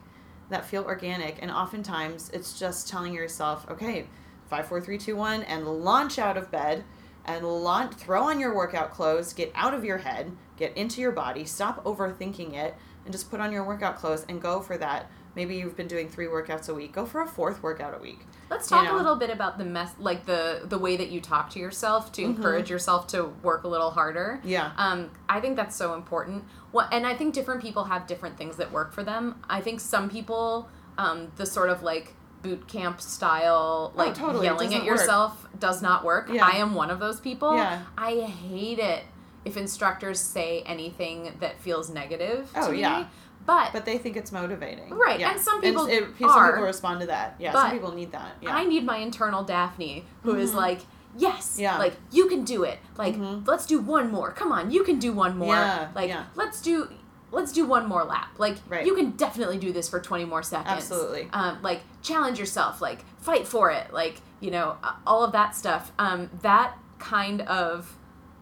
that 0.49 0.63
feel 0.65 0.83
organic. 0.83 1.41
And 1.41 1.49
oftentimes 1.49 2.29
it's 2.31 2.59
just 2.59 2.87
telling 2.87 3.13
yourself, 3.13 3.65
okay, 3.69 4.05
five, 4.49 4.67
four, 4.67 4.79
three, 4.79 4.97
two, 4.99 5.15
one, 5.15 5.41
and 5.43 5.65
launch 5.67 6.19
out 6.19 6.37
of 6.37 6.51
bed 6.51 6.83
and 7.25 7.45
launch, 7.45 7.93
throw 7.93 8.23
on 8.23 8.39
your 8.39 8.55
workout 8.55 8.91
clothes, 8.91 9.33
get 9.33 9.51
out 9.55 9.73
of 9.73 9.83
your 9.83 9.97
head, 9.99 10.31
get 10.57 10.75
into 10.77 11.01
your 11.01 11.11
body, 11.11 11.45
stop 11.45 11.83
overthinking 11.83 12.53
it, 12.53 12.75
and 13.03 13.11
just 13.11 13.29
put 13.29 13.39
on 13.39 13.51
your 13.51 13.63
workout 13.63 13.97
clothes 13.97 14.25
and 14.29 14.41
go 14.41 14.59
for 14.61 14.77
that. 14.77 15.09
Maybe 15.35 15.57
you've 15.57 15.75
been 15.75 15.87
doing 15.89 16.07
three 16.07 16.27
workouts 16.27 16.69
a 16.69 16.73
week. 16.73 16.93
Go 16.93 17.05
for 17.05 17.21
a 17.21 17.27
fourth 17.27 17.61
workout 17.61 17.93
a 17.93 18.01
week. 18.01 18.19
Let's 18.49 18.71
You 18.71 18.77
talk 18.77 18.85
know? 18.85 18.95
a 18.95 18.97
little 18.97 19.15
bit 19.17 19.29
about 19.29 19.57
the 19.57 19.65
mess, 19.65 19.91
like 19.99 20.25
the 20.25 20.61
the 20.63 20.79
way 20.79 20.95
that 20.95 21.09
you 21.09 21.19
talk 21.19 21.49
to 21.51 21.59
yourself 21.59 22.11
to 22.13 22.21
Mm-hmm. 22.21 22.35
encourage 22.37 22.69
yourself 22.69 23.07
to 23.07 23.25
work 23.43 23.63
a 23.65 23.67
little 23.67 23.91
harder. 23.91 24.39
Yeah. 24.45 24.71
Um, 24.77 25.11
I 25.27 25.41
think 25.41 25.57
that's 25.57 25.75
so 25.75 25.93
important. 25.93 26.45
Well, 26.71 26.87
and 26.91 27.05
I 27.05 27.15
think 27.15 27.33
different 27.33 27.61
people 27.61 27.83
have 27.85 28.07
different 28.07 28.37
things 28.37 28.55
that 28.57 28.71
work 28.71 28.93
for 28.93 29.03
them. 29.03 29.43
I 29.49 29.59
think 29.59 29.81
some 29.81 30.09
people, 30.09 30.69
um, 30.97 31.31
the 31.35 31.45
sort 31.45 31.69
of 31.69 31.83
like 31.83 32.13
boot 32.45 32.67
camp 32.67 33.01
style, 33.01 33.91
like 33.95 34.11
Oh, 34.11 34.13
totally. 34.13 34.45
Yelling 34.45 34.67
at 34.67 34.71
doesn't 34.71 34.87
work. 34.87 34.99
yourself, 34.99 35.47
does 35.59 35.81
not 35.81 36.03
work. 36.03 36.29
Yeah. 36.31 36.45
I 36.45 36.57
am 36.57 36.73
one 36.75 36.91
of 36.91 36.99
those 36.99 37.19
people. 37.19 37.55
Yeah. 37.55 37.81
I 37.97 38.21
hate 38.21 38.79
it 38.79 39.03
if 39.43 39.57
instructors 39.57 40.19
say 40.19 40.61
anything 40.65 41.33
that 41.39 41.59
feels 41.59 41.89
negative 41.89 42.49
Oh, 42.55 42.67
to 42.67 42.71
me. 42.73 42.79
yeah. 42.81 43.05
But, 43.45 43.73
But 43.73 43.85
they 43.85 43.99
think 43.99 44.17
it's 44.17 44.31
motivating. 44.31 44.89
Right, 44.89 45.19
Yeah. 45.19 45.31
and 45.31 45.39
some 45.39 45.61
people 45.61 45.85
it, 45.85 46.03
some 46.19 46.29
are. 46.31 46.51
people 46.53 46.63
respond 46.65 47.01
to 47.01 47.07
that. 47.07 47.35
Yeah, 47.37 47.51
some 47.51 47.69
people 47.71 47.91
need 47.91 48.11
that. 48.11 48.31
Yeah. 48.41 48.55
I 48.55 48.63
need 48.65 48.83
my 48.85 48.97
internal 48.97 49.43
Daphne 49.43 50.03
who 50.23 50.35
is 50.35 50.53
like, 50.55 50.79
yes, 51.15 51.51
Mm-hmm. 51.53 51.61
Yeah. 51.61 51.77
like 51.77 51.93
you 52.11 52.27
can 52.27 52.43
do 52.43 52.63
it. 52.63 52.79
Like 52.97 53.15
Mhm. 53.15 53.47
let's 53.47 53.67
do 53.67 53.79
one 53.79 54.11
more. 54.11 54.31
Come 54.31 54.51
on, 54.51 54.71
you 54.71 54.83
can 54.83 54.97
do 54.97 55.13
one 55.13 55.37
more. 55.37 55.53
Yeah, 55.53 55.89
Like 55.93 56.09
yeah. 56.09 56.23
let's 56.35 56.59
do 56.61 56.89
let's 57.31 57.51
do 57.51 57.65
one 57.65 57.85
more 57.87 58.03
lap. 58.03 58.29
Like 58.37 58.57
Right. 58.67 58.85
you 58.85 58.95
can 58.95 59.11
definitely 59.11 59.57
do 59.57 59.71
this 59.73 59.89
for 59.89 59.99
20 59.99 60.25
more 60.25 60.43
seconds. 60.43 60.67
Absolutely. 60.91 61.29
Um 61.33 61.61
like 61.61 61.81
challenge 62.01 62.39
yourself, 62.39 62.81
like 62.81 63.03
fight 63.19 63.47
for 63.47 63.71
it. 63.71 63.91
Like, 63.93 64.21
you 64.39 64.51
know, 64.51 64.77
all 65.05 65.23
of 65.23 65.31
that 65.33 65.55
stuff. 65.55 65.91
Um 65.99 66.29
that 66.41 66.77
kind 66.99 67.41
of 67.41 67.95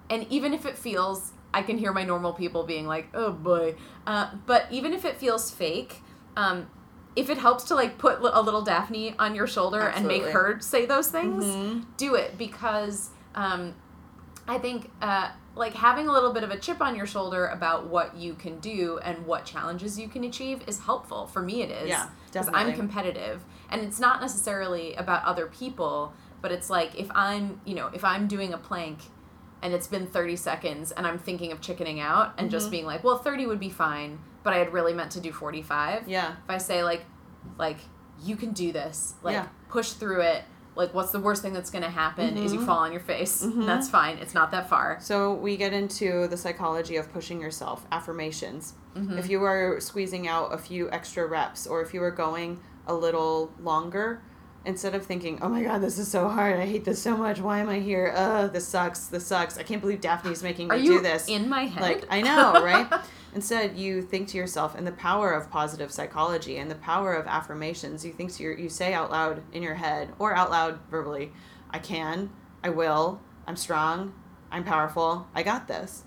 and 0.10 0.28
even 0.30 0.54
if 0.54 0.66
it 0.66 0.78
feels 0.78 1.32
I 1.54 1.62
can 1.62 1.78
hear 1.78 1.94
my 1.94 2.04
normal 2.04 2.34
people 2.34 2.64
being 2.64 2.88
like, 2.88 3.08
"Oh 3.14 3.32
boy." 3.32 3.76
Uh, 4.08 4.32
but 4.48 4.66
even 4.72 4.92
if 4.92 5.06
it 5.06 5.18
feels 5.18 5.52
fake, 5.52 6.02
um, 6.36 6.68
if 7.16 7.30
it 7.30 7.38
helps 7.38 7.66
to 7.66 7.76
like 7.76 8.00
put 8.00 8.20
a 8.22 8.42
little 8.42 8.64
Daphne 8.64 9.14
on 9.20 9.36
your 9.36 9.46
shoulder 9.46 9.82
and 9.82 10.08
make 10.08 10.24
her 10.26 10.60
say 10.62 10.88
those 10.88 11.10
things, 11.10 11.46
Mhm. 11.46 11.86
do 11.98 12.16
it 12.16 12.40
because 12.40 13.12
um, 13.36 13.76
I 14.48 14.58
think 14.58 14.90
uh, 15.02 15.30
like 15.56 15.74
having 15.74 16.08
a 16.08 16.12
little 16.12 16.34
bit 16.34 16.44
of 16.44 16.52
a 16.52 16.58
chip 16.58 16.82
on 16.82 16.96
your 16.96 17.06
shoulder 17.06 17.48
about 17.48 17.88
what 17.88 18.16
you 18.16 18.34
can 18.34 18.60
do 18.60 19.00
and 19.04 19.26
what 19.26 19.46
challenges 19.46 19.98
you 20.00 20.08
can 20.10 20.24
achieve 20.26 20.62
is 20.68 20.80
helpful. 20.80 21.28
For 21.28 21.42
me, 21.42 21.62
it 21.62 21.72
is. 21.72 21.90
Yeah, 21.90 22.10
Because 22.32 22.50
I'm 22.54 22.74
competitive, 22.74 23.44
and 23.70 23.82
it's 23.82 24.00
not 24.00 24.20
necessarily 24.22 24.96
about 24.96 25.24
other 25.24 25.48
people, 25.48 26.14
but 26.42 26.52
it's 26.52 26.70
like 26.70 27.00
if 27.00 27.10
I'm, 27.16 27.62
you 27.66 27.76
know, 27.76 27.88
if 27.94 28.04
I'm 28.04 28.28
doing 28.28 28.54
a 28.54 28.58
plank. 28.58 29.00
And 29.62 29.74
it's 29.74 29.88
been 29.88 30.08
30 30.08 30.36
seconds, 30.36 30.92
and 30.92 31.08
I'm 31.08 31.18
thinking 31.18 31.54
of 31.54 31.62
chickening 31.62 32.02
out 32.02 32.34
and 32.38 32.52
just 32.52 32.68
Mhm. 32.68 32.72
being 32.72 32.86
like, 32.86 33.02
well, 33.02 33.18
30 33.18 33.46
would 33.46 33.62
be 33.62 33.70
fine, 33.70 34.20
but 34.44 34.52
I 34.52 34.58
had 34.58 34.74
really 34.74 34.94
meant 34.94 35.12
to 35.14 35.22
do 35.22 35.32
45 35.32 36.06
Yeah. 36.10 36.34
if 36.44 36.50
I 36.50 36.58
say 36.58 36.84
like, 36.84 37.06
like 37.58 37.78
you 38.22 38.36
can 38.36 38.52
do 38.52 38.74
this, 38.74 39.14
like 39.24 39.36
Yeah. 39.36 39.48
push 39.70 39.92
through 39.94 40.20
it. 40.20 40.44
Like, 40.76 40.94
what's 40.94 41.12
the 41.12 41.20
worst 41.20 41.42
thing 41.42 41.54
that's 41.54 41.70
gonna 41.70 41.90
happen 41.90 42.38
is 42.38 42.52
you 42.54 42.60
Mhm. 42.60 42.66
fall 42.66 42.80
on 42.80 42.92
your 42.92 43.02
face. 43.02 43.44
Mhm. 43.44 43.66
That's 43.66 43.90
fine. 43.90 44.18
It's 44.18 44.34
not 44.34 44.52
that 44.52 44.68
far. 44.70 44.98
So 45.02 45.34
we 45.34 45.56
get 45.58 45.72
into 45.74 46.28
the 46.28 46.38
psychology 46.38 46.96
of 46.96 47.12
pushing 47.14 47.40
yourself, 47.40 47.86
affirmations. 47.92 48.74
Mhm. 48.96 49.18
If 49.20 49.30
you 49.30 49.44
are 49.44 49.80
squeezing 49.80 50.28
out 50.28 50.54
a 50.54 50.58
few 50.58 50.90
extra 50.92 51.26
reps 51.28 51.68
or 51.68 51.82
if 51.82 51.94
you 51.94 52.02
are 52.04 52.12
going 52.12 52.60
a 52.88 52.94
little 52.94 53.52
longer, 53.62 54.22
instead 54.66 54.96
of 54.96 55.06
thinking, 55.06 55.38
"Oh 55.42 55.50
my 55.50 55.62
god, 55.62 55.82
this 55.82 55.98
is 56.00 56.08
so 56.08 56.28
hard. 56.30 56.58
I 56.60 56.66
hate 56.66 56.86
this 56.86 57.02
so 57.02 57.18
much. 57.18 57.40
Why 57.42 57.60
am 57.60 57.70
I 57.70 57.80
here? 57.80 58.14
Uh, 58.16 58.48
this 58.48 58.66
sucks. 58.68 59.08
This 59.08 59.26
sucks. 59.28 59.58
I 59.58 59.64
can't 59.64 59.82
believe 59.82 60.00
Daphne's 60.02 60.42
making 60.42 60.70
me 60.70 60.82
do 60.86 61.02
this." 61.02 61.28
in 61.28 61.50
my 61.50 61.66
head? 61.66 61.82
Like, 61.82 62.04
I 62.10 62.22
know, 62.22 62.64
right? 62.64 62.88
Instead, 63.36 63.78
you 63.78 64.02
think 64.02 64.28
to 64.30 64.38
yourself, 64.38 64.76
and 64.76 64.86
the 64.86 64.92
power 64.92 65.32
of 65.32 65.50
positive 65.50 65.92
psychology 65.92 66.58
and 66.58 66.70
the 66.70 66.76
power 66.76 67.14
of 67.14 67.26
affirmations, 67.26 68.06
you 68.06 68.14
think 68.14 68.32
to 68.34 68.44
your, 68.44 68.58
you 68.58 68.70
say 68.70 68.94
out 68.94 69.10
loud 69.10 69.42
in 69.52 69.64
your 69.64 69.76
head 69.76 70.14
or 70.20 70.36
out 70.36 70.52
loud 70.52 70.80
verbally, 70.90 71.32
I 71.70 71.80
can, 71.80 72.30
I 72.64 72.70
will, 72.70 73.22
I'm 73.48 73.56
strong, 73.56 74.14
I'm 74.52 74.64
powerful, 74.64 75.28
I 75.34 75.42
got 75.44 75.68
this. 75.68 76.04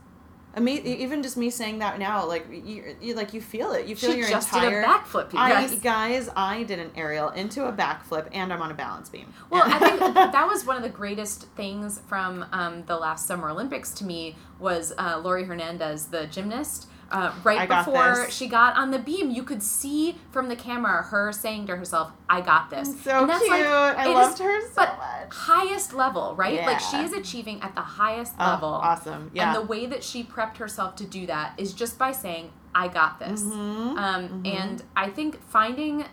I 0.57 0.61
mean, 0.61 0.87
even 0.87 1.23
just 1.23 1.37
me 1.37 1.51
saying 1.51 1.81
that 1.81 1.99
now, 1.99 2.27
like 2.27 2.47
you, 2.51 2.97
you 2.99 3.15
like 3.15 3.35
you 3.35 3.43
feel 3.43 3.73
it. 3.73 3.87
You 3.87 3.95
feel 3.95 4.13
she 4.13 4.21
your 4.21 4.29
just 4.29 4.51
entire. 4.55 4.81
did 4.81 4.85
a 4.85 4.87
backflip. 4.87 5.31
You 5.35 5.39
I, 5.39 5.51
guys. 5.51 5.79
guys, 5.81 6.31
I 6.35 6.63
did 6.63 6.79
an 6.79 6.93
aerial 6.97 7.29
into 7.29 7.67
a 7.67 7.73
backflip, 7.73 8.29
and 8.33 8.51
I'm 8.51 8.63
on 8.63 8.71
a 8.71 8.75
balance 8.75 9.11
beam. 9.11 9.35
Well, 9.51 9.65
I 9.67 9.79
think 9.79 10.01
that 10.15 10.49
was 10.49 10.65
one 10.65 10.79
of 10.79 10.83
the 10.83 10.89
greatest 10.89 11.43
things 11.57 12.01
from 12.09 12.47
um, 12.53 12.85
the 12.87 12.97
last 12.97 13.27
Summer 13.27 13.51
Olympics 13.51 13.91
to 13.95 14.05
me 14.07 14.35
was 14.59 14.95
uh, 14.97 15.21
Laurie 15.23 15.45
Hernandez, 15.45 16.07
the 16.07 16.27
gymnast. 16.27 16.89
Uh, 17.11 17.33
right 17.45 17.71
I 17.71 17.79
before 17.85 18.25
this. 18.25 18.35
she 18.35 18.49
got 18.49 18.77
on 18.77 18.91
the 18.91 18.99
beam, 18.99 19.31
you 19.31 19.45
could 19.45 19.63
see 19.63 20.17
from 20.33 20.49
the 20.49 20.57
camera 20.57 21.03
her 21.05 21.31
saying 21.33 21.67
to 21.69 21.77
herself, 21.77 22.11
"I 22.29 22.41
got 22.41 22.69
this." 22.69 22.89
so 23.05 23.21
And 23.21 23.31
that's 23.31 23.45
cute. 23.45 23.51
like- 23.53 23.65
I 23.99 24.07
loved 24.13 24.35
is- 24.35 24.41
her 24.41 24.61
so 24.63 24.73
but 24.75 24.99
much. 24.99 25.35
highest 25.35 25.93
level, 25.93 26.35
right? 26.35 26.67
Like 26.67 26.81
she 26.81 26.97
is 26.97 27.13
achieving 27.13 27.63
at 27.63 27.75
the 27.77 27.81
highest 27.83 28.35
Oh, 28.41 28.45
level. 28.45 28.69
awesome. 28.75 29.31
Yeah. 29.33 29.47
And 29.55 29.57
the 29.57 29.67
way 29.67 29.87
that 29.87 30.03
she 30.03 30.25
prepped 30.25 30.57
herself 30.57 30.97
to 30.97 31.05
do 31.05 31.27
that 31.27 31.53
is 31.59 31.73
just 31.75 31.97
by 31.99 32.11
saying, 32.13 32.51
I 32.75 32.89
got 32.89 33.21
this. 33.21 33.43
Mhm. 33.43 33.97
Um, 33.97 34.29
Mhm. 34.43 34.47
And 34.61 34.83
I 34.97 35.09
think 35.09 35.41
finding, 35.49 36.05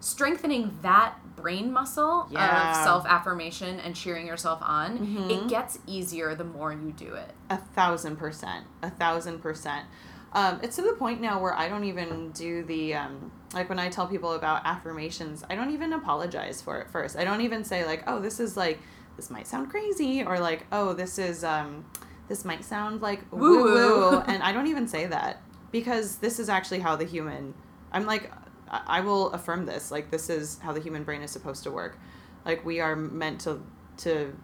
strengthening 0.00 0.78
that 0.82 1.14
brain 1.36 1.72
muscle 1.72 2.26
Yeah. 2.30 2.70
of 2.70 2.76
self 2.84 3.06
affirmation 3.06 3.80
and 3.80 3.94
cheering 3.94 4.26
yourself 4.26 4.58
on, 4.62 4.98
Mhm. 4.98 5.30
it 5.30 5.48
gets 5.48 5.78
easier 5.86 6.34
the 6.34 6.44
more 6.44 6.72
you 6.72 6.92
do 6.92 7.14
it. 7.14 7.34
A 7.48 7.56
thousand 7.56 8.16
percent. 8.16 8.66
A 8.82 8.90
thousand 8.90 9.40
percent. 9.40 9.86
Um, 10.32 10.60
it's 10.62 10.76
to 10.76 10.82
the 10.82 10.92
point 10.92 11.20
now 11.20 11.40
where 11.40 11.54
I 11.54 11.68
don't 11.68 11.84
even 11.84 12.30
do 12.30 12.62
the 12.62 12.94
um, 12.94 13.32
like 13.52 13.68
when 13.68 13.78
I 13.78 13.88
tell 13.88 14.06
people 14.06 14.34
about 14.34 14.62
affirmations, 14.64 15.44
I 15.50 15.56
don't 15.56 15.70
even 15.72 15.92
apologize 15.92 16.62
for 16.62 16.80
it 16.80 16.88
first. 16.88 17.16
I 17.16 17.24
don't 17.24 17.40
even 17.40 17.64
say 17.64 17.84
like, 17.84 18.04
oh, 18.06 18.20
this 18.20 18.38
is 18.38 18.56
like 18.56 18.78
this 19.16 19.28
might 19.30 19.46
sound 19.46 19.70
crazy, 19.70 20.22
or 20.22 20.38
like, 20.38 20.66
oh, 20.72 20.92
this 20.92 21.18
is 21.18 21.42
um, 21.42 21.84
this 22.28 22.44
might 22.44 22.64
sound 22.64 23.02
like 23.02 23.20
woo 23.32 23.64
Woo-woo. 23.64 24.20
and 24.20 24.42
I 24.42 24.52
don't 24.52 24.68
even 24.68 24.86
say 24.86 25.06
that 25.06 25.42
because 25.72 26.16
this 26.16 26.38
is 26.38 26.48
actually 26.48 26.80
how 26.80 26.94
the 26.96 27.04
human. 27.04 27.54
I'm 27.92 28.06
like, 28.06 28.30
I 28.70 28.82
I 28.86 29.00
will 29.00 29.32
affirm 29.32 29.66
this. 29.66 29.90
Like 29.90 30.12
this 30.12 30.30
is 30.30 30.60
how 30.60 30.72
the 30.72 30.80
human 30.80 31.02
brain 31.02 31.22
is 31.22 31.32
supposed 31.32 31.64
to 31.64 31.72
work. 31.72 31.98
Like 32.44 32.64
we 32.64 32.78
are 32.78 32.94
meant 32.94 33.40
to 33.42 33.60
to 33.98 34.36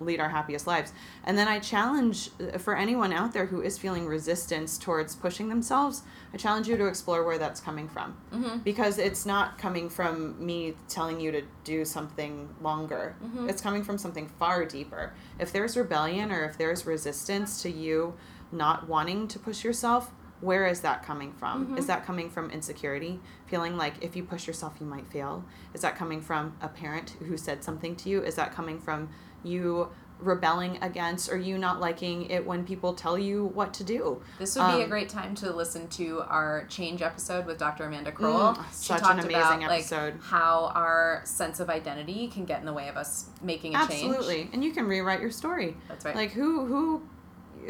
lead 0.00 0.20
our 0.20 0.28
happiest 0.28 0.66
lives. 0.66 0.92
And 1.24 1.36
then 1.36 1.48
I 1.48 1.58
challenge 1.58 2.30
uh, 2.40 2.58
for 2.58 2.76
anyone 2.76 3.12
out 3.12 3.32
there 3.32 3.46
who 3.46 3.60
is 3.60 3.78
feeling 3.78 4.06
resistance 4.06 4.78
towards 4.78 5.14
pushing 5.16 5.48
themselves, 5.48 6.02
I 6.32 6.36
challenge 6.36 6.68
you 6.68 6.76
to 6.76 6.86
explore 6.86 7.24
where 7.24 7.38
that's 7.38 7.60
coming 7.60 7.88
from. 7.88 8.16
Mm-hmm. 8.32 8.58
Because 8.58 8.98
it's 8.98 9.26
not 9.26 9.58
coming 9.58 9.88
from 9.88 10.44
me 10.44 10.74
telling 10.88 11.20
you 11.20 11.32
to 11.32 11.42
do 11.64 11.84
something 11.84 12.48
longer. 12.60 13.16
Mhm. 13.24 13.48
It's 13.48 13.62
coming 13.62 13.82
from 13.82 13.98
something 13.98 14.28
far 14.38 14.64
deeper. 14.64 15.12
If 15.38 15.52
there's 15.52 15.76
rebellion 15.76 16.30
or 16.32 16.44
if 16.44 16.56
there's 16.58 16.86
resistance 16.86 17.62
to 17.62 17.70
you 17.70 18.14
not 18.52 18.88
wanting 18.88 19.28
to 19.28 19.38
push 19.38 19.64
yourself, 19.64 20.10
where 20.40 20.66
is 20.68 20.80
that 20.82 21.02
coming 21.04 21.32
from? 21.32 21.66
Mhm. 21.66 21.78
Is 21.78 21.86
that 21.86 22.06
coming 22.06 22.30
from 22.30 22.48
insecurity? 22.50 23.20
Feeling 23.46 23.76
like 23.76 23.94
if 24.00 24.14
you 24.14 24.22
push 24.22 24.46
yourself, 24.46 24.74
you 24.78 24.86
might 24.86 25.10
fail? 25.10 25.44
Is 25.74 25.80
that 25.80 25.96
coming 25.96 26.20
from 26.22 26.54
a 26.60 26.68
parent 26.68 27.16
who 27.26 27.36
said 27.36 27.64
something 27.64 27.96
to 27.96 28.08
you? 28.08 28.22
Is 28.22 28.36
that 28.36 28.54
coming 28.54 28.78
from 28.78 29.08
you 29.42 29.88
rebelling 30.20 30.76
against 30.82 31.30
or 31.30 31.36
you 31.36 31.56
not 31.56 31.78
liking 31.78 32.28
it 32.28 32.44
when 32.44 32.64
people 32.66 32.92
tell 32.92 33.16
you 33.16 33.46
what 33.54 33.72
to 33.74 33.84
do? 33.84 34.20
This 34.40 34.56
would 34.56 34.66
be 34.74 34.80
a 34.80 34.84
Um, 34.84 34.88
great 34.90 35.08
time 35.08 35.34
to 35.36 35.52
listen 35.52 35.86
to 35.90 36.22
our 36.22 36.66
change 36.68 37.02
episode 37.02 37.46
with 37.46 37.56
Dr. 37.58 37.84
Amanda 37.84 38.10
Kroll. 38.10 38.54
Mm, 38.54 38.64
she 38.70 38.72
such 38.86 38.98
an 38.98 39.04
talked 39.04 39.18
amazing 39.24 39.32
about 39.38 39.60
like 39.68 39.78
episode. 39.80 40.14
how 40.20 40.72
our 40.74 41.20
sense 41.24 41.60
of 41.60 41.70
identity 41.70 42.26
can 42.26 42.44
get 42.46 42.58
in 42.58 42.66
the 42.66 42.72
way 42.72 42.88
of 42.88 42.96
us 42.96 43.26
making 43.40 43.76
a 43.76 43.86
change. 43.86 44.12
Absolutely. 44.12 44.50
And 44.52 44.64
you 44.64 44.72
can 44.72 44.86
rewrite 44.88 45.20
your 45.20 45.30
story. 45.30 45.76
That's 45.86 46.04
right. 46.04 46.16
Like 46.16 46.32
who 46.32 46.66
who 46.66 47.02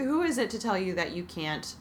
who 0.03 0.23
is 0.23 0.39
it 0.39 0.49
to 0.51 0.59
tell 0.59 0.79
you 0.79 0.95
that 0.95 1.12
you 1.12 1.25
can't 1.25 1.75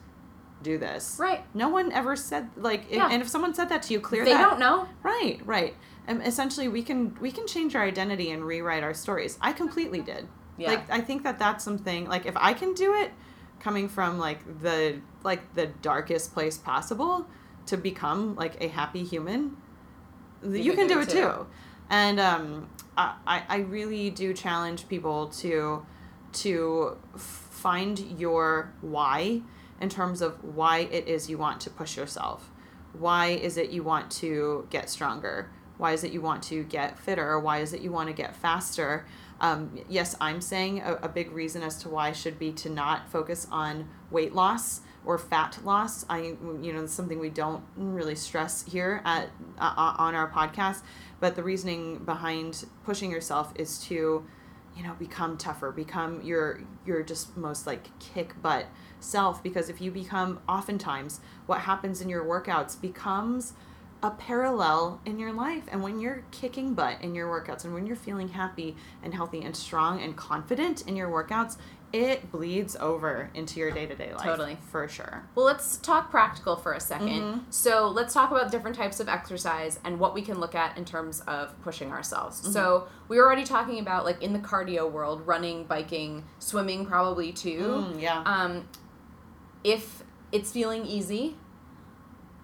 do 0.64 0.78
this? 0.78 1.18
right. 1.20 1.46
No 1.54 1.70
one 1.70 1.94
ever 1.94 2.16
said 2.18 2.50
like 2.58 2.88
if, 2.90 2.98
Yeah. 2.98 3.08
and 3.10 3.22
if 3.22 3.30
someone 3.30 3.54
said 3.54 3.70
that 3.70 3.84
to 3.84 3.94
you, 3.94 4.02
clear 4.02 4.26
they 4.26 4.34
that. 4.34 4.42
don't 4.50 4.60
know. 4.60 4.90
Right, 5.02 5.40
right. 5.46 5.76
And 6.08 6.26
essentially, 6.26 6.68
we 6.68 6.84
can 6.84 7.18
we 7.20 7.32
can 7.32 7.48
change 7.48 7.76
our 7.76 7.84
identity 7.84 8.32
and 8.32 8.44
rewrite 8.44 8.84
our 8.84 8.94
stories. 8.94 9.38
I 9.42 9.52
completely 9.52 10.02
did. 10.02 10.28
Yeah. 10.58 10.70
Like 10.70 10.90
I 10.90 11.02
think 11.02 11.24
that 11.24 11.38
that's 11.38 11.64
something 11.64 12.08
like 12.08 12.26
if 12.26 12.36
I 12.38 12.54
can 12.54 12.74
do 12.74 12.94
it, 12.96 13.12
coming 13.60 13.90
from 13.90 14.18
like 14.18 14.62
the 14.62 15.02
like 15.24 15.54
the 15.54 15.68
darkest 15.68 16.34
place 16.34 16.58
possible 16.58 17.28
to 17.66 17.78
become 17.78 18.36
like 18.36 18.64
a 18.64 18.70
happy 18.70 19.04
human, 19.04 19.58
you, 20.42 20.74
can, 20.74 20.88
do 20.88 21.02
it 21.02 21.10
too. 21.10 21.46
And 21.90 22.20
um, 22.20 22.70
I 22.98 23.16
I 23.28 23.44
I 23.50 23.58
really 23.58 24.10
do 24.10 24.34
challenge 24.34 24.88
people 24.88 25.28
to 25.28 25.86
to 26.34 26.98
find 27.18 28.00
your 28.20 28.74
why 28.82 29.42
in 29.82 29.90
terms 29.90 30.22
of 30.22 30.44
why 30.44 30.80
it 30.80 31.08
is 31.08 31.30
you 31.30 31.38
want 31.38 31.60
to 31.62 31.70
push 31.70 31.98
yourself 31.98 32.50
why 33.00 33.28
is 33.28 33.58
it 33.58 33.70
you 33.70 33.84
want 33.84 34.12
to 34.12 34.68
get 34.70 34.90
stronger? 34.90 35.50
Why 35.78 35.94
is 35.94 36.04
it 36.04 36.12
you 36.12 36.22
want 36.22 36.44
to 36.44 36.64
get 36.64 36.98
fitter? 36.98 37.28
Or 37.28 37.40
Why 37.40 37.60
is 37.60 37.74
it 37.74 37.82
you 37.82 37.92
want 37.92 38.08
to 38.10 38.14
get 38.14 38.36
faster? 38.36 39.06
Um, 39.40 39.80
yes, 39.88 40.16
I'm 40.20 40.42
saying 40.42 40.82
a, 40.82 40.96
a 41.04 41.10
big 41.10 41.32
reason 41.32 41.62
as 41.62 41.78
to 41.84 41.90
why 41.90 42.12
should 42.12 42.40
be 42.40 42.52
to 42.54 42.70
not 42.70 43.10
focus 43.10 43.48
on 43.52 43.88
weight 44.10 44.34
loss 44.34 44.82
or 45.06 45.18
fat 45.18 45.60
loss. 45.64 46.06
I, 46.10 46.36
you 46.62 46.74
know, 46.74 46.84
it's 46.84 46.94
something 46.94 47.20
we 47.20 47.30
don't 47.30 47.64
really 47.76 48.16
stress 48.16 48.64
here 48.64 49.02
at 49.06 49.30
uh, 49.60 49.96
on 49.98 50.16
our 50.16 50.30
podcast. 50.30 50.82
But 51.20 51.36
the 51.36 51.44
reasoning 51.44 52.00
behind 52.00 52.66
pushing 52.84 53.12
yourself 53.12 53.54
is 53.56 53.80
to, 53.86 54.26
you 54.76 54.84
know, 54.84 54.94
become 54.98 55.38
tougher, 55.38 55.72
become 55.72 56.22
your 56.24 56.62
your 56.86 57.04
just 57.04 57.38
most 57.38 57.68
like 57.68 57.98
kick 58.00 58.42
butt 58.42 58.66
self. 59.00 59.44
Because 59.44 59.70
if 59.70 59.80
you 59.82 59.92
become, 59.92 60.40
oftentimes, 60.50 61.22
what 61.46 61.62
happens 61.62 62.02
in 62.02 62.10
your 62.10 62.26
workouts 62.26 62.80
becomes 62.80 63.54
a 64.04 64.12
parallel 64.12 65.02
in 65.06 65.18
your 65.18 65.34
life. 65.34 65.64
And 65.72 65.82
when 65.82 66.00
you're 66.00 66.24
kicking 66.32 66.74
butt 66.74 67.02
in 67.02 67.16
your 67.16 67.28
workouts 67.28 67.66
and 67.66 67.74
when 67.74 67.88
you're 67.88 67.96
feeling 67.96 68.30
happy 68.30 68.76
and 69.04 69.14
healthy 69.14 69.42
and 69.42 69.56
strong 69.56 70.02
and 70.02 70.16
confident 70.16 70.88
in 70.88 70.96
your 70.96 71.10
workouts, 71.10 71.58
it 71.94 72.32
bleeds 72.32 72.76
over 72.76 73.32
into 73.34 73.60
your 73.60 73.72
day 73.72 73.86
to 73.86 73.96
day 73.96 74.14
life. 74.14 74.24
Totally. 74.24 74.58
For 74.72 74.88
sure. 74.90 75.24
Well, 75.36 75.46
let's 75.46 75.78
talk 75.78 76.12
practical 76.12 76.58
for 76.58 76.74
a 76.74 76.80
2nd 76.82 77.22
Mhm. 77.22 77.42
So, 77.50 77.88
let's 77.88 78.14
talk 78.14 78.30
about 78.30 78.52
different 78.52 78.76
types 78.76 79.00
of 79.00 79.08
exercise 79.08 79.80
and 79.86 79.98
what 79.98 80.14
we 80.14 80.22
can 80.22 80.40
look 80.40 80.54
at 80.54 80.78
in 80.78 80.84
terms 80.84 81.22
of 81.22 81.60
pushing 81.62 81.92
ourselves. 81.92 82.52
So, 82.52 82.88
we 83.08 83.18
were 83.18 83.26
already 83.26 83.46
talking 83.46 83.80
about, 83.80 84.04
like, 84.04 84.22
in 84.22 84.34
the 84.34 84.40
cardio 84.40 84.92
world, 84.92 85.26
running, 85.26 85.64
biking, 85.64 86.26
swimming, 86.40 86.86
probably 86.86 87.32
too. 87.32 87.86
Mm, 87.94 88.02
yeah. 88.02 88.22
Um, 88.26 88.68
if 89.64 90.04
it's 90.34 90.52
feeling 90.52 90.86
easy, 90.86 91.38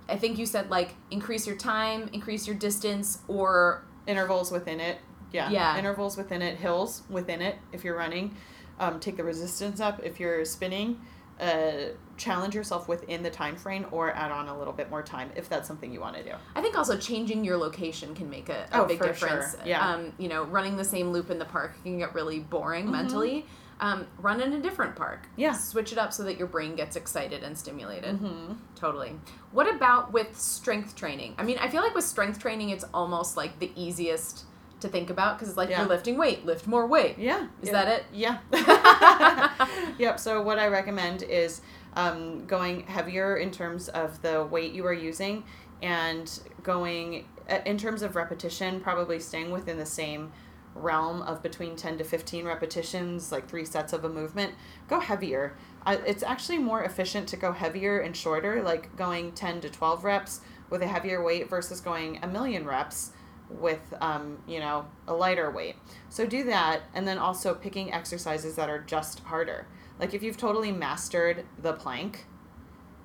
I 0.09 0.17
think 0.17 0.37
you 0.37 0.45
said, 0.45 0.69
like, 0.69 0.95
increase 1.11 1.47
your 1.47 1.55
time, 1.55 2.09
increase 2.13 2.45
your 2.47 2.55
distance, 2.55 3.19
or 3.27 3.85
intervals 4.07 4.51
within 4.51 4.79
it. 4.79 4.97
Yeah. 5.31 5.49
Yeah. 5.49 5.77
Intervals 5.77 6.17
within 6.17 6.41
it, 6.41 6.57
hills 6.57 7.03
within 7.09 7.41
it 7.41 7.57
if 7.71 7.83
you're 7.83 7.95
running. 7.97 8.35
Um, 8.79 8.99
take 8.99 9.17
the 9.17 9.23
resistance 9.23 9.79
up 9.79 10.01
if 10.03 10.19
you're 10.19 10.45
spinning. 10.45 10.99
Uh, 11.39 11.89
challenge 12.15 12.53
yourself 12.53 12.87
within 12.87 13.23
the 13.23 13.29
time 13.29 13.55
frame 13.55 13.87
or 13.91 14.11
add 14.11 14.31
on 14.31 14.47
a 14.49 14.57
little 14.57 14.71
bit 14.73 14.89
more 14.91 15.01
time 15.01 15.31
if 15.35 15.49
that's 15.49 15.67
something 15.67 15.91
you 15.91 15.99
want 15.99 16.15
to 16.15 16.23
do. 16.23 16.31
I 16.55 16.61
think 16.61 16.77
also 16.77 16.95
changing 16.95 17.43
your 17.43 17.57
location 17.57 18.13
can 18.13 18.29
make 18.29 18.49
a, 18.49 18.67
a 18.71 18.81
Oh, 18.81 18.85
big 18.85 18.99
for 18.99 19.05
difference. 19.07 19.51
sure. 19.55 19.59
Yeah. 19.65 19.87
Um, 19.93 20.13
you 20.19 20.27
know, 20.27 20.43
running 20.43 20.77
the 20.77 20.85
same 20.85 21.11
loop 21.11 21.31
in 21.31 21.39
the 21.39 21.45
park 21.45 21.73
can 21.81 21.97
get 21.97 22.13
really 22.13 22.39
boring 22.39 22.85
Mhm. 22.85 22.91
mentally. 22.91 23.45
Um, 23.83 24.07
run 24.17 24.39
in 24.39 24.53
a 24.53 24.61
different 24.61 24.95
park. 24.95 25.27
Yeah. 25.35 25.51
Switch 25.51 25.91
it 25.91 25.97
up 25.97 26.13
so 26.13 26.23
that 26.23 26.37
your 26.37 26.47
brain 26.47 26.73
gets 26.73 26.95
excited 26.95 27.43
and 27.43 27.57
stimulated. 27.57 28.15
Mm-hmm. 28.15 28.53
Totally. 28.75 29.11
What 29.51 29.69
about 29.75 30.13
with 30.13 30.39
strength 30.39 30.95
training? 30.95 31.35
I 31.37 31.43
mean, 31.43 31.57
I 31.59 31.67
feel 31.67 31.81
like 31.81 31.93
with 31.93 32.05
strength 32.05 32.39
training, 32.39 32.69
it's 32.69 32.85
almost 32.93 33.35
like 33.35 33.59
the 33.59 33.73
easiest 33.75 34.45
to 34.79 34.87
think 34.87 35.09
about 35.09 35.35
because 35.35 35.49
it's 35.49 35.57
like 35.57 35.69
Yeah. 35.69 35.79
you're 35.79 35.89
lifting 35.89 36.17
weight, 36.17 36.45
lift 36.45 36.65
more 36.65 36.87
weight. 36.87 37.17
Yeah. 37.17 37.47
Is 37.61 37.69
yeah. 37.69 37.83
that 37.83 37.87
it? 37.89 38.05
Yeah. 38.13 39.67
yep. 39.99 40.17
So 40.17 40.41
what 40.41 40.59
I 40.59 40.67
recommend 40.67 41.23
is 41.23 41.59
um, 41.97 42.45
going 42.45 42.83
heavier 42.83 43.35
in 43.35 43.51
terms 43.51 43.89
of 43.89 44.21
the 44.21 44.45
weight 44.45 44.71
you 44.71 44.85
are 44.85 44.93
using, 44.93 45.43
and 45.81 46.39
going 46.63 47.25
uh, 47.49 47.59
in 47.65 47.77
terms 47.77 48.01
of 48.01 48.15
repetition, 48.15 48.79
probably 48.79 49.19
staying 49.19 49.51
within 49.51 49.77
the 49.77 49.85
same 49.85 50.31
realm 50.75 51.21
of 51.21 51.43
between 51.43 51.75
10 51.75 51.97
to 51.99 52.03
15 52.03 52.45
repetitions, 52.45 53.31
like 53.31 53.47
three 53.47 53.65
sets 53.65 53.93
of 53.93 54.03
a 54.03 54.09
movement. 54.09 54.53
Go 54.87 54.99
heavier. 54.99 55.55
I, 55.85 55.95
it's 55.95 56.23
actually 56.23 56.57
more 56.57 56.83
efficient 56.83 57.27
to 57.29 57.37
go 57.37 57.51
heavier 57.51 57.99
and 57.99 58.15
shorter, 58.15 58.61
like 58.63 58.95
going 58.95 59.33
10 59.33 59.61
to 59.61 59.69
12 59.69 60.03
reps 60.03 60.41
with 60.69 60.81
a 60.81 60.87
heavier 60.87 61.23
weight 61.23 61.49
versus 61.49 61.81
going 61.81 62.19
a 62.23 62.27
million 62.27 62.65
reps 62.65 63.11
with 63.49 63.93
um, 64.01 64.39
you 64.47 64.59
know 64.59 64.85
a 65.07 65.13
lighter 65.13 65.51
weight 65.51 65.75
so 66.09 66.25
do 66.25 66.43
that 66.45 66.81
and 66.93 67.07
then 67.07 67.17
also 67.17 67.53
picking 67.53 67.93
exercises 67.93 68.55
that 68.55 68.69
are 68.69 68.79
just 68.79 69.19
harder 69.19 69.67
like 69.99 70.13
if 70.13 70.23
you've 70.23 70.37
totally 70.37 70.71
mastered 70.71 71.45
the 71.61 71.73
plank 71.73 72.25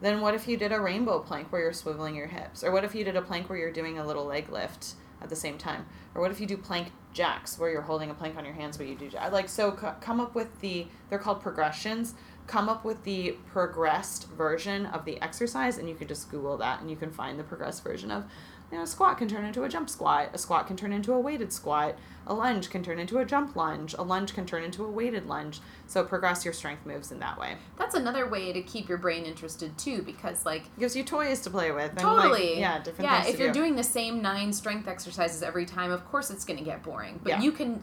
then 0.00 0.20
what 0.20 0.34
if 0.34 0.46
you 0.46 0.56
did 0.56 0.72
a 0.72 0.80
rainbow 0.80 1.18
plank 1.18 1.50
where 1.50 1.60
you're 1.60 1.72
swiveling 1.72 2.14
your 2.14 2.28
hips 2.28 2.62
or 2.62 2.70
what 2.70 2.84
if 2.84 2.94
you 2.94 3.04
did 3.04 3.16
a 3.16 3.22
plank 3.22 3.48
where 3.48 3.58
you're 3.58 3.72
doing 3.72 3.98
a 3.98 4.06
little 4.06 4.24
leg 4.24 4.50
lift 4.50 4.94
at 5.20 5.28
the 5.28 5.36
same 5.36 5.58
time. 5.58 5.86
Or 6.14 6.22
what 6.22 6.30
if 6.30 6.40
you 6.40 6.46
do 6.46 6.56
plank 6.56 6.92
jacks 7.12 7.58
where 7.58 7.70
you're 7.70 7.82
holding 7.82 8.10
a 8.10 8.14
plank 8.14 8.36
on 8.36 8.44
your 8.44 8.54
hands 8.54 8.76
but 8.76 8.86
you 8.86 8.94
do 8.94 9.08
jack 9.08 9.32
like 9.32 9.48
so 9.48 9.76
c- 9.80 9.86
come 10.00 10.20
up 10.20 10.34
with 10.34 10.60
the 10.60 10.86
they're 11.08 11.18
called 11.18 11.40
progressions. 11.40 12.14
Come 12.46 12.68
up 12.68 12.84
with 12.84 13.04
the 13.04 13.36
progressed 13.52 14.28
version 14.30 14.86
of 14.86 15.04
the 15.04 15.20
exercise 15.20 15.78
and 15.78 15.88
you 15.88 15.94
can 15.94 16.08
just 16.08 16.30
google 16.30 16.56
that 16.58 16.80
and 16.80 16.90
you 16.90 16.96
can 16.96 17.10
find 17.10 17.38
the 17.38 17.44
progressed 17.44 17.84
version 17.84 18.10
of 18.10 18.24
you 18.70 18.76
know, 18.76 18.84
a 18.84 18.86
squat 18.86 19.16
can 19.16 19.28
turn 19.28 19.44
into 19.46 19.62
a 19.64 19.68
jump 19.68 19.88
squat. 19.88 20.30
A 20.34 20.38
squat 20.38 20.66
can 20.66 20.76
turn 20.76 20.92
into 20.92 21.12
a 21.14 21.18
weighted 21.18 21.52
squat. 21.52 21.96
A 22.26 22.34
lunge 22.34 22.68
can 22.68 22.82
turn 22.82 22.98
into 22.98 23.16
a 23.18 23.24
jump 23.24 23.56
lunge. 23.56 23.94
A 23.98 24.02
lunge 24.02 24.34
can 24.34 24.44
turn 24.44 24.62
into 24.62 24.84
a 24.84 24.90
weighted 24.90 25.26
lunge. 25.26 25.60
So 25.86 26.04
progress 26.04 26.44
your 26.44 26.52
strength 26.52 26.84
moves 26.84 27.10
in 27.10 27.18
that 27.20 27.38
way. 27.38 27.56
That's 27.78 27.94
another 27.94 28.28
way 28.28 28.52
to 28.52 28.60
keep 28.60 28.86
your 28.86 28.98
brain 28.98 29.24
interested 29.24 29.78
too, 29.78 30.02
because 30.02 30.44
like 30.44 30.64
It 30.76 30.80
gives 30.80 30.94
you 30.94 31.02
toys 31.02 31.40
to 31.42 31.50
play 31.50 31.72
with. 31.72 31.92
and, 31.92 32.02
like, 32.02 32.22
Totally. 32.24 32.60
yeah, 32.60 32.78
different 32.82 33.10
yeah, 33.10 33.26
if 33.26 33.38
you're 33.38 33.52
do. 33.52 33.60
doing 33.60 33.76
the 33.76 33.84
same 33.84 34.20
nine 34.20 34.52
strength 34.52 34.86
exercises 34.86 35.42
every 35.42 35.64
time, 35.64 35.90
of 35.90 36.04
course 36.04 36.30
it's 36.30 36.44
going 36.44 36.58
to 36.58 36.64
get 36.64 36.82
boring. 36.82 37.20
But 37.22 37.30
Yeah. 37.30 37.40
you 37.40 37.52
can 37.52 37.82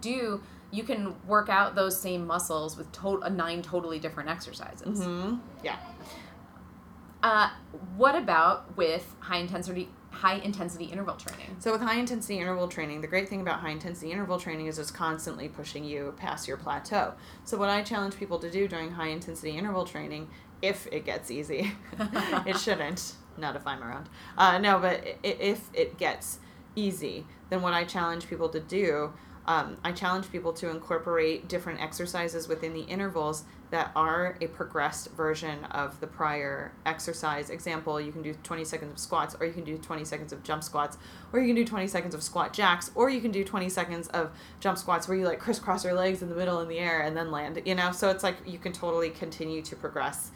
do 0.00 0.42
you 0.70 0.84
can 0.84 1.14
work 1.26 1.50
out 1.50 1.74
those 1.74 2.00
same 2.00 2.26
muscles 2.26 2.78
with 2.78 2.90
to- 2.92 3.22
uh, 3.22 3.28
nine 3.28 3.60
totally 3.60 3.98
different 3.98 4.30
exercises. 4.30 5.04
hmm 5.04 5.34
Yeah. 5.62 5.76
Uh, 7.22 7.50
what 7.96 8.16
about 8.16 8.74
with 8.76 9.14
high 9.20 9.36
intensity 9.36 9.90
high 10.12 10.36
intensity 10.36 10.84
interval 10.84 11.16
training? 11.16 11.56
So 11.58 11.72
with 11.72 11.80
high 11.80 11.98
intensity 11.98 12.38
interval 12.38 12.68
training, 12.68 13.00
the 13.00 13.06
great 13.06 13.28
thing 13.28 13.40
about 13.40 13.60
high 13.60 13.70
intensity 13.70 14.12
interval 14.12 14.38
training 14.38 14.66
is 14.66 14.78
it's 14.78 14.90
constantly 14.90 15.48
pushing 15.48 15.84
you 15.84 16.14
past 16.16 16.46
your 16.46 16.56
plateau. 16.56 17.14
So 17.44 17.56
what 17.56 17.68
I 17.68 17.82
challenge 17.82 18.16
people 18.16 18.38
to 18.38 18.50
do 18.50 18.68
during 18.68 18.92
high 18.92 19.08
intensity 19.08 19.56
interval 19.56 19.84
training, 19.84 20.28
if 20.60 20.86
it 20.92 21.04
gets 21.04 21.30
easy, 21.30 21.72
it 22.46 22.58
shouldn't. 22.58 23.14
Not 23.38 23.56
if 23.56 23.66
I'm 23.66 23.82
around. 23.82 24.08
Uh, 24.36 24.58
no, 24.58 24.78
but 24.78 25.02
if 25.22 25.70
it 25.72 25.96
gets 25.96 26.38
easy, 26.76 27.26
then 27.50 27.62
what 27.62 27.72
I 27.72 27.84
challenge 27.84 28.28
people 28.28 28.48
to 28.50 28.60
do, 28.60 29.12
um, 29.46 29.76
I 29.82 29.92
challenge 29.92 30.30
people 30.30 30.52
to 30.54 30.70
incorporate 30.70 31.48
different 31.48 31.80
exercises 31.80 32.46
within 32.46 32.72
the 32.72 32.82
intervals 32.82 33.44
that 33.70 33.90
are 33.96 34.36
a 34.40 34.46
progressed 34.48 35.10
version 35.12 35.64
of 35.64 35.98
the 36.00 36.06
prior 36.06 36.72
exercise. 36.84 37.48
Example, 37.48 38.00
you 38.00 38.12
can 38.12 38.22
do 38.22 38.34
20 38.34 38.64
seconds 38.64 38.92
of 38.92 38.98
squats, 38.98 39.34
or 39.40 39.46
you 39.46 39.52
can 39.52 39.64
do 39.64 39.78
20 39.78 40.04
seconds 40.04 40.32
of 40.32 40.42
jump 40.42 40.62
squats, 40.62 40.98
or 41.32 41.40
you 41.40 41.46
can 41.46 41.56
do 41.56 41.64
20 41.64 41.86
seconds 41.86 42.14
of 42.14 42.22
squat 42.22 42.52
jacks, 42.52 42.90
or 42.94 43.08
you 43.08 43.20
can 43.20 43.30
do 43.30 43.42
20 43.42 43.68
seconds 43.68 44.08
of 44.08 44.30
jump 44.60 44.76
squats 44.76 45.08
where 45.08 45.16
you 45.16 45.26
like 45.26 45.40
crisscross 45.40 45.84
your 45.84 45.94
legs 45.94 46.22
in 46.22 46.28
the 46.28 46.34
middle 46.34 46.60
in 46.60 46.68
the 46.68 46.78
air 46.78 47.00
and 47.00 47.16
then 47.16 47.30
land, 47.30 47.60
you 47.64 47.74
know? 47.74 47.92
So 47.92 48.10
it's 48.10 48.22
like 48.22 48.36
you 48.46 48.58
can 48.58 48.72
totally 48.72 49.10
continue 49.10 49.62
to 49.62 49.74
progress 49.74 50.30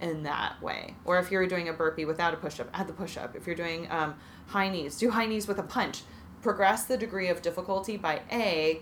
in 0.00 0.22
that 0.22 0.60
way. 0.62 0.94
Or 1.04 1.18
if 1.18 1.30
you're 1.30 1.46
doing 1.46 1.68
a 1.68 1.72
burpee 1.72 2.04
without 2.04 2.34
a 2.34 2.36
push 2.36 2.60
up, 2.60 2.68
add 2.72 2.86
the 2.86 2.92
push 2.92 3.16
up. 3.16 3.36
If 3.36 3.46
you're 3.46 3.56
doing 3.56 3.90
um, 3.90 4.14
high 4.46 4.68
knees, 4.68 4.96
do 4.96 5.10
high 5.10 5.26
knees 5.26 5.46
with 5.46 5.58
a 5.58 5.62
punch. 5.62 6.02
Progress 6.48 6.86
the 6.86 6.96
degree 6.96 7.28
of 7.28 7.42
difficulty 7.42 7.98
by 7.98 8.22
A, 8.32 8.80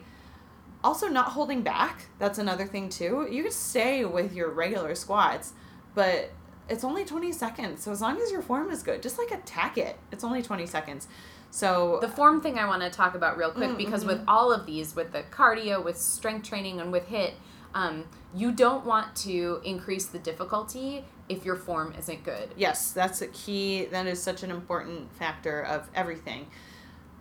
also 0.85 1.09
not 1.09 1.31
holding 1.31 1.63
back. 1.63 2.07
That's 2.21 2.39
another 2.39 2.65
thing 2.65 2.89
too. 2.89 3.27
You 3.29 3.43
can 3.43 3.51
stay 3.51 4.05
with 4.05 4.33
your 4.33 4.51
regular 4.51 4.95
squats, 4.95 5.53
but 5.93 6.31
it's 6.69 6.85
only 6.85 7.05
20 7.05 7.33
seconds. 7.33 7.83
So 7.83 7.91
as 7.91 8.01
long 8.01 8.21
as 8.21 8.31
your 8.31 8.41
form 8.41 8.71
is 8.71 8.85
good, 8.85 9.03
just 9.03 9.19
like 9.19 9.33
attack 9.33 9.79
it. 9.79 9.97
It's 10.13 10.23
only 10.23 10.43
20 10.45 10.65
seconds. 10.65 11.09
So 11.51 11.99
The 12.01 12.07
form 12.09 12.41
thing 12.41 12.57
I 12.57 12.69
want 12.69 12.83
to 12.83 12.91
talk 12.91 13.17
about 13.17 13.37
real 13.37 13.51
quick 13.51 13.71
Mm, 13.71 13.79
because 13.79 14.05
mhm. 14.05 14.09
with 14.11 14.21
all 14.29 14.53
of 14.53 14.65
these, 14.65 14.95
with 14.95 15.11
the 15.11 15.25
cardio, 15.33 15.83
with 15.85 15.99
strength 15.99 16.49
training, 16.49 16.81
and 16.81 16.93
with 16.93 17.09
HIIT, 17.09 17.33
um, 17.75 18.05
you 18.33 18.53
don't 18.53 18.87
want 18.87 19.17
to 19.17 19.61
increase 19.65 20.07
the 20.07 20.21
difficulty 20.21 21.05
if 21.29 21.45
your 21.45 21.57
form 21.57 21.95
isn't 21.99 22.23
good. 22.23 22.51
yes, 22.57 22.93
that's 22.93 23.23
a 23.23 23.27
key. 23.27 23.87
That 23.87 24.07
is 24.07 24.23
such 24.23 24.45
an 24.45 24.53
important 24.53 25.13
factor 25.15 25.63
of 25.63 25.89
everything. 25.97 26.47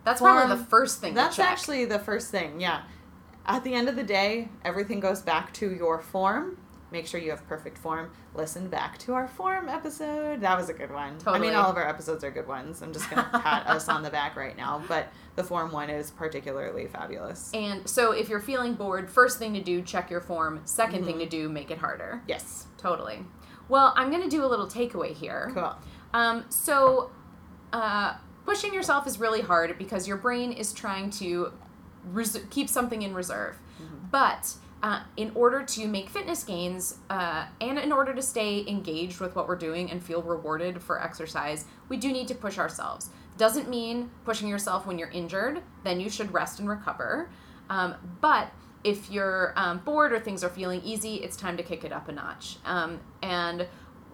That's 0.06 0.20
Form- 0.20 0.36
probably 0.36 0.56
the 0.56 0.64
first 0.64 1.00
thing. 1.02 1.12
That's 1.12 1.36
to 1.36 1.42
check. 1.42 1.50
actually 1.50 1.84
the 1.84 1.98
first 1.98 2.30
thing, 2.30 2.60
yeah. 2.60 2.82
At 3.44 3.62
the 3.64 3.74
end 3.74 3.88
of 3.90 3.96
the 3.96 4.02
day, 4.04 4.48
everything 4.64 5.00
goes 5.00 5.20
back 5.20 5.52
to 5.54 5.70
your 5.74 6.00
form. 6.00 6.56
Make 6.92 7.06
sure 7.08 7.20
you 7.20 7.30
have 7.30 7.46
perfect 7.48 7.76
form. 7.78 8.12
Listen 8.32 8.68
back 8.68 8.96
to 8.98 9.12
our 9.14 9.26
form 9.26 9.68
episode. 9.68 10.40
That 10.40 10.56
was 10.56 10.68
a 10.68 10.72
good 10.72 10.92
one. 10.92 11.18
I 11.26 11.38
mean, 11.40 11.52
all 11.54 11.68
of 11.68 11.76
our 11.76 11.86
episodes 11.88 12.22
are 12.22 12.30
good 12.30 12.46
ones. 12.46 12.80
I'm 12.80 12.92
just 12.92 13.10
going 13.10 13.22
to 13.32 13.38
pat 13.40 13.66
us 13.66 13.88
on 13.88 14.02
the 14.04 14.10
back 14.10 14.36
right 14.36 14.56
now, 14.56 14.80
but 14.86 15.08
the 15.34 15.42
form 15.42 15.72
one 15.72 15.90
is 15.90 16.12
particularly 16.12 16.86
fabulous. 16.86 17.50
And 17.52 17.88
so 17.90 18.12
if 18.12 18.28
you're 18.28 18.40
feeling 18.40 18.74
bored, 18.74 19.10
first 19.10 19.38
thing 19.40 19.52
to 19.54 19.60
do, 19.60 19.82
check 19.82 20.08
your 20.10 20.20
form. 20.20 20.60
2nd 20.64 21.04
thing 21.04 21.16
Mhm. 21.16 21.24
to 21.24 21.26
do, 21.28 21.48
make 21.48 21.72
it 21.72 21.78
harder. 21.78 22.22
Yes. 22.28 22.66
Totally. 22.78 23.24
Well, 23.68 23.92
I'm 23.96 24.10
going 24.10 24.22
to 24.22 24.28
do 24.30 24.44
a 24.44 24.46
little 24.46 24.68
takeaway 24.68 25.12
here. 25.12 25.50
Cool. 25.52 25.74
Um, 26.14 26.44
so, 26.48 27.10
uh, 27.72 28.14
pushing 28.46 28.72
yourself 28.72 29.06
is 29.06 29.20
really 29.20 29.42
hard 29.42 29.76
because 29.76 30.08
your 30.08 30.16
brain 30.16 30.52
is 30.52 30.72
trying 30.72 31.10
to 31.10 31.52
res- 32.04 32.40
keep 32.50 32.68
something 32.68 33.02
in 33.02 33.12
reserve. 33.14 33.58
Mhm. 33.82 34.10
But 34.10 34.54
uh, 34.82 35.00
in 35.16 35.32
order 35.34 35.62
to 35.64 35.88
make 35.88 36.08
fitness 36.08 36.44
gains 36.44 36.98
uh, 37.10 37.46
and 37.60 37.78
in 37.78 37.92
order 37.92 38.14
to 38.14 38.22
stay 38.22 38.64
engaged 38.68 39.20
with 39.20 39.34
what 39.34 39.48
we're 39.48 39.56
doing 39.56 39.90
and 39.90 40.02
feel 40.02 40.22
rewarded 40.22 40.80
for 40.82 41.02
exercise, 41.02 41.64
we 41.88 41.96
do 41.96 42.12
need 42.12 42.28
to 42.28 42.34
push 42.34 42.58
ourselves. 42.58 43.10
Doesn't 43.36 43.68
mean 43.68 44.10
pushing 44.24 44.48
yourself 44.48 44.86
when 44.86 44.98
you're 44.98 45.10
injured, 45.10 45.62
then 45.82 45.98
you 46.00 46.08
should 46.08 46.32
rest 46.32 46.60
and 46.60 46.68
recover. 46.68 47.28
Um, 47.68 47.94
but 48.20 48.52
if 48.84 49.10
you're 49.10 49.52
um, 49.56 49.78
bored 49.78 50.12
or 50.12 50.20
things 50.20 50.44
are 50.44 50.48
feeling 50.48 50.80
easy, 50.84 51.16
it's 51.16 51.36
time 51.36 51.56
to 51.56 51.62
kick 51.62 51.84
it 51.84 51.92
up 51.92 52.08
a 52.08 52.12
notch. 52.12 52.58
Um, 52.64 53.00
and 53.22 53.66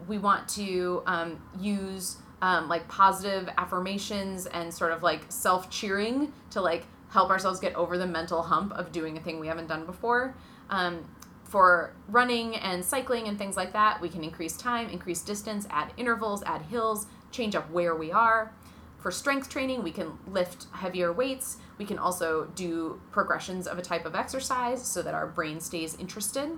we 0.08 0.16
want 0.18 0.48
to 0.50 1.02
um, 1.06 1.42
use 1.60 2.16
um, 2.42 2.68
like 2.68 2.86
positive 2.88 3.48
affirmations 3.56 4.46
and 4.46 4.74
sort 4.74 4.92
of 4.92 5.02
like 5.02 5.24
self 5.28 5.70
cheering 5.70 6.32
to 6.50 6.60
like 6.60 6.84
help 7.08 7.30
ourselves 7.30 7.60
get 7.60 7.74
over 7.74 7.96
the 7.96 8.06
mental 8.06 8.42
hump 8.42 8.72
of 8.72 8.90
doing 8.90 9.16
a 9.16 9.20
thing 9.20 9.38
we 9.38 9.46
haven't 9.46 9.68
done 9.68 9.86
before. 9.86 10.34
Um, 10.68 11.08
for 11.44 11.94
running 12.08 12.56
and 12.56 12.84
cycling 12.84 13.28
and 13.28 13.38
things 13.38 13.56
like 13.56 13.72
that, 13.74 14.00
we 14.00 14.08
can 14.08 14.24
increase 14.24 14.56
time, 14.56 14.88
increase 14.88 15.22
distance, 15.22 15.66
add 15.70 15.92
intervals, 15.96 16.42
add 16.44 16.62
hills, 16.62 17.06
change 17.30 17.54
up 17.54 17.70
where 17.70 17.94
we 17.94 18.10
are. 18.10 18.52
For 18.98 19.10
strength 19.10 19.48
training, 19.48 19.82
we 19.82 19.90
can 19.90 20.18
lift 20.26 20.66
heavier 20.72 21.12
weights. 21.12 21.58
We 21.76 21.84
can 21.84 21.98
also 21.98 22.50
do 22.54 23.00
progressions 23.10 23.66
of 23.66 23.78
a 23.78 23.82
type 23.82 24.06
of 24.06 24.14
exercise 24.14 24.82
so 24.84 25.02
that 25.02 25.12
our 25.12 25.26
brain 25.26 25.60
stays 25.60 25.94
interested. 25.96 26.50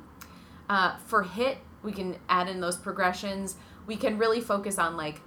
Uh, 0.69 0.97
for 0.99 1.25
HIIT, 1.25 1.57
we 1.83 1.93
can 1.93 2.17
add 2.29 2.49
in 2.49 2.61
those 2.61 2.77
progressions. 2.77 3.57
We 3.87 3.97
can 3.97 4.17
really 4.17 4.41
focus 4.41 4.79
on 4.79 4.97
like 4.97 5.21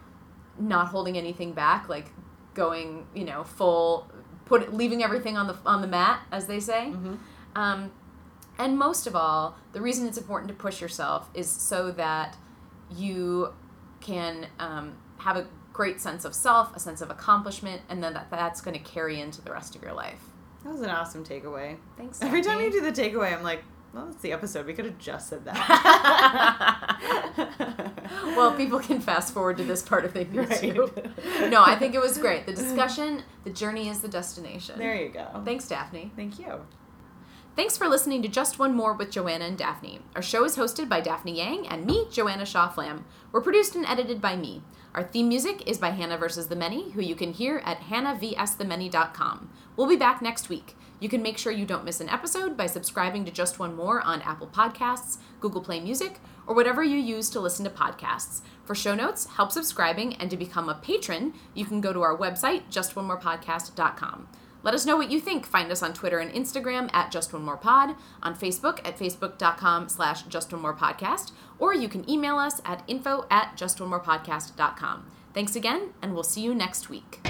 not 0.59 0.87
holding 0.87 1.17
anything 1.17 1.53
back, 1.53 1.89
like 1.89 2.07
going, 2.53 3.05
you 3.13 3.25
know, 3.25 3.43
full, 3.43 4.09
put 4.45 4.73
leaving 4.73 5.03
everything 5.03 5.37
on 5.37 5.47
the 5.47 5.57
on 5.65 5.81
the 5.81 5.87
mat, 5.87 6.21
as 6.31 6.47
they 6.47 6.59
say. 6.59 6.91
Mm-hmm. 6.91 7.15
Um, 7.55 7.91
and 8.59 8.77
most 8.77 9.07
of 9.07 9.15
all, 9.15 9.57
the 9.73 9.81
reason 9.81 10.07
it's 10.07 10.17
important 10.17 10.49
to 10.49 10.55
push 10.55 10.81
yourself 10.81 11.29
is 11.33 11.49
so 11.49 11.91
that 11.91 12.35
you 12.95 13.53
can 13.99 14.47
um, 14.59 14.97
have 15.19 15.37
a 15.37 15.47
great 15.73 16.01
sense 16.01 16.25
of 16.25 16.33
self, 16.33 16.75
a 16.75 16.79
sense 16.79 17.01
of 17.01 17.11
accomplishment, 17.11 17.81
and 17.89 18.03
then 18.03 18.13
that 18.13 18.31
that's 18.31 18.61
going 18.61 18.77
to 18.77 18.83
carry 18.83 19.19
into 19.19 19.41
the 19.41 19.51
rest 19.51 19.75
of 19.75 19.83
your 19.83 19.93
life. 19.93 20.21
That 20.63 20.71
was 20.71 20.81
an 20.81 20.89
awesome 20.89 21.23
takeaway. 21.23 21.77
Thanks. 21.97 22.21
Every 22.21 22.41
time 22.41 22.59
you 22.61 22.71
do 22.71 22.81
the 22.81 22.91
takeaway, 22.91 23.35
I'm 23.35 23.43
like, 23.43 23.63
well, 23.93 24.05
that's 24.07 24.21
the 24.21 24.31
episode. 24.31 24.65
We 24.65 24.73
could 24.73 24.85
have 24.85 24.97
just 24.99 25.29
said 25.29 25.45
that. 25.45 25.57
well, 28.35 28.53
people 28.53 28.79
can 28.79 28.99
fast 28.99 29.33
forward 29.33 29.57
to 29.57 29.63
this 29.63 29.81
part 29.81 30.05
if 30.05 30.13
they 30.13 30.25
need 30.25 30.37
Right. 30.37 30.59
to. 30.59 31.49
No, 31.49 31.63
I 31.63 31.75
think 31.75 31.95
it 31.95 32.01
was 32.01 32.17
great. 32.17 32.45
The 32.45 32.53
discussion, 32.53 33.23
the 33.43 33.49
journey 33.49 33.89
is 33.89 34.01
the 34.01 34.07
destination. 34.07 34.77
There 34.77 34.95
you 34.95 35.09
go. 35.09 35.41
Thanks, 35.45 35.67
Daphne. 35.67 36.11
Thank 36.15 36.39
you. 36.39 36.61
Thanks 37.55 37.75
for 37.75 37.87
listening 37.87 38.21
to 38.21 38.27
Just 38.27 38.59
One 38.59 38.75
More 38.75 38.93
with 38.93 39.09
Joanna 39.09 39.45
and 39.45 39.57
Daphne. 39.57 39.99
Our 40.15 40.21
show 40.21 40.43
is 40.43 40.55
hosted 40.57 40.87
by 40.87 41.01
Daphne 41.01 41.35
Yang 41.35 41.67
and 41.67 41.85
me, 41.87 42.05
Joanna 42.11 42.45
Shaw 42.45 42.69
Flamm. 42.69 43.03
We're 43.31 43.41
produced 43.41 43.75
and 43.75 43.83
edited 43.87 44.21
by 44.21 44.35
me. 44.35 44.61
Our 44.93 45.01
theme 45.03 45.27
music 45.27 45.67
is 45.67 45.79
by 45.79 45.89
Hannah 45.89 46.19
vs. 46.19 46.49
the 46.49 46.55
Many, 46.55 46.91
who 46.91 47.01
you 47.01 47.15
can 47.15 47.33
hear 47.33 47.57
at 47.65 47.79
hannahvsthemany.com. 47.81 49.49
We'll 49.75 49.87
be 49.87 49.95
back 49.95 50.21
next 50.21 50.49
week. 50.49 50.76
You 50.99 51.09
can 51.09 51.21
make 51.21 51.37
sure 51.37 51.51
you 51.51 51.65
don't 51.65 51.85
miss 51.85 52.01
an 52.01 52.09
episode 52.09 52.57
by 52.57 52.65
subscribing 52.65 53.25
to 53.25 53.31
Just 53.31 53.59
One 53.59 53.75
More 53.75 54.01
on 54.01 54.21
Apple 54.23 54.47
Podcasts, 54.47 55.17
Google 55.39 55.61
Play 55.61 55.79
Music, 55.79 56.19
or 56.47 56.55
whatever 56.55 56.83
you 56.83 56.97
use 56.97 57.29
to 57.29 57.39
listen 57.39 57.63
to 57.65 57.71
podcasts. 57.71 58.41
For 58.63 58.73
show 58.73 58.95
notes, 58.95 59.27
help 59.27 59.51
subscribing, 59.51 60.15
and 60.15 60.29
to 60.31 60.37
become 60.37 60.69
a 60.69 60.75
patron, 60.75 61.33
you 61.53 61.65
can 61.65 61.81
go 61.81 61.93
to 61.93 62.01
our 62.01 62.17
website, 62.17 62.63
justonemorepodcast.com. 62.71 64.27
Let 64.63 64.73
us 64.73 64.85
know 64.85 64.97
what 64.97 65.11
you 65.11 65.21
think. 65.21 65.45
Find 65.45 65.71
us 65.71 65.83
on 65.83 65.93
Twitter 65.93 66.19
and 66.19 66.31
Instagram 66.31 66.93
at 66.93 67.11
Just 67.11 67.31
One 67.31 67.43
More 67.43 67.57
Pod, 67.57 67.95
on 68.23 68.35
Facebook 68.35 68.79
at 68.85 68.97
facebook.com 68.97 69.87
slash 69.87 70.23
Just 70.23 70.51
One 70.51 70.61
More 70.61 70.75
Podcast, 70.75 71.31
or 71.59 71.73
you 71.73 71.87
can 71.87 72.09
email 72.09 72.37
us 72.37 72.59
at 72.65 72.83
info 72.87 73.25
at 73.29 73.55
justonemorepodcast.com. 73.55 75.11
Thanks 75.33 75.55
again, 75.55 75.93
and 76.01 76.13
we'll 76.13 76.23
see 76.23 76.41
you 76.41 76.55
next 76.55 76.89
week. 76.89 77.21